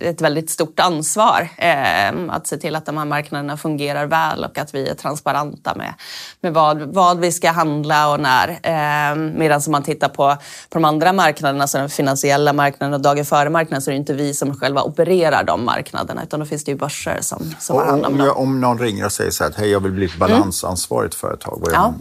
ett 0.00 0.20
väldigt 0.20 0.50
stort 0.50 0.80
ansvar 0.80 1.48
eh, 1.56 2.12
att 2.28 2.46
se 2.46 2.56
till 2.56 2.76
att 2.76 2.86
de 2.86 2.96
här 2.96 3.04
marknaderna 3.04 3.56
fungerar 3.56 4.06
väl 4.06 4.44
och 4.44 4.58
att 4.58 4.74
vi 4.74 4.88
är 4.88 4.94
transparenta 4.94 5.74
med, 5.74 5.94
med 6.40 6.54
vad, 6.54 6.80
vad 6.80 7.20
vi 7.20 7.32
ska 7.32 7.50
handla 7.50 8.12
och 8.12 8.20
när. 8.20 8.48
Eh, 8.48 9.16
medan 9.16 9.62
om 9.66 9.72
man 9.72 9.82
tittar 9.82 10.08
på, 10.08 10.36
på 10.68 10.78
de 10.78 10.84
andra 10.84 11.12
marknaderna, 11.12 11.66
så 11.66 11.78
den 11.78 11.90
finansiella 11.90 12.52
marknaden 12.52 12.94
och 12.94 13.00
dagen 13.00 13.24
före-marknaden, 13.24 13.82
så 13.82 13.90
är 13.90 13.92
det 13.92 13.98
inte 13.98 14.14
vi 14.14 14.34
som 14.34 14.54
själva 14.54 14.82
opererar 14.82 15.44
de 15.44 15.64
marknaderna 15.64 15.79
utan 16.22 16.40
då 16.40 16.46
finns 16.46 16.64
det 16.64 16.70
ju 16.70 16.78
börser 16.78 17.18
som, 17.20 17.54
som 17.58 17.76
har 17.76 17.84
hand 17.84 18.04
om 18.04 18.18
dem. 18.18 18.32
Om 18.36 18.60
någon 18.60 18.78
ringer 18.78 19.04
och 19.04 19.12
säger 19.12 19.30
så 19.30 19.44
här 19.44 19.50
att 19.50 19.56
hej, 19.56 19.70
jag 19.70 19.80
vill 19.80 19.92
bli 19.92 20.06
ett 20.06 20.18
balansansvarigt 20.18 21.22
mm. 21.22 21.30
företag. 21.30 21.58
Vad, 21.60 21.72
ja. 21.72 21.94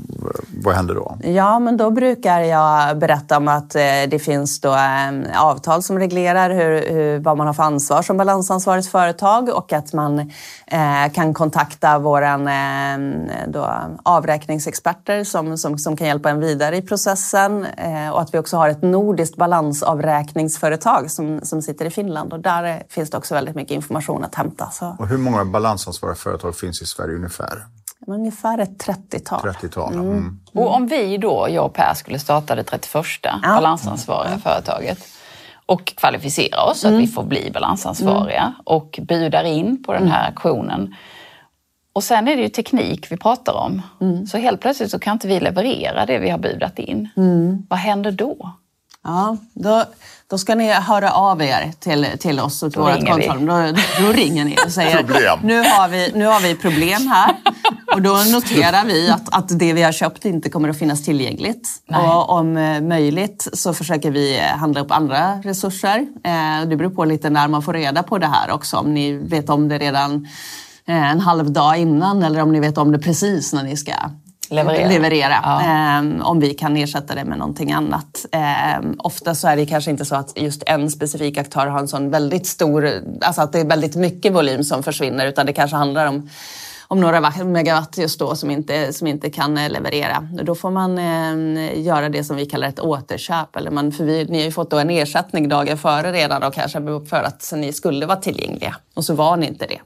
vad 0.63 0.75
händer 0.75 0.95
då? 0.95 1.17
Ja, 1.23 1.59
men 1.59 1.77
då 1.77 1.91
brukar 1.91 2.39
jag 2.39 2.97
berätta 2.97 3.37
om 3.37 3.47
att 3.47 3.75
eh, 3.75 3.81
det 4.09 4.19
finns 4.23 4.61
då 4.61 4.77
avtal 5.35 5.83
som 5.83 5.99
reglerar 5.99 6.49
hur, 6.49 6.93
hur, 6.93 7.19
vad 7.19 7.37
man 7.37 7.47
har 7.47 7.53
för 7.53 7.63
ansvar 7.63 8.01
som 8.01 8.17
balansansvarigt 8.17 8.87
företag 8.87 9.49
och 9.49 9.73
att 9.73 9.93
man 9.93 10.19
eh, 10.67 11.11
kan 11.13 11.33
kontakta 11.33 11.99
våra 11.99 12.33
eh, 12.33 12.99
avräkningsexperter 14.03 15.23
som, 15.23 15.57
som, 15.57 15.77
som 15.77 15.97
kan 15.97 16.07
hjälpa 16.07 16.29
en 16.29 16.39
vidare 16.39 16.77
i 16.77 16.81
processen 16.81 17.65
eh, 17.65 18.09
och 18.09 18.21
att 18.21 18.33
vi 18.33 18.39
också 18.39 18.57
har 18.57 18.69
ett 18.69 18.81
nordiskt 18.81 19.35
balansavräkningsföretag 19.35 21.11
som, 21.11 21.39
som 21.43 21.61
sitter 21.61 21.85
i 21.85 21.89
Finland 21.89 22.33
och 22.33 22.39
där 22.39 22.83
finns 22.89 23.09
det 23.09 23.17
också 23.17 23.35
väldigt 23.35 23.55
mycket 23.55 23.68
information 23.71 24.23
att 24.23 24.35
hämta. 24.35 24.69
Så. 24.69 24.95
Och 24.99 25.07
hur 25.07 25.17
många 25.17 25.45
balansansvariga 25.45 26.15
företag 26.15 26.55
finns 26.55 26.81
i 26.81 26.85
Sverige 26.85 27.15
ungefär? 27.15 27.65
Ungefär 28.07 28.57
ett 28.57 28.85
30-tal. 28.85 29.41
30-tal, 29.41 29.93
mm. 29.93 30.07
Mm. 30.07 30.39
Och 30.53 30.75
om 30.75 30.87
vi 30.87 31.17
då, 31.17 31.47
jag 31.49 31.65
och 31.65 31.73
Per, 31.73 31.93
skulle 31.93 32.19
starta 32.19 32.55
det 32.55 32.63
31 32.63 33.05
ja. 33.21 33.39
balansansvariga 33.43 34.31
mm. 34.31 34.41
företaget 34.41 34.99
och 35.65 35.85
kvalificera 35.85 36.63
oss 36.63 36.79
så 36.79 36.87
att 36.87 36.93
vi 36.93 37.07
får 37.07 37.23
bli 37.23 37.51
balansansvariga 37.51 38.41
mm. 38.41 38.53
och 38.63 38.99
budar 39.01 39.43
in 39.43 39.83
på 39.83 39.93
den 39.93 40.07
här 40.07 40.29
aktionen. 40.29 40.95
Och 41.93 42.03
sen 42.03 42.27
är 42.27 42.35
det 42.35 42.41
ju 42.41 42.49
teknik 42.49 43.11
vi 43.11 43.17
pratar 43.17 43.53
om. 43.53 43.81
Mm. 44.01 44.27
Så 44.27 44.37
helt 44.37 44.61
plötsligt 44.61 44.91
så 44.91 44.99
kan 44.99 45.13
inte 45.13 45.27
vi 45.27 45.39
leverera 45.39 46.05
det 46.05 46.19
vi 46.19 46.29
har 46.29 46.37
budat 46.37 46.79
in. 46.79 47.09
Mm. 47.17 47.65
Vad 47.69 47.79
händer 47.79 48.11
då? 48.11 48.51
Ja, 49.03 49.37
då, 49.53 49.83
då 50.29 50.37
ska 50.37 50.55
ni 50.55 50.73
höra 50.73 51.11
av 51.11 51.41
er 51.41 51.73
till, 51.79 52.07
till 52.19 52.39
oss 52.39 52.63
och 52.63 52.71
till 52.71 52.81
vårt 52.81 53.07
kontroll. 53.07 53.45
Då, 53.45 53.73
då 53.99 54.11
ringer 54.11 54.45
ni 54.45 54.57
och 54.65 54.71
säger 54.71 55.03
nu 55.43 55.59
har, 55.59 55.87
vi, 55.87 56.11
nu 56.15 56.25
har 56.25 56.39
vi 56.39 56.55
problem 56.55 57.07
här. 57.07 57.35
Och 57.93 58.01
då 58.01 58.11
noterar 58.11 58.85
vi 58.85 59.09
att, 59.09 59.35
att 59.35 59.59
det 59.59 59.73
vi 59.73 59.81
har 59.81 59.91
köpt 59.91 60.25
inte 60.25 60.49
kommer 60.49 60.69
att 60.69 60.79
finnas 60.79 61.03
tillgängligt. 61.03 61.69
Nej. 61.87 62.07
Och 62.07 62.29
om 62.29 62.57
eh, 62.57 62.81
möjligt 62.81 63.47
så 63.53 63.73
försöker 63.73 64.11
vi 64.11 64.39
handla 64.39 64.81
upp 64.81 64.91
andra 64.91 65.35
resurser. 65.35 66.07
Eh, 66.23 66.67
det 66.69 66.75
beror 66.75 66.89
på 66.89 67.05
lite 67.05 67.29
när 67.29 67.47
man 67.47 67.61
får 67.61 67.73
reda 67.73 68.03
på 68.03 68.17
det 68.17 68.27
här 68.27 68.51
också. 68.51 68.77
Om 68.77 68.93
ni 68.93 69.13
vet 69.13 69.49
om 69.49 69.67
det 69.67 69.77
redan 69.77 70.27
eh, 70.87 71.11
en 71.11 71.19
halv 71.19 71.51
dag 71.51 71.77
innan 71.77 72.23
eller 72.23 72.41
om 72.41 72.51
ni 72.51 72.59
vet 72.59 72.77
om 72.77 72.91
det 72.91 72.99
precis 72.99 73.53
när 73.53 73.63
ni 73.63 73.77
ska 73.77 73.91
leverera. 74.49 74.87
leverera 74.87 75.35
ja. 75.43 75.61
eh, 75.61 76.27
om 76.27 76.39
vi 76.39 76.53
kan 76.53 76.77
ersätta 76.77 77.15
det 77.15 77.25
med 77.25 77.37
någonting 77.37 77.71
annat. 77.71 78.25
Eh, 78.31 78.89
ofta 78.97 79.35
så 79.35 79.47
är 79.47 79.55
det 79.55 79.65
kanske 79.65 79.91
inte 79.91 80.05
så 80.05 80.15
att 80.15 80.33
just 80.35 80.63
en 80.65 80.89
specifik 80.89 81.37
aktör 81.37 81.67
har 81.67 81.79
en 81.79 81.87
sån 81.87 82.09
väldigt 82.09 82.47
stor, 82.47 82.89
alltså 83.21 83.41
att 83.41 83.51
det 83.51 83.59
är 83.59 83.65
väldigt 83.65 83.95
mycket 83.95 84.33
volym 84.33 84.63
som 84.63 84.83
försvinner 84.83 85.27
utan 85.27 85.45
det 85.45 85.53
kanske 85.53 85.77
handlar 85.77 86.05
om 86.05 86.29
om 86.91 86.99
några 86.99 87.31
megawatt 87.45 87.97
just 87.97 88.19
då 88.19 88.35
som 88.35 88.51
inte, 88.51 88.93
som 88.93 89.07
inte 89.07 89.29
kan 89.29 89.57
eh, 89.57 89.69
leverera. 89.69 90.27
Då 90.43 90.55
får 90.55 90.71
man 90.71 90.97
eh, 90.97 91.81
göra 91.81 92.09
det 92.09 92.23
som 92.23 92.35
vi 92.35 92.45
kallar 92.45 92.67
ett 92.67 92.79
återköp. 92.79 93.55
Eller 93.55 93.71
man, 93.71 93.91
för 93.91 94.03
vi, 94.03 94.25
ni 94.25 94.37
har 94.37 94.45
ju 94.45 94.51
fått 94.51 94.73
en 94.73 94.89
ersättning 94.89 95.49
dagen 95.49 95.77
före 95.77 96.11
redan 96.11 96.41
då 96.41 96.51
kanske 96.51 96.79
för 97.09 97.23
att 97.23 97.53
ni 97.55 97.73
skulle 97.73 98.05
vara 98.05 98.17
tillgängliga 98.17 98.75
och 98.93 99.05
så 99.05 99.13
var 99.13 99.37
ni 99.37 99.47
inte 99.47 99.65
det. 99.65 99.79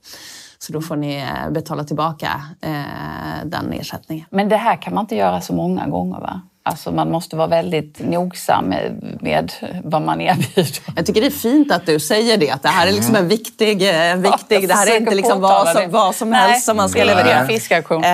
Så 0.64 0.74
då 0.74 0.82
får 0.82 0.96
ni 0.96 1.16
eh, 1.16 1.52
betala 1.52 1.84
tillbaka 1.84 2.42
eh, 2.62 3.46
den 3.46 3.74
ersättningen. 3.74 4.26
Men 4.30 4.50
det 4.50 4.58
här 4.58 4.82
kan 4.82 4.94
man 4.94 5.04
inte 5.04 5.16
göra 5.16 5.42
så 5.42 5.54
många 5.54 5.88
gånger 5.88 6.20
va? 6.20 6.42
Alltså 6.66 6.92
man 6.92 7.12
måste 7.12 7.36
vara 7.36 7.48
väldigt 7.48 8.00
nogsam 8.00 8.66
med, 8.66 9.18
med 9.22 9.54
vad 9.84 10.02
man 10.02 10.22
erbjuder. 10.22 10.80
Jag 10.96 11.06
tycker 11.06 11.22
det 11.22 11.28
är 11.28 11.32
fint 11.32 11.72
att 11.72 11.86
du 11.86 12.00
säger 12.00 12.38
det, 12.38 12.50
att 12.50 12.64
det 12.64 12.70
här 12.70 12.88
är 12.88 12.92
liksom 12.92 13.16
en 13.16 13.28
viktig... 13.28 13.72
Eh, 13.72 14.16
viktig 14.16 14.64
ja, 14.64 14.68
det 14.68 14.74
här 14.74 14.92
är 14.92 14.98
inte 14.98 15.16
liksom 15.16 15.42
vad 15.42 15.68
som, 15.68 15.92
vad 15.92 16.16
som 16.16 16.32
helst 16.32 16.66
som 16.66 16.78
man 16.78 16.90
ska 16.90 17.04
leverera. 17.04 17.48
Fiskaktion. 17.48 18.04
Eh, 18.04 18.10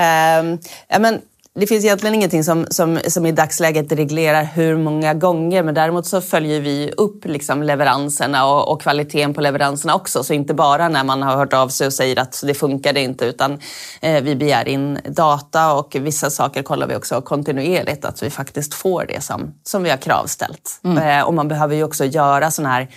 ja, 0.88 1.00
men 1.00 1.22
det 1.60 1.68
finns 1.68 1.86
egentligen 1.86 2.16
ingenting 2.16 2.44
som, 2.44 2.66
som, 2.70 3.00
som 3.08 3.26
i 3.26 3.32
dagsläget 3.32 3.92
reglerar 3.92 4.44
hur 4.44 4.78
många 4.78 5.14
gånger 5.14 5.64
men 5.64 5.74
däremot 5.74 6.06
så 6.06 6.22
följer 6.22 6.62
vi 6.62 6.92
upp 6.98 7.26
liksom 7.26 7.64
leveranserna 7.64 8.46
och, 8.46 8.72
och, 8.72 8.82
kvaliteten 8.82 9.34
på 9.34 9.42
leveranserna 9.42 9.96
också. 9.96 10.24
Så 10.24 10.34
inte 10.34 10.54
bara 10.54 10.90
när 10.90 11.04
man 11.04 11.22
har 11.22 11.36
hört 11.36 11.54
av 11.54 11.70
sig 11.70 11.88
och 11.88 11.94
säger 11.94 12.20
att 12.20 12.44
det 12.46 12.54
funkade 12.54 13.00
inte 13.00 13.26
utan 13.26 13.60
eh, 14.02 14.24
vi 14.24 14.36
begär 14.36 14.68
in 14.68 15.00
data 15.06 15.74
och 15.74 15.96
vissa 16.00 16.30
saker 16.30 16.64
kollar 16.64 16.88
vi 16.88 16.96
också 16.96 17.22
kontinuerligt 17.22 18.06
att 18.06 18.24
vi 18.24 18.30
faktiskt 18.30 18.74
får 18.74 19.06
det 19.06 19.24
som, 19.24 19.54
som 19.64 19.84
vi 19.84 19.90
har 19.90 19.98
kravställt. 19.98 20.82
Mm. 20.84 20.98
Eh, 20.98 21.24
och 21.24 21.34
man 21.34 21.48
behöver 21.48 21.76
ju 21.76 21.84
också 21.84 22.06
göra 22.06 22.52
sådana 22.52 22.74
här 22.74 22.88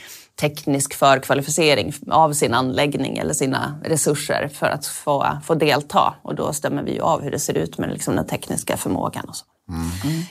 teknisk 0.43 0.95
förkvalificering 0.95 1.95
av 2.11 2.33
sin 2.33 2.55
anläggning 2.55 3.19
eller 3.19 3.35
sina 3.35 3.81
resurser 3.85 4.51
för 4.55 4.67
att 4.67 4.87
få, 4.87 5.27
få 5.45 5.55
delta. 5.55 6.15
Och 6.23 6.35
då 6.35 6.53
stämmer 6.53 6.83
vi 6.83 7.01
av 7.01 7.23
hur 7.23 7.31
det 7.31 7.39
ser 7.39 7.55
ut 7.55 7.79
med 7.79 7.91
liksom 7.91 8.17
den 8.17 8.27
tekniska 8.27 8.77
förmågan. 8.77 9.25
Och 9.29 9.37
så. 9.37 9.45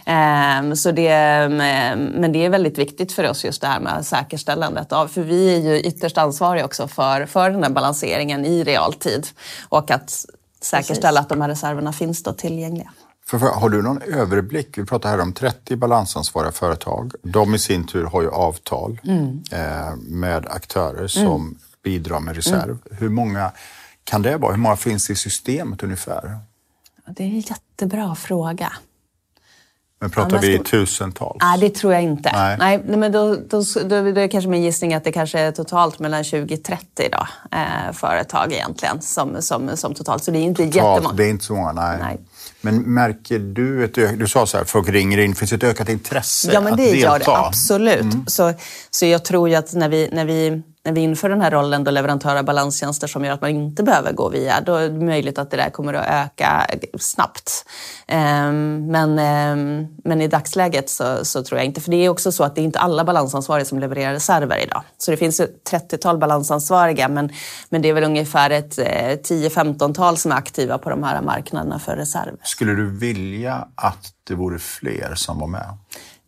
Mm. 0.05 0.75
Så 0.75 0.91
det, 0.91 1.09
men 1.49 2.31
det 2.31 2.45
är 2.45 2.49
väldigt 2.49 2.77
viktigt 2.77 3.11
för 3.11 3.29
oss 3.29 3.45
just 3.45 3.61
det 3.61 3.67
här 3.67 3.79
med 3.79 4.05
säkerställandet 4.05 4.91
av, 4.91 5.07
för 5.07 5.21
vi 5.21 5.55
är 5.55 5.59
ju 5.59 5.79
ytterst 5.79 6.17
ansvariga 6.17 6.65
också 6.65 6.87
för, 6.87 7.25
för 7.25 7.49
den 7.49 7.63
här 7.63 7.69
balanseringen 7.69 8.45
i 8.45 8.63
realtid 8.63 9.27
och 9.69 9.91
att 9.91 10.25
säkerställa 10.61 11.19
Precis. 11.19 11.19
att 11.19 11.29
de 11.29 11.41
här 11.41 11.49
reserverna 11.49 11.93
finns 11.93 12.23
då 12.23 12.33
tillgängliga. 12.33 12.91
För, 13.39 13.59
har 13.59 13.69
du 13.69 13.81
någon 13.81 14.01
överblick? 14.01 14.77
Vi 14.77 14.85
pratar 14.85 15.09
här 15.09 15.19
om 15.19 15.33
30 15.33 15.75
balansansvariga 15.75 16.51
företag. 16.51 17.11
De 17.23 17.55
i 17.55 17.59
sin 17.59 17.87
tur 17.87 18.05
har 18.05 18.21
ju 18.21 18.29
avtal 18.29 19.01
mm. 19.03 19.43
eh, 19.51 19.95
med 19.95 20.45
aktörer 20.45 21.07
som 21.07 21.41
mm. 21.41 21.57
bidrar 21.83 22.19
med 22.19 22.35
reserv. 22.35 22.69
Mm. 22.69 22.79
Hur 22.91 23.09
många 23.09 23.51
kan 24.03 24.21
det 24.21 24.37
vara? 24.37 24.51
Hur 24.51 24.59
många 24.59 24.75
finns 24.75 25.09
i 25.09 25.15
systemet 25.15 25.83
ungefär? 25.83 26.39
Det 27.07 27.23
är 27.23 27.27
en 27.27 27.39
jättebra 27.39 28.15
fråga. 28.15 28.73
Men 30.01 30.09
pratar 30.09 30.39
vi 30.39 30.55
ska... 30.55 30.63
tusentals? 30.63 31.37
Nej, 31.41 31.59
det 31.59 31.69
tror 31.69 31.93
jag 31.93 32.03
inte. 32.03 32.31
Nej. 32.33 32.57
Nej 32.59 32.97
men 32.97 33.11
då, 33.11 33.35
då, 33.35 33.63
då, 33.83 34.11
då 34.11 34.19
är 34.19 34.27
kanske 34.27 34.49
min 34.49 34.63
gissning 34.63 34.93
att 34.93 35.03
det 35.03 35.11
kanske 35.11 35.39
är 35.39 35.51
totalt 35.51 35.99
mellan 35.99 36.23
20 36.23 36.57
30 36.57 36.85
då, 37.11 37.27
eh, 37.57 37.93
företag 37.93 38.53
egentligen 38.53 39.01
som, 39.01 39.41
som, 39.41 39.77
som 39.77 39.93
totalt. 39.93 40.23
Så 40.23 40.31
det 40.31 40.37
är 40.37 40.41
inte 40.41 40.63
totalt, 40.63 40.75
jättemånga. 40.75 41.15
Det 41.15 41.25
är 41.25 41.29
inte 41.29 41.45
så 41.45 41.55
många, 41.55 41.71
nej. 41.71 41.97
nej. 41.99 42.19
Men 42.61 42.93
märker 42.93 43.39
du 43.39 43.83
ett 43.83 43.93
Du 43.93 44.27
sa 44.27 44.45
så 44.45 44.57
här, 44.57 44.63
folk 44.63 44.89
ringer 44.89 45.17
in. 45.17 45.35
Finns 45.35 45.49
det 45.49 45.55
ett 45.55 45.63
ökat 45.63 45.89
intresse 45.89 46.49
Ja, 46.53 46.61
men 46.61 46.77
det 46.77 46.89
gör 46.89 47.19
det 47.19 47.25
absolut. 47.27 48.01
Mm. 48.01 48.27
Så, 48.27 48.53
så 48.89 49.05
jag 49.05 49.25
tror 49.25 49.49
ju 49.49 49.55
att 49.55 49.73
när 49.73 49.89
vi, 49.89 50.09
när 50.11 50.25
vi 50.25 50.61
när 50.85 50.91
vi 50.91 51.01
inför 51.01 51.29
den 51.29 51.41
här 51.41 51.51
rollen 51.51 51.83
då 51.83 51.91
leverantör 51.91 52.35
av 52.35 52.45
balanstjänster 52.45 53.07
som 53.07 53.25
gör 53.25 53.33
att 53.33 53.41
man 53.41 53.49
inte 53.49 53.83
behöver 53.83 54.13
gå 54.13 54.29
via, 54.29 54.61
då 54.61 54.75
är 54.75 54.89
det 54.89 55.05
möjligt 55.05 55.37
att 55.37 55.51
det 55.51 55.57
där 55.57 55.69
kommer 55.69 55.93
att 55.93 56.07
öka 56.07 56.67
snabbt. 56.99 57.65
Ehm, 58.07 58.87
men, 58.87 59.19
ehm, 59.19 59.87
men 60.03 60.21
i 60.21 60.27
dagsläget 60.27 60.89
så, 60.89 61.25
så, 61.25 61.43
tror 61.43 61.59
jag 61.59 61.65
inte, 61.65 61.81
för 61.81 61.91
det 61.91 61.97
är 61.97 62.09
också 62.09 62.31
så 62.31 62.43
att 62.43 62.55
det 62.55 62.61
är 62.61 62.63
inte 62.63 62.79
alla 62.79 63.03
balansansvariga 63.03 63.65
som 63.65 63.79
levererar 63.79 64.13
reserver 64.13 64.63
idag. 64.63 64.83
Så 64.97 65.11
det 65.11 65.17
finns 65.17 65.39
ett 65.39 65.71
30-tal 65.71 66.17
balansansvariga, 66.17 67.07
men, 67.07 67.29
men 67.69 67.81
det 67.81 67.89
är 67.89 67.93
väl 67.93 68.03
ungefär 68.03 68.49
ett 68.49 68.77
eh, 68.77 68.85
10-15-tal 68.85 70.17
som 70.17 70.31
är 70.31 70.35
aktiva 70.35 70.77
på 70.77 70.89
de 70.89 71.03
här 71.03 71.21
marknaderna 71.21 71.79
för 71.79 71.95
reserver. 71.95 72.35
Skulle 72.43 72.73
du 72.73 72.97
vilja 72.97 73.67
att 73.75 74.13
det 74.23 74.35
vore 74.35 74.59
fler 74.59 75.15
som 75.15 75.39
var 75.39 75.47
med? 75.47 75.77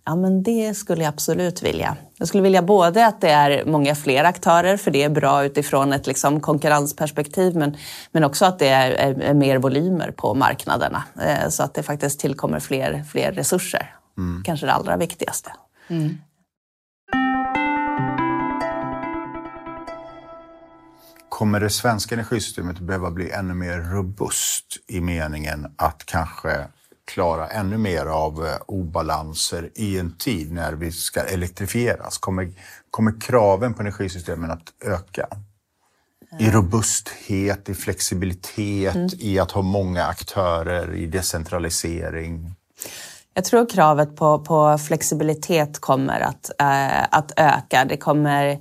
Ja, 0.06 0.16
men 0.16 0.44
det 0.44 0.74
skulle 0.74 1.04
jag 1.04 1.10
absolut 1.10 1.64
vilja. 1.64 1.98
Jag 2.18 2.28
skulle 2.28 2.44
vilja 2.44 2.62
både 2.62 3.06
att 3.06 3.22
det 3.22 3.30
är 3.30 3.66
många 3.66 3.96
fler 3.96 4.24
aktörer, 4.24 4.78
för 4.78 4.92
det 4.92 5.04
är 5.04 5.10
bra 5.10 5.46
utifrån 5.46 5.94
ett 5.94 6.08
liksom 6.08 6.40
konkurrensperspektiv, 6.40 7.56
men, 7.56 7.78
men 8.12 8.24
också 8.24 8.46
att 8.46 8.60
det 8.60 8.68
är, 8.68 8.92
är, 8.92 9.22
är 9.22 9.34
mer 9.34 9.58
volymer 9.58 10.12
på 10.12 10.34
marknaderna, 10.34 11.04
eh, 11.22 11.50
så 11.50 11.64
att 11.64 11.74
det 11.74 11.84
faktiskt 11.84 12.20
tillkommer 12.20 12.60
fler, 12.60 13.04
fler 13.12 13.32
resurser. 13.32 13.96
Mm. 14.18 14.44
Kanske 14.44 14.66
det 14.66 14.74
allra 14.74 14.98
viktigaste. 14.98 15.52
Mm. 15.88 16.18
Kommer 21.30 21.60
det 21.60 21.70
svenska 21.70 22.16
energisystemet 22.16 22.80
behöva 22.80 23.12
bli 23.12 23.32
ännu 23.32 23.54
mer 23.54 23.78
robust 23.78 24.78
i 24.88 25.02
meningen 25.02 25.74
att 25.76 26.06
kanske 26.06 26.68
klara 27.06 27.48
ännu 27.48 27.78
mer 27.78 28.06
av 28.06 28.46
eh, 28.46 28.56
obalanser 28.66 29.70
i 29.76 30.00
en 30.00 30.18
tid 30.18 30.52
när 30.52 30.74
vi 30.74 30.92
ska 30.92 31.22
elektrifieras? 31.22 32.18
Kommer, 32.18 32.54
kommer 32.92 33.22
kraven 33.22 33.74
på 33.74 33.82
energisystemen 33.82 34.52
att 34.52 34.74
öka? 34.86 35.28
I 36.40 36.50
robusthet, 36.50 37.70
i 37.70 37.74
flexibilitet, 37.74 38.96
mm. 38.96 39.10
i 39.20 39.40
att 39.40 39.52
ha 39.52 39.62
många 39.62 40.06
aktörer, 40.06 40.94
i 40.94 41.06
decentralisering? 41.06 42.56
Jag 43.34 43.46
tror 43.46 43.70
kravet 43.70 44.16
på, 44.16 44.40
på 44.40 44.78
flexibilitet 44.78 45.80
kommer 45.80 46.20
att, 46.20 46.52
äh, 46.60 47.04
att 47.12 47.32
öka. 47.38 47.86
Det 47.86 47.98
kommer 47.98 48.46
Eh, 48.50 48.60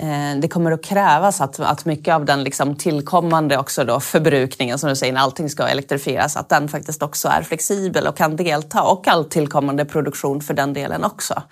Eh, 0.00 0.40
det 0.40 0.48
kommer 0.48 0.72
att 0.72 0.84
krävas 0.84 1.40
att, 1.40 1.60
att 1.60 1.84
mycket 1.84 2.14
av 2.14 2.24
den 2.24 2.44
liksom 2.44 2.76
tillkommande 2.76 3.58
också 3.58 3.84
då 3.84 4.00
förbrukningen, 4.00 4.78
som 4.78 4.88
du 4.88 4.96
säger, 4.96 5.12
när 5.12 5.20
allting 5.20 5.50
ska 5.50 5.68
elektrifieras, 5.68 6.36
att 6.36 6.48
den 6.48 6.68
faktiskt 6.68 7.02
också 7.02 7.28
är 7.28 7.42
flexibel 7.42 8.06
och 8.06 8.16
kan 8.16 8.36
delta 8.36 8.82
och 8.82 9.08
all 9.08 9.24
tillkommande 9.24 9.84
produktion 9.84 10.40
för 10.40 10.54
den 10.54 10.72
delen 10.72 11.04
också. 11.04 11.42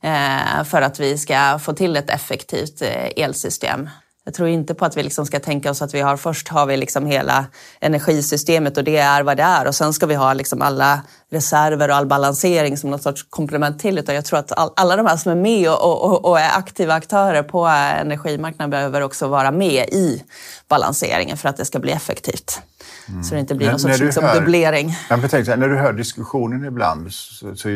Eh, 0.00 0.64
för 0.64 0.82
att 0.82 1.00
vi 1.00 1.18
ska 1.18 1.58
få 1.58 1.72
till 1.72 1.96
ett 1.96 2.10
effektivt 2.10 2.82
eh, 2.82 3.24
elsystem 3.24 3.88
jag 4.26 4.34
tror 4.34 4.48
inte 4.48 4.74
på 4.74 4.84
att 4.84 4.96
vi 4.96 5.02
liksom 5.02 5.26
ska 5.26 5.40
tänka 5.40 5.70
oss 5.70 5.82
att 5.82 5.94
vi 5.94 6.00
har 6.00 6.16
först 6.16 6.48
har 6.48 6.66
vi 6.66 6.76
liksom 6.76 7.06
hela 7.06 7.46
energisystemet 7.80 8.76
och 8.76 8.84
det 8.84 8.96
är 8.96 9.22
vad 9.22 9.36
det 9.36 9.42
är 9.42 9.66
och 9.66 9.74
sen 9.74 9.92
ska 9.92 10.06
vi 10.06 10.14
ha 10.14 10.32
liksom 10.32 10.62
alla 10.62 11.02
reserver 11.30 11.88
och 11.88 11.96
all 11.96 12.06
balansering 12.06 12.76
som 12.76 12.90
något 12.90 13.02
sorts 13.02 13.26
komplement 13.30 13.78
till. 13.78 13.98
Utan 13.98 14.14
jag 14.14 14.24
tror 14.24 14.38
att 14.38 14.52
all, 14.52 14.70
alla 14.76 14.96
de 14.96 15.06
här 15.06 15.16
som 15.16 15.32
är 15.32 15.36
med 15.36 15.70
och, 15.70 16.04
och, 16.04 16.24
och, 16.24 16.40
är 16.40 16.58
aktiva 16.58 16.94
aktörer 16.94 17.42
på 17.42 17.66
energimarknaden 17.66 18.70
behöver 18.70 19.00
också 19.00 19.28
vara 19.28 19.50
med 19.50 19.88
i 19.88 20.22
balanseringen 20.68 21.36
för 21.36 21.48
att 21.48 21.56
det 21.56 21.64
ska 21.64 21.78
bli 21.78 21.92
effektivt. 21.92 22.60
Mm. 23.08 23.24
Så 23.24 23.34
det 23.34 23.40
inte 23.40 23.54
blir 23.54 23.70
någon 23.70 23.80
sorts 23.80 23.98
liksom, 23.98 24.24
hör, 24.24 24.40
dubblering. 24.40 24.96
Tänkte, 25.08 25.56
när 25.56 25.68
du 25.68 25.76
hör 25.76 25.92
diskussionen 25.92 26.64
ibland 26.64 27.12
så, 27.12 27.56
så 27.56 27.68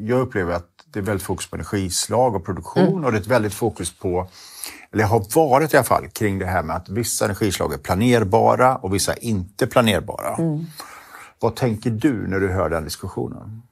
jag 0.00 0.20
upplever 0.20 0.52
att 0.52 0.66
det 0.92 0.98
är 0.98 1.02
väldigt 1.02 1.26
fokus 1.26 1.50
på 1.50 1.56
energislag 1.56 2.34
och 2.34 2.44
produktion 2.44 2.88
mm. 2.88 3.04
och 3.04 3.12
det 3.12 3.18
är 3.18 3.20
ett 3.20 3.26
väldigt 3.26 3.54
fokus 3.54 3.98
på 3.98 4.28
eller 4.92 5.04
har 5.04 5.34
varit 5.34 5.74
i 5.74 5.76
alla 5.76 5.84
fall, 5.84 6.08
kring 6.08 6.38
det 6.38 6.46
här 6.46 6.62
med 6.62 6.76
att 6.76 6.88
vissa 6.88 7.24
energislag 7.24 7.72
är 7.72 7.78
planerbara 7.78 8.76
och 8.76 8.94
vissa 8.94 9.14
inte 9.14 9.66
planerbara. 9.66 10.34
Mm. 10.34 10.66
Vad 11.40 11.56
tänker 11.56 11.90
du 11.90 12.26
när 12.28 12.40
du 12.40 12.48
hör 12.48 12.70
den 12.70 12.84
diskussionen? 12.84 13.62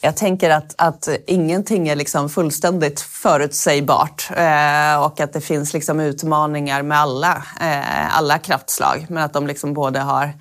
Jag 0.00 0.16
tänker 0.16 0.50
att, 0.50 0.74
att 0.78 1.08
ingenting 1.26 1.88
är 1.88 1.96
liksom 1.96 2.28
fullständigt 2.28 3.00
förutsägbart 3.00 4.28
eh, 4.36 5.04
och 5.04 5.20
att 5.20 5.32
det 5.32 5.40
finns 5.40 5.72
liksom 5.72 6.00
utmaningar 6.00 6.82
med 6.82 6.98
alla, 6.98 7.42
eh, 7.60 8.18
alla 8.18 8.38
kraftslag. 8.38 9.06
Men 9.08 9.22
att 9.22 9.32
de 9.32 9.46
liksom 9.46 9.74
både 9.74 10.00
har 10.00 10.32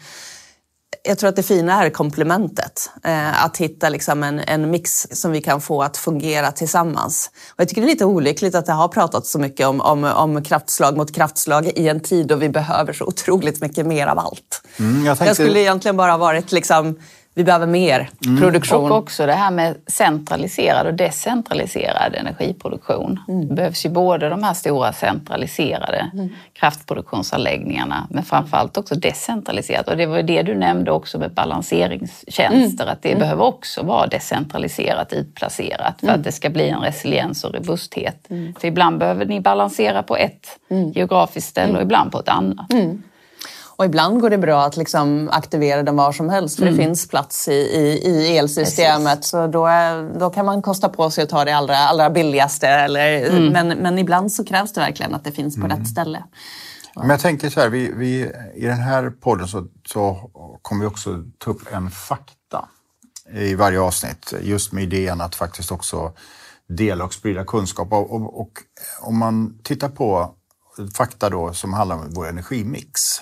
jag 1.04 1.18
tror 1.18 1.30
att 1.30 1.36
det 1.36 1.44
fina 1.44 1.86
är 1.86 1.90
komplementet. 1.90 2.92
Eh, 3.04 3.46
att 3.46 3.58
hitta 3.58 3.90
liksom 3.90 4.24
en, 4.24 4.40
en 4.40 4.72
mix 4.72 5.08
som 5.12 5.32
vi 5.32 5.42
kan 5.42 5.62
få 5.62 5.82
att 5.82 5.98
fungera 5.98 6.52
tillsammans. 6.52 7.32
Och 7.50 7.60
jag 7.62 7.70
tycker 7.70 7.82
det 7.82 7.88
är 7.88 7.90
lite 7.90 8.06
olyckligt 8.06 8.56
att 8.56 8.66
det 8.66 8.74
har 8.74 8.88
pratats 8.88 9.32
så 9.32 9.40
mycket 9.40 9.68
om, 9.68 9.82
om, 9.82 10.04
om 10.04 10.44
kraftslag 10.44 10.98
mot 10.98 11.16
kraftslag 11.16 11.68
i 11.68 11.88
en 11.88 12.00
tid 12.00 12.28
då 12.28 12.36
vi 12.36 12.50
behöver 12.50 12.94
så 12.94 13.06
otroligt 13.06 13.62
mycket 13.62 13.86
mer 13.86 14.08
av 14.08 14.20
allt. 14.20 14.62
Mm, 14.80 15.06
jag, 15.06 15.18
tänkte... 15.18 15.30
jag 15.30 15.36
skulle 15.36 15.60
egentligen 15.60 15.98
bara 15.98 16.18
varit 16.18 16.52
liksom 16.52 17.00
vi 17.36 17.44
behöver 17.44 17.68
mer 17.68 18.10
mm. 18.26 18.42
produktion. 18.42 18.92
Och 18.92 18.98
också 18.98 19.26
det 19.26 19.34
här 19.34 19.52
med 19.52 19.76
centraliserad 19.88 20.88
och 20.88 20.94
decentraliserad 20.94 22.16
energiproduktion. 22.16 23.20
Mm. 23.28 23.48
Det 23.48 23.54
behövs 23.54 23.86
ju 23.86 23.90
både 23.90 24.30
de 24.30 24.44
här 24.44 24.54
stora 24.54 24.94
centraliserade 24.94 26.10
mm. 26.14 26.30
kraftproduktionsanläggningarna 26.54 28.08
men 28.10 28.24
framförallt 28.24 28.78
också 28.78 28.96
decentraliserat. 28.96 29.88
Och 29.88 29.98
det 29.98 30.06
var 30.06 30.18
ju 30.18 30.24
det 30.24 30.44
du 30.44 30.56
nämnde 30.56 30.92
också 30.92 31.20
med 31.20 31.34
balanseringstjänster, 31.34 32.84
mm. 32.84 32.94
att 32.94 33.02
det 33.02 33.10
mm. 33.10 33.20
behöver 33.20 33.44
också 33.44 33.84
vara 33.84 34.08
decentraliserat 34.08 35.14
utplacerat 35.14 36.00
för 36.00 36.08
mm. 36.08 36.20
att 36.20 36.24
det 36.24 36.32
ska 36.32 36.50
bli 36.50 36.70
en 36.70 36.80
resiliens 36.80 37.44
och 37.44 37.54
robusthet. 37.54 38.28
För 38.60 38.68
ibland 38.68 38.98
behöver 38.98 39.26
ni 39.26 39.42
balansera 39.42 40.04
på 40.04 40.16
ett 40.16 40.60
geografiskt 40.94 41.50
ställe 41.50 41.76
och 41.78 41.82
ibland 41.82 42.12
på 42.12 42.20
ett 42.20 42.30
annat. 42.30 42.74
Och 43.76 43.86
ibland 43.86 44.22
går 44.22 44.30
det 44.30 44.38
bra 44.38 44.64
att 44.64 44.78
liksom 44.78 45.30
aktivera 45.32 45.84
den 45.84 45.96
var 45.96 46.12
som 46.12 46.30
helst 46.30 46.56
för 46.56 46.64
mm. 46.64 46.78
det 46.78 46.84
finns 46.84 47.08
plats 47.08 47.48
i, 47.48 47.52
i, 47.52 48.08
i 48.08 48.38
elsystemet. 48.38 49.16
Precis. 49.16 49.30
Så 49.30 49.48
då, 49.48 49.70
då 50.20 50.30
kan 50.30 50.46
man 50.46 50.62
kosta 50.62 50.90
på 50.90 51.10
sig 51.10 51.24
att 51.24 51.30
ta 51.30 51.46
det 51.46 51.56
allra, 51.56 51.78
allra 51.78 52.10
billigaste. 52.10 52.68
Eller, 52.68 53.30
mm. 53.30 53.48
men, 53.48 53.68
men 53.68 54.00
ibland 54.00 54.32
så 54.32 54.46
krävs 54.46 54.74
det 54.74 54.82
verkligen 54.82 55.14
att 55.14 55.24
det 55.24 55.32
finns 55.32 55.56
på 55.56 55.66
mm. 55.66 55.78
rätt 55.78 55.88
ställe. 55.88 56.24
Men 56.96 57.10
jag 57.10 57.20
tänker 57.20 57.50
så 57.50 57.60
här, 57.60 57.70
vi, 57.70 57.92
vi, 57.96 58.32
i 58.56 58.66
den 58.66 58.80
här 58.80 59.10
podden 59.10 59.48
så, 59.48 59.68
så 59.88 60.30
kommer 60.62 60.82
vi 60.82 60.88
också 60.88 61.24
ta 61.38 61.52
upp 61.52 61.74
en 61.74 61.92
fakta 61.92 62.70
i 63.34 63.56
varje 63.56 63.80
avsnitt. 63.80 64.34
Just 64.42 64.72
med 64.72 64.84
idén 64.84 65.22
att 65.22 65.36
faktiskt 65.36 65.72
också 65.72 66.14
dela 66.68 67.06
och 67.06 67.14
sprida 67.14 67.46
kunskap. 67.46 67.94
Och, 67.94 68.14
och, 68.14 68.42
och 68.42 68.52
om 69.02 69.18
man 69.18 69.60
tittar 69.64 69.90
på 69.90 70.36
fakta 70.98 71.30
då 71.30 71.54
som 71.54 71.74
handlar 71.74 71.96
om 71.96 72.10
vår 72.14 72.28
energimix 72.28 73.22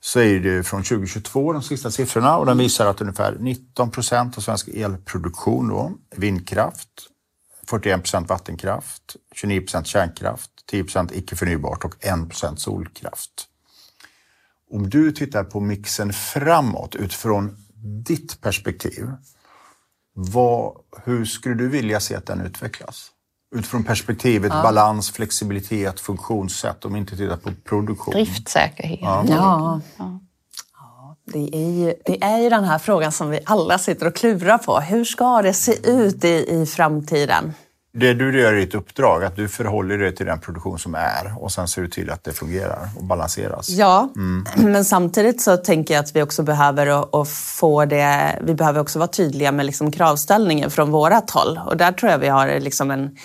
så 0.00 0.20
är 0.20 0.40
det 0.40 0.62
från 0.62 0.82
2022 0.82 1.52
de 1.52 1.62
sista 1.62 1.90
siffrorna 1.90 2.36
och 2.36 2.46
den 2.46 2.58
visar 2.58 2.86
att 2.86 3.00
ungefär 3.00 3.36
19 3.40 3.90
procent 3.90 4.36
av 4.36 4.40
svensk 4.40 4.68
elproduktion 4.68 5.68
då, 5.68 5.92
vindkraft, 6.16 6.88
41 7.66 8.02
procent 8.02 8.28
vattenkraft, 8.28 9.16
29 9.34 9.60
procent 9.60 9.86
kärnkraft, 9.86 10.50
10 10.66 10.84
procent 10.84 11.12
icke 11.12 11.36
förnybart 11.36 11.84
och 11.84 12.04
1 12.04 12.28
procent 12.28 12.60
solkraft. 12.60 13.46
Om 14.70 14.90
du 14.90 15.12
tittar 15.12 15.44
på 15.44 15.60
mixen 15.60 16.12
framåt 16.12 16.94
utifrån 16.94 17.56
ditt 18.06 18.40
perspektiv, 18.40 19.12
vad, 20.12 20.76
hur 21.04 21.24
skulle 21.24 21.54
du 21.54 21.68
vilja 21.68 22.00
se 22.00 22.14
att 22.14 22.26
den 22.26 22.40
utvecklas? 22.40 23.10
Utifrån 23.56 23.84
perspektivet 23.84 24.52
ja. 24.54 24.62
balans, 24.62 25.10
flexibilitet, 25.10 26.00
funktionssätt 26.00 26.84
om 26.84 26.92
vi 26.92 26.98
inte 26.98 27.16
tittar 27.16 27.36
på 27.36 27.50
produktion. 27.64 28.14
Driftsäkerhet. 28.14 29.00
Ja. 29.02 29.24
ja. 29.28 29.80
ja. 29.96 30.20
Det 31.32 31.56
är, 31.56 31.70
ju, 31.70 31.94
det 32.04 32.24
är 32.24 32.38
ju 32.38 32.50
den 32.50 32.64
här 32.64 32.78
frågan 32.78 33.12
som 33.12 33.30
vi 33.30 33.40
alla 33.46 33.78
sitter 33.78 34.06
och 34.06 34.14
klurar 34.14 34.58
på. 34.58 34.80
Hur 34.80 35.04
ska 35.04 35.42
det 35.42 35.54
se 35.54 35.90
ut 35.90 36.24
i, 36.24 36.46
i 36.48 36.66
framtiden? 36.66 37.54
Det 37.92 38.14
du 38.14 38.40
gör 38.40 38.54
i 38.54 38.64
ditt 38.64 38.74
uppdrag, 38.74 39.24
att 39.24 39.36
du 39.36 39.48
förhåller 39.48 39.98
dig 39.98 40.14
till 40.14 40.26
den 40.26 40.40
produktion 40.40 40.78
som 40.78 40.94
är 40.94 41.34
och 41.38 41.52
sen 41.52 41.68
ser 41.68 41.82
du 41.82 41.88
till 41.88 42.10
att 42.10 42.24
det 42.24 42.32
fungerar 42.32 42.88
och 42.96 43.04
balanseras. 43.04 43.68
Ja, 43.68 44.08
mm. 44.16 44.46
men 44.72 44.84
samtidigt 44.84 45.42
så 45.42 45.56
tänker 45.56 45.94
jag 45.94 46.04
att 46.04 46.16
vi 46.16 46.22
också 46.22 46.42
behöver 46.42 47.20
att 47.22 47.28
få 47.28 47.84
det, 47.84 48.38
vi 48.42 48.54
behöver 48.54 48.80
också 48.80 48.98
vara 48.98 49.08
tydliga 49.08 49.52
med 49.52 49.66
liksom 49.66 49.92
kravställningen 49.92 50.70
från 50.70 50.90
vårat 50.90 51.30
håll 51.30 51.60
och 51.66 51.76
där 51.76 51.92
tror 51.92 52.12
jag 52.12 52.18
vi 52.18 52.28
har 52.28 52.60
liksom 52.60 52.90
en, 52.90 53.16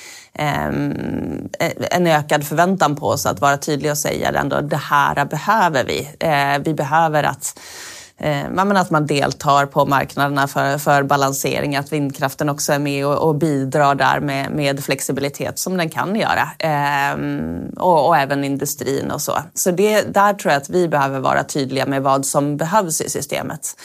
en 1.91 2.07
ökad 2.07 2.47
förväntan 2.47 2.95
på 2.95 3.07
oss 3.07 3.25
att 3.25 3.41
vara 3.41 3.57
tydliga 3.57 3.91
och 3.91 3.97
säga 3.97 4.29
ändå, 4.29 4.61
det 4.61 4.77
här 4.77 5.25
behöver 5.25 5.83
vi. 5.83 6.09
Eh, 6.19 6.63
vi 6.65 6.73
behöver 6.73 7.23
att 7.23 7.59
eh, 8.17 8.81
att 8.81 8.91
man 8.91 9.05
deltar 9.05 9.65
på 9.65 9.85
marknaderna 9.85 10.47
för, 10.47 10.77
för 10.77 11.03
balansering, 11.03 11.75
att 11.75 11.93
vindkraften 11.93 12.49
också 12.49 12.73
är 12.73 12.79
med 12.79 13.05
och, 13.05 13.27
och 13.27 13.35
bidrar 13.35 13.95
där 13.95 14.19
med, 14.19 14.51
med 14.51 14.83
flexibilitet 14.83 15.59
som 15.59 15.77
den 15.77 15.89
kan 15.89 16.15
göra. 16.15 16.49
Eh, 16.59 17.17
och, 17.77 18.07
och, 18.07 18.17
även 18.17 18.43
industrin 18.43 19.11
och 19.11 19.21
så. 19.21 19.37
Så 19.53 19.71
det, 19.71 20.13
där 20.13 20.33
tror 20.33 20.51
jag 20.51 20.61
att 20.61 20.69
vi 20.69 20.87
behöver 20.87 21.19
vara 21.19 21.43
tydliga 21.43 21.85
med 21.85 22.03
vad 22.03 22.25
som 22.25 22.57
behövs 22.57 23.01
i 23.01 23.09
systemet. 23.09 23.75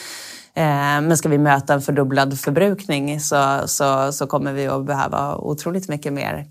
Ehm, 0.53 1.07
men 1.07 1.17
ska 1.17 1.29
vi 1.29 1.37
möta 1.37 1.73
en 1.73 1.81
fördubblad 1.81 2.39
förbrukning 2.39 3.19
så, 3.19 3.61
så, 3.65 4.11
så 4.11 4.27
kommer 4.27 4.53
vi 4.53 4.67
att 4.67 4.85
behöva 4.85 5.35
otroligt 5.35 5.89
mycket 5.89 6.13
mer 6.13 6.45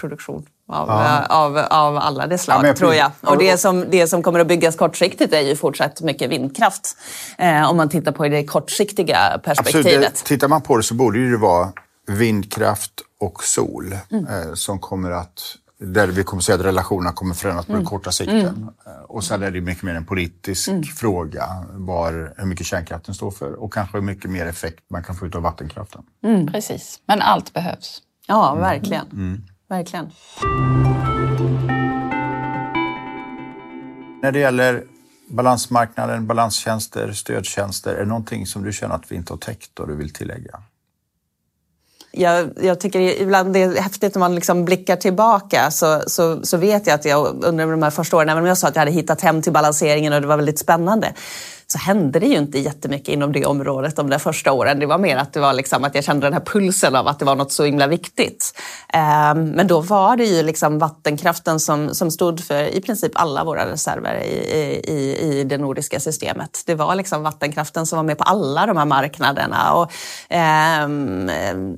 produktion 0.00 0.46
av, 0.68 0.88
ja. 0.88 1.26
av, 1.26 1.58
av 1.58 1.96
alla 1.96 2.26
dess 2.26 2.42
slag, 2.42 2.66
ja, 2.66 2.74
tror 2.74 2.94
jag. 2.94 3.10
Och 3.20 3.38
det 3.38 3.58
som, 3.58 3.84
det 3.90 4.06
som 4.06 4.22
kommer 4.22 4.40
att 4.40 4.46
byggas 4.46 4.76
kortsiktigt 4.76 5.32
är 5.32 5.40
ju 5.40 5.56
fortsatt 5.56 6.00
mycket 6.00 6.30
vindkraft. 6.30 6.96
Eh, 7.38 7.70
om 7.70 7.76
man 7.76 7.88
tittar 7.88 8.12
på 8.12 8.28
det 8.28 8.44
kortsiktiga 8.44 9.40
perspektivet. 9.44 9.86
Absolut. 9.86 10.14
Tittar 10.14 10.48
man 10.48 10.62
på 10.62 10.76
det 10.76 10.82
så 10.82 10.94
borde 10.94 11.30
det 11.30 11.36
vara 11.36 11.72
vindkraft 12.06 12.92
och 13.20 13.44
sol 13.44 13.96
mm. 14.10 14.26
eh, 14.26 14.54
som 14.54 14.78
kommer 14.78 15.10
att 15.10 15.56
där 15.80 16.06
vi 16.06 16.24
kommer 16.24 16.40
att 16.40 16.44
se 16.44 16.52
att 16.52 16.60
relationerna 16.60 17.12
kommer 17.12 17.34
förändras 17.34 17.66
på 17.66 17.72
mm. 17.72 17.82
den 17.82 17.88
korta 17.88 18.12
sikten. 18.12 18.38
Mm. 18.38 18.68
Eh, 18.86 19.02
och 19.08 19.24
sen 19.24 19.42
är 19.42 19.50
det 19.50 19.60
mycket 19.60 19.82
mer 19.82 19.94
en 19.94 20.04
politisk 20.04 20.68
mm. 20.68 20.82
fråga 20.82 21.46
var, 21.70 22.34
hur 22.36 22.46
mycket 22.46 22.66
kärnkraften 22.66 23.14
står 23.14 23.30
för 23.30 23.52
och 23.52 23.72
kanske 23.72 23.98
hur 23.98 24.04
mycket 24.04 24.30
mer 24.30 24.46
effekt 24.46 24.84
man 24.90 25.02
kan 25.02 25.16
få 25.16 25.26
ut 25.26 25.34
av 25.34 25.42
vattenkraften. 25.42 26.02
Mm. 26.24 26.46
Precis, 26.46 27.00
men 27.06 27.22
allt 27.22 27.52
behövs. 27.52 28.02
Ja, 28.26 28.54
verkligen. 28.54 29.06
Verkligen. 29.68 30.10
När 34.22 34.32
det 34.32 34.38
gäller 34.38 34.84
balansmarknaden, 35.28 36.26
balanstjänster, 36.26 37.12
stödtjänster, 37.12 37.94
är 37.94 38.00
det 38.00 38.06
någonting 38.06 38.46
som 38.46 38.64
du 38.64 38.72
känner 38.72 38.94
att 38.94 39.12
vi 39.12 39.16
inte 39.16 39.32
har 39.32 39.38
täckt 39.38 39.80
och 39.80 39.88
du 39.88 39.96
vill 39.96 40.12
tillägga? 40.12 40.62
Jag, 42.10 42.50
jag, 42.62 42.80
tycker 42.80 43.00
ibland 43.00 43.52
det 43.52 43.62
är 43.62 43.80
häftigt 43.80 44.14
när 44.14 44.20
man 44.20 44.34
liksom 44.34 44.64
blickar 44.64 44.96
tillbaka 44.96 45.70
så, 45.70 46.02
så, 46.06 46.42
så 46.42 46.56
vet 46.56 46.86
jag 46.86 46.94
att 46.94 47.04
jag 47.04 47.44
under 47.44 47.66
de 47.66 47.82
här 47.82 47.90
första 47.90 48.16
åren, 48.16 48.28
även 48.28 48.42
om 48.42 48.48
jag 48.48 48.58
sa 48.58 48.68
att 48.68 48.74
jag 48.74 48.80
hade 48.80 48.90
hittat 48.90 49.20
hem 49.20 49.42
till 49.42 49.52
balanseringen 49.52 50.12
och 50.12 50.20
det 50.20 50.26
var 50.26 50.36
väldigt 50.36 50.58
spännande, 50.58 51.14
så 51.72 51.78
hände 51.78 52.18
det 52.18 52.26
ju 52.26 52.38
inte 52.38 52.58
jättemycket 52.58 53.08
inom 53.08 53.32
det 53.32 53.46
området 53.46 53.96
de 53.96 54.10
där 54.10 54.18
första 54.18 54.52
åren. 54.52 54.78
Det 54.78 54.86
var 54.86 54.98
mer 54.98 55.16
att, 55.16 55.32
det 55.32 55.40
var 55.40 55.52
liksom 55.52 55.84
att 55.84 55.94
jag 55.94 56.04
kände 56.04 56.26
den 56.26 56.32
här 56.32 56.40
pulsen 56.40 56.96
av 56.96 57.08
att 57.08 57.18
det 57.18 57.24
var 57.24 57.36
något 57.36 57.52
så 57.52 57.64
himla 57.64 57.86
viktigt. 57.86 58.58
Ehm, 58.92 59.44
men 59.44 59.66
då 59.66 59.80
var 59.80 60.16
det 60.16 60.24
ju 60.24 60.42
liksom 60.42 60.78
vattenkraften 60.78 61.60
som, 61.60 61.94
som 61.94 62.10
stod 62.10 62.40
för 62.40 62.62
i 62.62 62.80
princip 62.80 63.12
alla 63.14 63.44
våra 63.44 63.72
reserver 63.72 64.20
i, 64.20 64.80
i, 64.84 65.18
i 65.22 65.44
det 65.44 65.58
nordiska 65.58 66.00
systemet. 66.00 66.62
Det 66.66 66.74
var 66.74 66.94
liksom 66.94 67.22
vattenkraften 67.22 67.86
som 67.86 67.96
var 67.96 68.04
med 68.04 68.18
på 68.18 68.24
alla 68.24 68.66
de 68.66 68.76
här 68.76 68.84
marknaderna. 68.84 69.72
Och, 69.72 69.92
eh, 70.32 70.88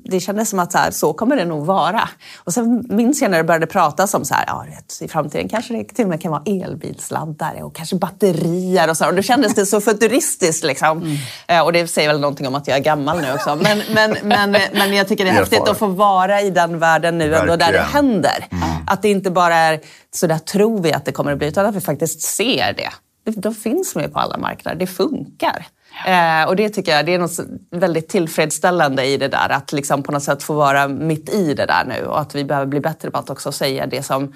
det 0.03 0.19
kändes 0.19 0.49
som 0.49 0.59
att 0.59 0.71
så, 0.71 0.77
här, 0.77 0.91
så 0.91 1.13
kommer 1.13 1.35
det 1.35 1.45
nog 1.45 1.65
vara. 1.65 2.09
Och 2.37 2.53
sen 2.53 2.85
minns 2.89 3.21
jag 3.21 3.31
när 3.31 3.37
det 3.37 3.43
började 3.43 3.67
pratas 3.67 4.13
om 4.13 4.25
så 4.25 4.33
här, 4.33 4.43
ja, 4.47 4.65
i 5.01 5.07
framtiden 5.07 5.49
kanske 5.49 5.73
det 5.73 5.83
till 5.83 6.05
och 6.05 6.09
med 6.09 6.21
kan 6.21 6.31
vara 6.31 6.43
elbilsladdare 6.45 7.63
och 7.63 7.75
kanske 7.75 7.95
batterier 7.95 8.89
och 8.89 8.97
så. 8.97 9.07
Och 9.07 9.15
då 9.15 9.21
kändes 9.21 9.55
det 9.55 9.65
så 9.65 9.80
futuristiskt. 9.81 10.63
Liksom. 10.63 10.97
Mm. 10.97 11.17
Eh, 11.47 11.61
och 11.61 11.73
det 11.73 11.87
säger 11.87 12.07
väl 12.07 12.19
någonting 12.19 12.47
om 12.47 12.55
att 12.55 12.67
jag 12.67 12.77
är 12.77 12.81
gammal 12.81 13.21
nu 13.21 13.33
också. 13.33 13.55
Men, 13.55 13.81
men, 13.93 14.17
men, 14.23 14.51
men 14.73 14.93
jag 14.93 15.07
tycker 15.07 15.25
det 15.25 15.31
är 15.31 15.33
häftigt 15.33 15.67
att 15.67 15.79
få 15.79 15.87
vara 15.87 16.41
i 16.41 16.49
den 16.49 16.79
världen 16.79 17.17
nu 17.17 17.35
ändå 17.35 17.55
där 17.55 17.71
det 17.71 17.79
händer. 17.79 18.47
Mm. 18.51 18.63
Att 18.87 19.01
det 19.01 19.09
inte 19.09 19.31
bara 19.31 19.55
är 19.55 19.79
så 20.13 20.27
där 20.27 20.37
tror 20.37 20.81
vi 20.81 20.93
att 20.93 21.05
det 21.05 21.11
kommer 21.11 21.31
att 21.31 21.37
bli, 21.37 21.47
utan 21.47 21.65
att 21.65 21.75
vi 21.75 21.81
faktiskt 21.81 22.21
ser 22.21 22.73
det. 22.73 22.89
De 23.35 23.55
finns 23.55 23.95
med 23.95 24.13
på 24.13 24.19
alla 24.19 24.37
marknader, 24.37 24.79
det 24.79 24.87
funkar. 24.87 25.65
Eh, 26.05 26.47
och 26.47 26.55
det 26.55 26.69
tycker 26.69 26.95
jag 26.95 27.05
det 27.05 27.13
är 27.13 27.19
något 27.19 27.39
väldigt 27.71 28.09
tillfredsställande 28.09 29.05
i 29.05 29.17
det 29.17 29.27
där, 29.27 29.49
att 29.49 29.73
liksom 29.73 30.03
på 30.03 30.11
något 30.11 30.23
sätt 30.23 30.43
få 30.43 30.53
vara 30.53 30.87
mitt 30.87 31.29
i 31.29 31.53
det 31.53 31.65
där 31.65 31.85
nu 31.85 32.05
och 32.05 32.19
att 32.19 32.35
vi 32.35 32.43
behöver 32.43 32.67
bli 32.67 32.79
bättre 32.79 33.11
på 33.11 33.17
att 33.17 33.29
också 33.29 33.51
säga 33.51 33.85
det 33.85 34.03
som, 34.03 34.33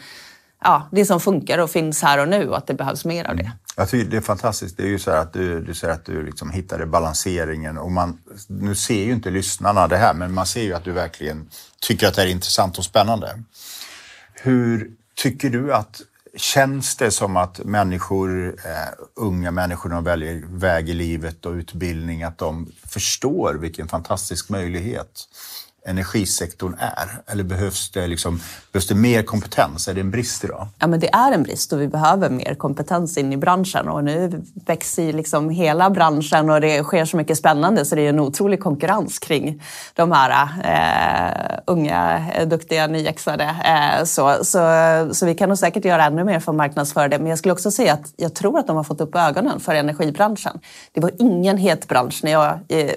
ja, 0.63 0.89
det 0.91 1.05
som 1.05 1.19
funkar 1.19 1.57
och 1.57 1.69
finns 1.69 2.01
här 2.01 2.17
och 2.17 2.27
nu 2.27 2.49
och 2.49 2.57
att 2.57 2.67
det 2.67 2.73
behövs 2.73 3.05
mer 3.05 3.25
av 3.25 3.35
det. 3.35 3.43
Mm. 3.43 3.57
Jag 3.77 3.89
tycker 3.89 4.11
det 4.11 4.17
är 4.17 4.21
fantastiskt. 4.21 4.77
Det 4.77 4.83
är 4.83 4.87
ju 4.87 4.99
så 4.99 5.11
att 5.11 5.33
du, 5.33 5.61
du 5.61 5.73
säger 5.73 5.93
att 5.93 6.05
du 6.05 6.25
liksom 6.25 6.51
hittade 6.51 6.85
balanseringen 6.85 7.77
och 7.77 7.91
man, 7.91 8.17
nu 8.47 8.75
ser 8.75 9.03
ju 9.03 9.11
inte 9.11 9.29
lyssnarna 9.29 9.87
det 9.87 9.97
här, 9.97 10.13
men 10.13 10.33
man 10.33 10.45
ser 10.45 10.63
ju 10.63 10.73
att 10.73 10.83
du 10.83 10.91
verkligen 10.91 11.49
tycker 11.81 12.07
att 12.07 12.15
det 12.15 12.21
är 12.21 12.27
intressant 12.27 12.77
och 12.77 12.85
spännande. 12.85 13.43
Hur 14.33 14.91
tycker 15.15 15.49
du 15.49 15.73
att 15.73 16.01
Känns 16.37 16.95
det 16.95 17.11
som 17.11 17.37
att 17.37 17.59
människor, 17.59 18.47
eh, 18.47 18.93
unga 19.15 19.51
människor 19.51 19.89
när 19.89 19.95
de 19.95 20.03
väljer 20.03 20.43
väg 20.47 20.89
i 20.89 20.93
livet 20.93 21.45
och 21.45 21.53
utbildning, 21.53 22.23
att 22.23 22.37
de 22.37 22.71
förstår 22.87 23.53
vilken 23.53 23.87
fantastisk 23.87 24.49
möjlighet 24.49 25.27
energisektorn 25.85 26.75
är? 26.79 27.31
Eller 27.31 27.43
behövs 27.43 27.91
det, 27.91 28.07
liksom, 28.07 28.41
behövs 28.71 28.87
det 28.87 28.95
mer 28.95 29.23
kompetens? 29.23 29.87
Är 29.87 29.93
det 29.93 30.01
en 30.01 30.11
brist 30.11 30.43
idag? 30.43 30.67
Ja, 30.79 30.87
men 30.87 30.99
det 30.99 31.13
är 31.13 31.31
en 31.31 31.43
brist 31.43 31.73
och 31.73 31.81
vi 31.81 31.87
behöver 31.87 32.29
mer 32.29 32.55
kompetens 32.55 33.17
in 33.17 33.33
i 33.33 33.37
branschen. 33.37 33.89
Och 33.89 34.03
nu 34.03 34.43
växer 34.65 35.13
liksom 35.13 35.49
hela 35.49 35.89
branschen 35.89 36.49
och 36.49 36.61
det 36.61 36.83
sker 36.83 37.05
så 37.05 37.17
mycket 37.17 37.37
spännande 37.37 37.85
så 37.85 37.95
det 37.95 38.01
är 38.01 38.09
en 38.09 38.19
otrolig 38.19 38.59
konkurrens 38.59 39.19
kring 39.19 39.63
de 39.93 40.11
här 40.11 40.49
eh, 40.63 41.59
unga, 41.67 42.21
duktiga, 42.45 42.87
nyexade. 42.87 43.43
Eh, 43.43 44.03
så, 44.03 44.37
så, 44.43 44.59
så 45.11 45.25
vi 45.25 45.35
kan 45.35 45.49
nog 45.49 45.57
säkert 45.57 45.85
göra 45.85 46.05
ännu 46.05 46.23
mer 46.23 46.39
för 46.39 46.51
att 46.51 46.55
marknadsföra 46.55 47.07
det. 47.07 47.19
Men 47.19 47.27
jag 47.27 47.39
skulle 47.39 47.53
också 47.53 47.71
säga 47.71 47.93
att 47.93 48.13
jag 48.15 48.35
tror 48.35 48.59
att 48.59 48.67
de 48.67 48.75
har 48.75 48.83
fått 48.83 49.01
upp 49.01 49.15
ögonen 49.15 49.59
för 49.59 49.75
energibranschen. 49.75 50.59
Det 50.91 51.01
var 51.01 51.11
ingen 51.19 51.57
het 51.57 51.87
bransch 51.87 52.19
när 52.23 52.31
jag 52.31 52.59
eh, 52.67 52.91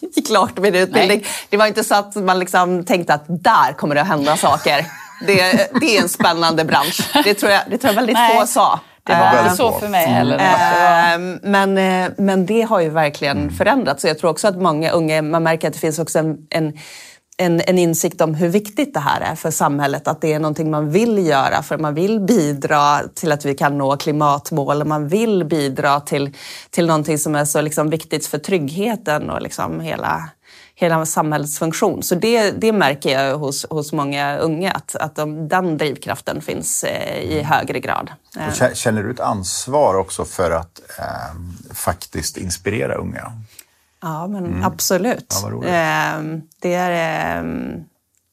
gick 0.16 0.26
klart 0.26 0.58
min 0.58 0.74
utbildning. 0.74 1.18
Nej. 1.18 1.26
Det 1.50 1.56
var 1.56 1.66
inte 1.66 1.84
så 1.84 1.94
att 1.94 2.16
man 2.26 2.38
liksom 2.38 2.84
tänkte 2.84 3.14
att 3.14 3.24
där 3.28 3.72
kommer 3.72 3.94
det 3.94 4.00
att 4.00 4.08
hända 4.08 4.36
saker. 4.36 4.86
Det, 5.26 5.70
det 5.80 5.96
är 5.96 6.02
en 6.02 6.08
spännande 6.08 6.64
bransch. 6.64 7.10
Det 7.24 7.34
tror 7.34 7.52
jag, 7.52 7.62
det 7.70 7.78
tror 7.78 7.90
jag 7.90 7.96
väldigt 7.96 8.14
Nej. 8.14 8.40
få 8.40 8.46
sa. 8.46 8.80
Det 9.02 9.14
var 9.14 9.42
inte 9.42 9.56
så 9.56 9.72
för 9.72 9.88
mig 9.88 10.06
heller. 10.06 10.38
Mm. 10.38 11.40
Men, 11.42 11.78
eh, 11.78 12.12
men 12.18 12.46
det 12.46 12.62
har 12.62 12.80
ju 12.80 12.88
verkligen 12.88 13.38
mm. 13.38 13.54
förändrats. 13.54 14.02
Så 14.02 14.08
jag 14.08 14.18
tror 14.18 14.30
också 14.30 14.48
att 14.48 14.56
många 14.56 14.90
unga, 14.90 15.22
man 15.22 15.42
märker 15.42 15.68
att 15.68 15.74
det 15.74 15.80
finns 15.80 15.98
också 15.98 16.18
en, 16.18 16.36
en 16.50 16.72
en, 17.38 17.60
en, 17.66 17.78
insikt 17.78 18.20
om 18.20 18.34
hur 18.34 18.48
viktigt 18.48 18.94
det 18.94 19.00
här 19.00 19.20
är 19.20 19.34
för 19.34 19.50
samhället. 19.50 20.08
Att 20.08 20.20
det 20.20 20.32
är 20.32 20.38
någonting 20.38 20.70
man 20.70 20.90
vill 20.90 21.26
göra 21.26 21.62
för 21.62 21.78
man 21.78 21.94
vill 21.94 22.20
bidra 22.20 23.00
till 23.14 23.32
att 23.32 23.44
vi 23.44 23.54
kan 23.54 23.78
nå 23.78 23.96
klimatmål. 23.96 24.84
Man 24.84 25.08
vill 25.08 25.44
bidra 25.44 26.00
till, 26.00 26.32
till 26.70 26.86
någonting 26.86 27.18
som 27.18 27.34
är 27.34 27.44
så 27.44 27.60
liksom 27.60 27.90
viktigt 27.90 28.26
för 28.26 28.38
tryggheten 28.38 29.30
och 29.30 29.42
liksom 29.42 29.80
hela, 29.80 30.30
hela 30.78 31.06
samhällsfunktion. 31.06 32.02
Så 32.02 32.14
det, 32.14 32.50
det 32.50 32.72
märker 32.72 33.10
jag 33.10 33.38
hos, 33.38 33.66
hos 33.70 33.92
många 33.92 34.36
unga, 34.36 34.70
att, 34.70 34.96
att 34.96 35.16
de, 35.16 35.48
den 35.48 35.78
drivkraften 35.78 36.40
finns 36.40 36.84
eh, 36.84 37.22
i 37.22 37.42
högre 37.42 37.80
grad. 37.80 38.10
Känner 38.74 39.02
du 39.02 39.10
ett 39.10 39.20
ansvar 39.20 39.94
också 39.94 40.24
för 40.24 40.50
att 40.50 40.80
eh, 40.98 41.74
faktiskt 41.74 42.36
inspirera 42.36 42.94
unga? 42.94 43.32
Ja, 44.02 44.26
men 44.26 44.46
mm. 44.46 44.64
absolut. 44.64 45.34
Ja, 45.42 45.64
eh, 45.64 46.22
det 46.60 46.74
är... 46.74 47.38
Eh, 47.38 47.42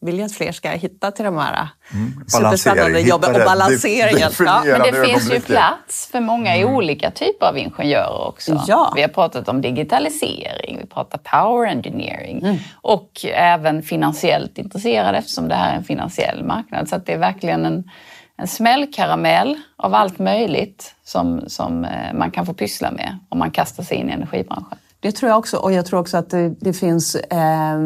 vill 0.03 0.17
ju 0.17 0.23
att 0.23 0.33
fler 0.33 0.51
ska 0.51 0.69
hitta 0.69 1.11
till 1.11 1.25
de 1.25 1.37
här 1.37 1.67
mm. 1.93 2.13
superspännande 2.27 2.99
jobben 2.99 3.35
och 3.35 3.41
balanseringen. 3.45 4.31
Ja, 4.39 4.63
men 4.65 4.81
det 4.81 5.05
finns 5.05 5.33
ju 5.33 5.39
plats 5.39 6.09
för 6.11 6.19
många 6.19 6.55
mm. 6.55 6.75
olika 6.75 7.11
typer 7.11 7.45
av 7.45 7.57
ingenjörer 7.57 8.27
också. 8.27 8.61
Ja. 8.67 8.93
Vi 8.95 9.01
har 9.01 9.09
pratat 9.09 9.49
om 9.49 9.61
digitalisering, 9.61 10.77
vi 10.81 10.87
pratar 10.87 11.17
power 11.17 11.67
engineering 11.67 12.41
mm. 12.43 12.57
och 12.81 13.25
även 13.33 13.83
finansiellt 13.83 14.57
intresserade 14.57 15.17
eftersom 15.17 15.47
det 15.47 15.55
här 15.55 15.71
är 15.71 15.77
en 15.77 15.83
finansiell 15.83 16.43
marknad. 16.43 16.89
Så 16.89 16.97
det 16.97 17.13
är 17.13 17.17
verkligen 17.17 17.65
en, 17.65 17.89
en 18.37 18.47
smällkaramell 18.47 19.57
av 19.75 19.95
allt 19.95 20.19
möjligt 20.19 20.95
som, 21.03 21.43
som 21.47 21.85
eh, 21.85 22.13
man 22.13 22.31
kan 22.31 22.45
få 22.45 22.53
pyssla 22.53 22.91
med 22.91 23.17
om 23.29 23.39
man 23.39 23.51
kastar 23.51 23.83
sig 23.83 23.97
in 23.97 24.09
i 24.09 24.13
energibranschen. 24.13 24.77
Det 25.03 25.11
tror 25.11 25.29
jag 25.29 25.39
också. 25.39 25.57
Och 25.57 25.71
jag 25.71 25.85
tror 25.85 25.99
också 25.99 26.17
att 26.17 26.29
det, 26.29 26.49
det 26.59 26.73
finns, 26.73 27.15
eh, 27.15 27.79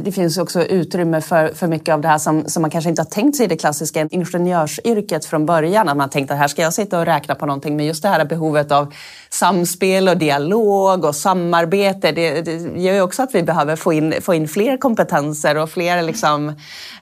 det 0.00 0.12
finns 0.14 0.38
också 0.38 0.62
utrymme 0.62 1.20
för, 1.20 1.48
för 1.48 1.66
mycket 1.66 1.94
av 1.94 2.00
det 2.00 2.08
här 2.08 2.18
som, 2.18 2.48
som 2.48 2.60
man 2.60 2.70
kanske 2.70 2.90
inte 2.90 3.02
har 3.02 3.06
tänkt 3.06 3.36
sig 3.36 3.46
i 3.46 3.48
det 3.48 3.56
klassiska 3.56 4.08
ingenjörsyrket 4.10 5.24
från 5.24 5.46
början. 5.46 5.88
Att 5.88 5.96
man 5.96 6.10
tänkt 6.10 6.30
att 6.30 6.38
här 6.38 6.48
ska 6.48 6.62
jag 6.62 6.74
sitta 6.74 6.98
och 6.98 7.06
räkna 7.06 7.34
på 7.34 7.46
någonting. 7.46 7.76
Men 7.76 7.86
just 7.86 8.02
det 8.02 8.08
här 8.08 8.24
behovet 8.24 8.72
av 8.72 8.94
samspel 9.30 10.08
och 10.08 10.16
dialog 10.16 11.04
och 11.04 11.16
samarbete. 11.16 12.12
Det, 12.12 12.42
det 12.42 12.80
gör 12.80 12.94
ju 12.94 13.00
också 13.00 13.22
att 13.22 13.34
vi 13.34 13.42
behöver 13.42 13.76
få 13.76 13.92
in, 13.92 14.14
få 14.22 14.34
in 14.34 14.48
fler 14.48 14.76
kompetenser 14.76 15.56
och 15.56 15.70
fler 15.70 16.02
liksom, 16.02 16.48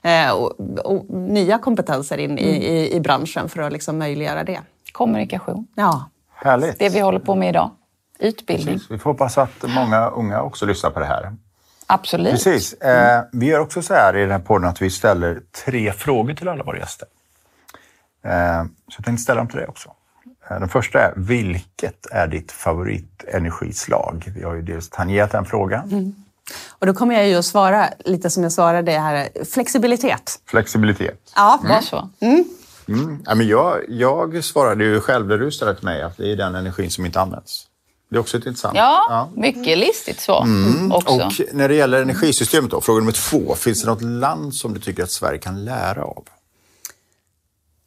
eh, 0.01 0.31
och, 0.31 0.59
och 0.85 1.09
nya 1.09 1.57
kompetenser 1.57 2.17
in 2.17 2.37
i, 2.37 2.49
i, 2.49 2.95
i 2.95 2.99
branschen 2.99 3.49
för 3.49 3.61
att 3.61 3.73
liksom 3.73 3.97
möjliggöra 3.97 4.43
det. 4.43 4.59
Kommunikation. 4.91 5.67
Ja. 5.75 6.09
Härligt. 6.35 6.79
Det 6.79 6.89
vi 6.89 6.99
håller 6.99 7.19
på 7.19 7.35
med 7.35 7.49
idag 7.49 7.71
utbildning. 8.23 8.75
Precis. 8.75 8.91
Vi 8.91 8.97
får 8.97 9.09
hoppas 9.09 9.37
att 9.37 9.63
många 9.67 10.09
unga 10.09 10.41
också 10.41 10.65
lyssnar 10.65 10.89
på 10.89 10.99
det 10.99 11.05
här. 11.05 11.35
Absolut. 11.87 12.31
Precis. 12.31 12.73
Eh, 12.73 13.23
vi 13.31 13.45
gör 13.45 13.59
också 13.59 13.81
så 13.81 13.93
här 13.93 14.17
i 14.17 14.21
den 14.21 14.31
här 14.31 14.39
podden 14.39 14.69
att 14.69 14.81
vi 14.81 14.89
ställer 14.89 15.41
tre 15.65 15.91
frågor 15.91 16.33
till 16.33 16.47
alla 16.47 16.63
våra 16.63 16.77
gäster. 16.77 17.07
Eh, 18.23 18.63
så 18.63 18.95
jag 18.97 19.05
tänkte 19.05 19.23
ställa 19.23 19.37
dem 19.37 19.47
till 19.47 19.57
dig 19.57 19.67
också. 19.67 19.89
Eh, 20.49 20.59
den 20.59 20.69
första 20.69 20.99
är, 20.99 21.13
vilket 21.15 22.05
är 22.11 22.27
ditt 22.27 22.51
favoritenergislag? 22.51 24.31
Vi 24.35 24.43
har 24.43 24.55
ju 24.55 24.61
dels 24.61 24.89
tangerat 24.89 25.31
den 25.31 25.45
frågan. 25.45 25.91
Mm. 25.91 26.15
Och 26.69 26.87
då 26.87 26.93
kommer 26.93 27.15
jag 27.15 27.27
ju 27.27 27.35
att 27.35 27.45
svara 27.45 27.89
lite 27.99 28.29
som 28.29 28.43
jag 28.43 28.51
svarade 28.51 28.91
här, 28.91 29.29
flexibilitet. 29.53 30.39
Flexibilitet. 30.45 31.31
Ja, 31.35 31.59
var 31.63 31.69
mm. 31.69 31.83
så. 31.83 32.09
Mm. 32.19 32.45
Mm. 32.87 33.23
Ja, 33.25 33.35
men 33.35 33.47
jag, 33.47 33.79
jag 33.87 34.43
svarade 34.43 34.83
ju 34.83 35.01
själv 35.01 35.27
när 35.27 35.37
du 35.37 35.51
ställde 35.51 35.75
till 35.75 35.85
mig 35.85 36.01
att 36.01 36.17
det 36.17 36.31
är 36.31 36.35
den 36.35 36.55
energin 36.55 36.91
som 36.91 37.05
inte 37.05 37.21
används. 37.21 37.67
Det 38.13 38.17
är 38.17 38.21
också 38.21 38.37
ett 38.37 38.45
intressant. 38.45 38.77
Ja, 38.77 39.05
ja. 39.09 39.29
mycket 39.41 39.77
listigt 39.77 40.19
svar 40.19 40.43
mm. 40.43 40.91
Och 40.91 41.31
när 41.51 41.69
det 41.69 41.75
gäller 41.75 42.01
energisystemet 42.01 42.71
då, 42.71 42.81
fråga 42.81 42.99
nummer 42.99 43.11
två. 43.11 43.55
Finns 43.55 43.81
det 43.81 43.89
något 43.89 44.01
land 44.01 44.55
som 44.55 44.73
du 44.73 44.79
tycker 44.79 45.03
att 45.03 45.11
Sverige 45.11 45.39
kan 45.39 45.65
lära 45.65 46.03
av? 46.03 46.23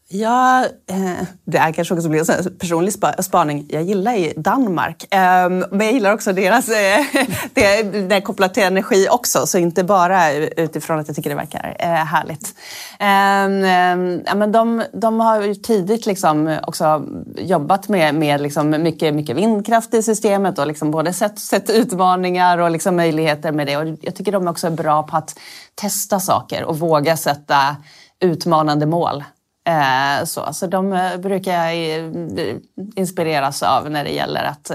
Ja, 0.08 0.64
eh, 0.64 1.26
det 1.44 1.58
är 1.58 1.72
kanske 1.72 1.94
också 1.94 2.08
blir 2.08 2.30
en 2.30 2.58
personlig 2.58 2.92
spaning. 3.18 3.66
Jag 3.68 3.82
gillar 3.82 4.40
Danmark, 4.40 5.06
ehm, 5.10 5.64
men 5.70 5.80
jag 5.80 5.92
gillar 5.92 6.14
också 6.14 6.32
deras... 6.32 6.68
Eh, 6.68 7.04
det, 7.54 7.82
det 7.82 8.14
är 8.16 8.20
kopplat 8.20 8.54
till 8.54 8.62
energi 8.62 9.08
också, 9.10 9.46
så 9.46 9.58
inte 9.58 9.84
bara 9.84 10.32
utifrån 10.32 10.98
att 10.98 11.08
jag 11.08 11.16
tycker 11.16 11.30
det 11.30 11.36
verkar 11.36 11.76
eh, 11.78 11.88
härligt. 11.88 12.54
Ehm, 12.98 13.64
ehm, 13.64 14.22
ja, 14.26 14.34
men 14.34 14.52
de, 14.52 14.82
de 14.92 15.20
har 15.20 15.42
ju 15.42 15.54
tidigt 15.54 16.06
liksom 16.06 16.58
också 16.62 17.06
jobbat 17.36 17.88
med, 17.88 18.14
med 18.14 18.40
liksom 18.40 18.70
mycket, 18.70 19.14
mycket 19.14 19.36
vindkraft 19.36 19.94
i 19.94 20.02
systemet 20.02 20.58
och 20.58 20.66
liksom 20.66 20.90
både 20.90 21.12
sett, 21.12 21.38
sett 21.38 21.70
utmaningar 21.70 22.58
och 22.58 22.70
liksom 22.70 22.96
möjligheter 22.96 23.52
med 23.52 23.66
det. 23.66 23.76
Och 23.76 23.98
jag 24.00 24.14
tycker 24.14 24.32
de 24.32 24.48
också 24.48 24.66
är 24.66 24.70
bra 24.70 25.02
på 25.02 25.16
att 25.16 25.38
testa 25.74 26.20
saker 26.20 26.64
och 26.64 26.78
våga 26.78 27.16
sätta 27.16 27.76
utmanande 28.20 28.86
mål. 28.86 29.24
Eh, 29.66 30.24
så, 30.24 30.52
så 30.52 30.66
de 30.66 30.92
eh, 30.92 31.16
brukar 31.16 31.52
jag 31.52 31.98
eh, 31.98 32.56
inspireras 32.96 33.62
av 33.62 33.90
när 33.90 34.04
det 34.04 34.10
gäller 34.10 34.44
att 34.44 34.70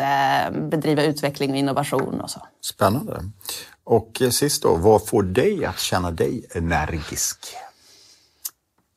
bedriva 0.69 1.03
utveckling 1.03 1.51
och 1.51 1.57
innovation 1.57 2.21
och 2.21 2.29
så. 2.29 2.39
Spännande. 2.61 3.23
Och 3.83 4.21
sist 4.31 4.63
då, 4.63 4.75
vad 4.75 5.07
får 5.07 5.23
dig 5.23 5.65
att 5.65 5.79
känna 5.79 6.11
dig 6.11 6.45
energisk? 6.55 7.55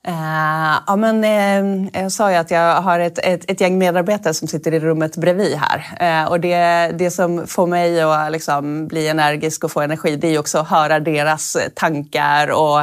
Uh, 0.08 0.76
ja, 0.86 0.96
men, 0.96 1.24
uh, 1.24 1.88
jag 2.02 2.12
sa 2.12 2.30
ju 2.30 2.36
att 2.36 2.50
jag 2.50 2.82
har 2.82 3.00
ett, 3.00 3.18
ett, 3.18 3.50
ett, 3.50 3.60
gäng 3.60 3.78
medarbetare 3.78 4.34
som 4.34 4.48
sitter 4.48 4.74
i 4.74 4.80
rummet 4.80 5.16
bredvid 5.16 5.56
här. 5.56 6.22
Uh, 6.24 6.30
och 6.30 6.40
det, 6.40 6.56
det 6.98 7.10
som 7.10 7.46
får 7.46 7.66
mig 7.66 8.00
att 8.00 8.32
liksom, 8.32 8.86
bli 8.86 9.08
energisk 9.08 9.64
och 9.64 9.72
få 9.72 9.80
energi 9.80 10.16
det 10.16 10.28
är 10.28 10.38
också 10.38 10.58
att 10.58 10.68
höra 10.68 11.00
deras 11.00 11.56
tankar 11.74 12.50
och 12.52 12.80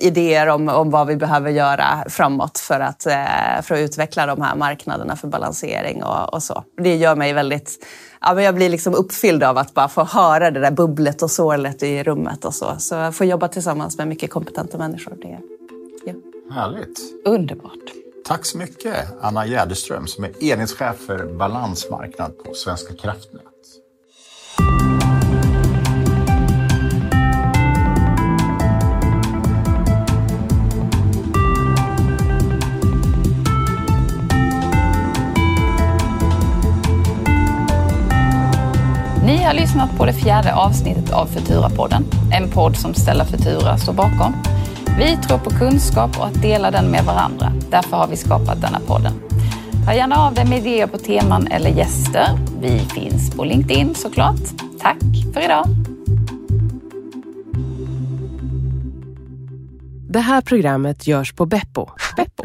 idéer 0.00 0.46
om, 0.46 0.68
om 0.68 0.90
vad 0.90 1.06
vi 1.06 1.16
behöver 1.16 1.50
göra 1.50 2.04
framåt 2.08 2.58
för 2.58 2.80
att, 2.80 3.02
för 3.62 3.74
att 3.74 3.80
utveckla 3.80 4.26
de 4.26 4.42
här 4.42 4.56
marknaderna 4.56 5.16
för 5.16 5.28
balansering 5.28 6.04
och, 6.04 6.34
och 6.34 6.42
så. 6.42 6.64
Det 6.82 6.96
gör 6.96 7.16
mig 7.16 7.32
väldigt 7.32 7.86
ja, 8.20 8.34
men 8.34 8.44
jag 8.44 8.54
blir 8.54 8.68
liksom 8.68 8.94
uppfylld 8.94 9.42
av 9.42 9.58
att 9.58 9.74
bara 9.74 9.88
få 9.88 10.04
höra 10.04 10.50
det 10.50 10.60
där 10.60 10.70
bubblet 10.70 11.22
och 11.22 11.30
sorlet 11.30 11.82
i 11.82 12.02
rummet 12.02 12.44
och 12.44 12.54
så. 12.54 12.74
Så 12.78 12.94
jag 12.94 13.14
får 13.14 13.26
jobba 13.26 13.48
tillsammans 13.48 13.98
med 13.98 14.08
mycket 14.08 14.30
kompetenta 14.30 14.78
människor. 14.78 15.14
Det 15.22 15.57
Härligt. 16.50 17.00
Underbart. 17.24 17.72
Tack 18.24 18.44
så 18.44 18.58
mycket, 18.58 18.94
Anna 19.20 19.46
Jäderström 19.46 20.06
som 20.06 20.24
är 20.24 20.44
enhetschef 20.44 20.96
för 21.06 21.34
balansmarknad 21.38 22.38
på 22.44 22.54
Svenska 22.54 22.94
kraftnät. 22.94 23.42
Ni 39.24 39.42
har 39.42 39.54
lyssnat 39.54 39.96
på 39.96 40.04
det 40.04 40.12
fjärde 40.12 40.54
avsnittet 40.54 41.12
av 41.12 41.26
Futurapodden, 41.26 42.04
en 42.32 42.50
podd 42.50 42.76
som 42.76 42.94
Stella 42.94 43.24
Futura 43.24 43.78
står 43.78 43.92
bakom. 43.92 44.34
Vi 44.98 45.16
tror 45.16 45.38
på 45.38 45.50
kunskap 45.50 46.18
och 46.18 46.26
att 46.26 46.42
dela 46.42 46.70
den 46.70 46.90
med 46.90 47.04
varandra. 47.04 47.52
Därför 47.70 47.96
har 47.96 48.06
vi 48.06 48.16
skapat 48.16 48.60
denna 48.60 48.80
podden. 48.80 49.12
Hör 49.86 49.92
gärna 49.92 50.16
av 50.16 50.34
dig 50.34 50.44
med 50.44 50.58
idéer 50.58 50.86
på 50.86 50.98
teman 50.98 51.46
eller 51.46 51.70
gäster. 51.70 52.28
Vi 52.60 52.78
finns 52.78 53.30
på 53.36 53.44
LinkedIn 53.44 53.94
såklart. 53.94 54.40
Tack 54.80 55.02
för 55.34 55.44
idag! 55.44 55.66
Det 60.08 60.20
här 60.20 60.40
programmet 60.40 61.06
görs 61.06 61.32
på 61.32 61.46
Beppo. 61.46 61.86
Beppo. 62.16 62.44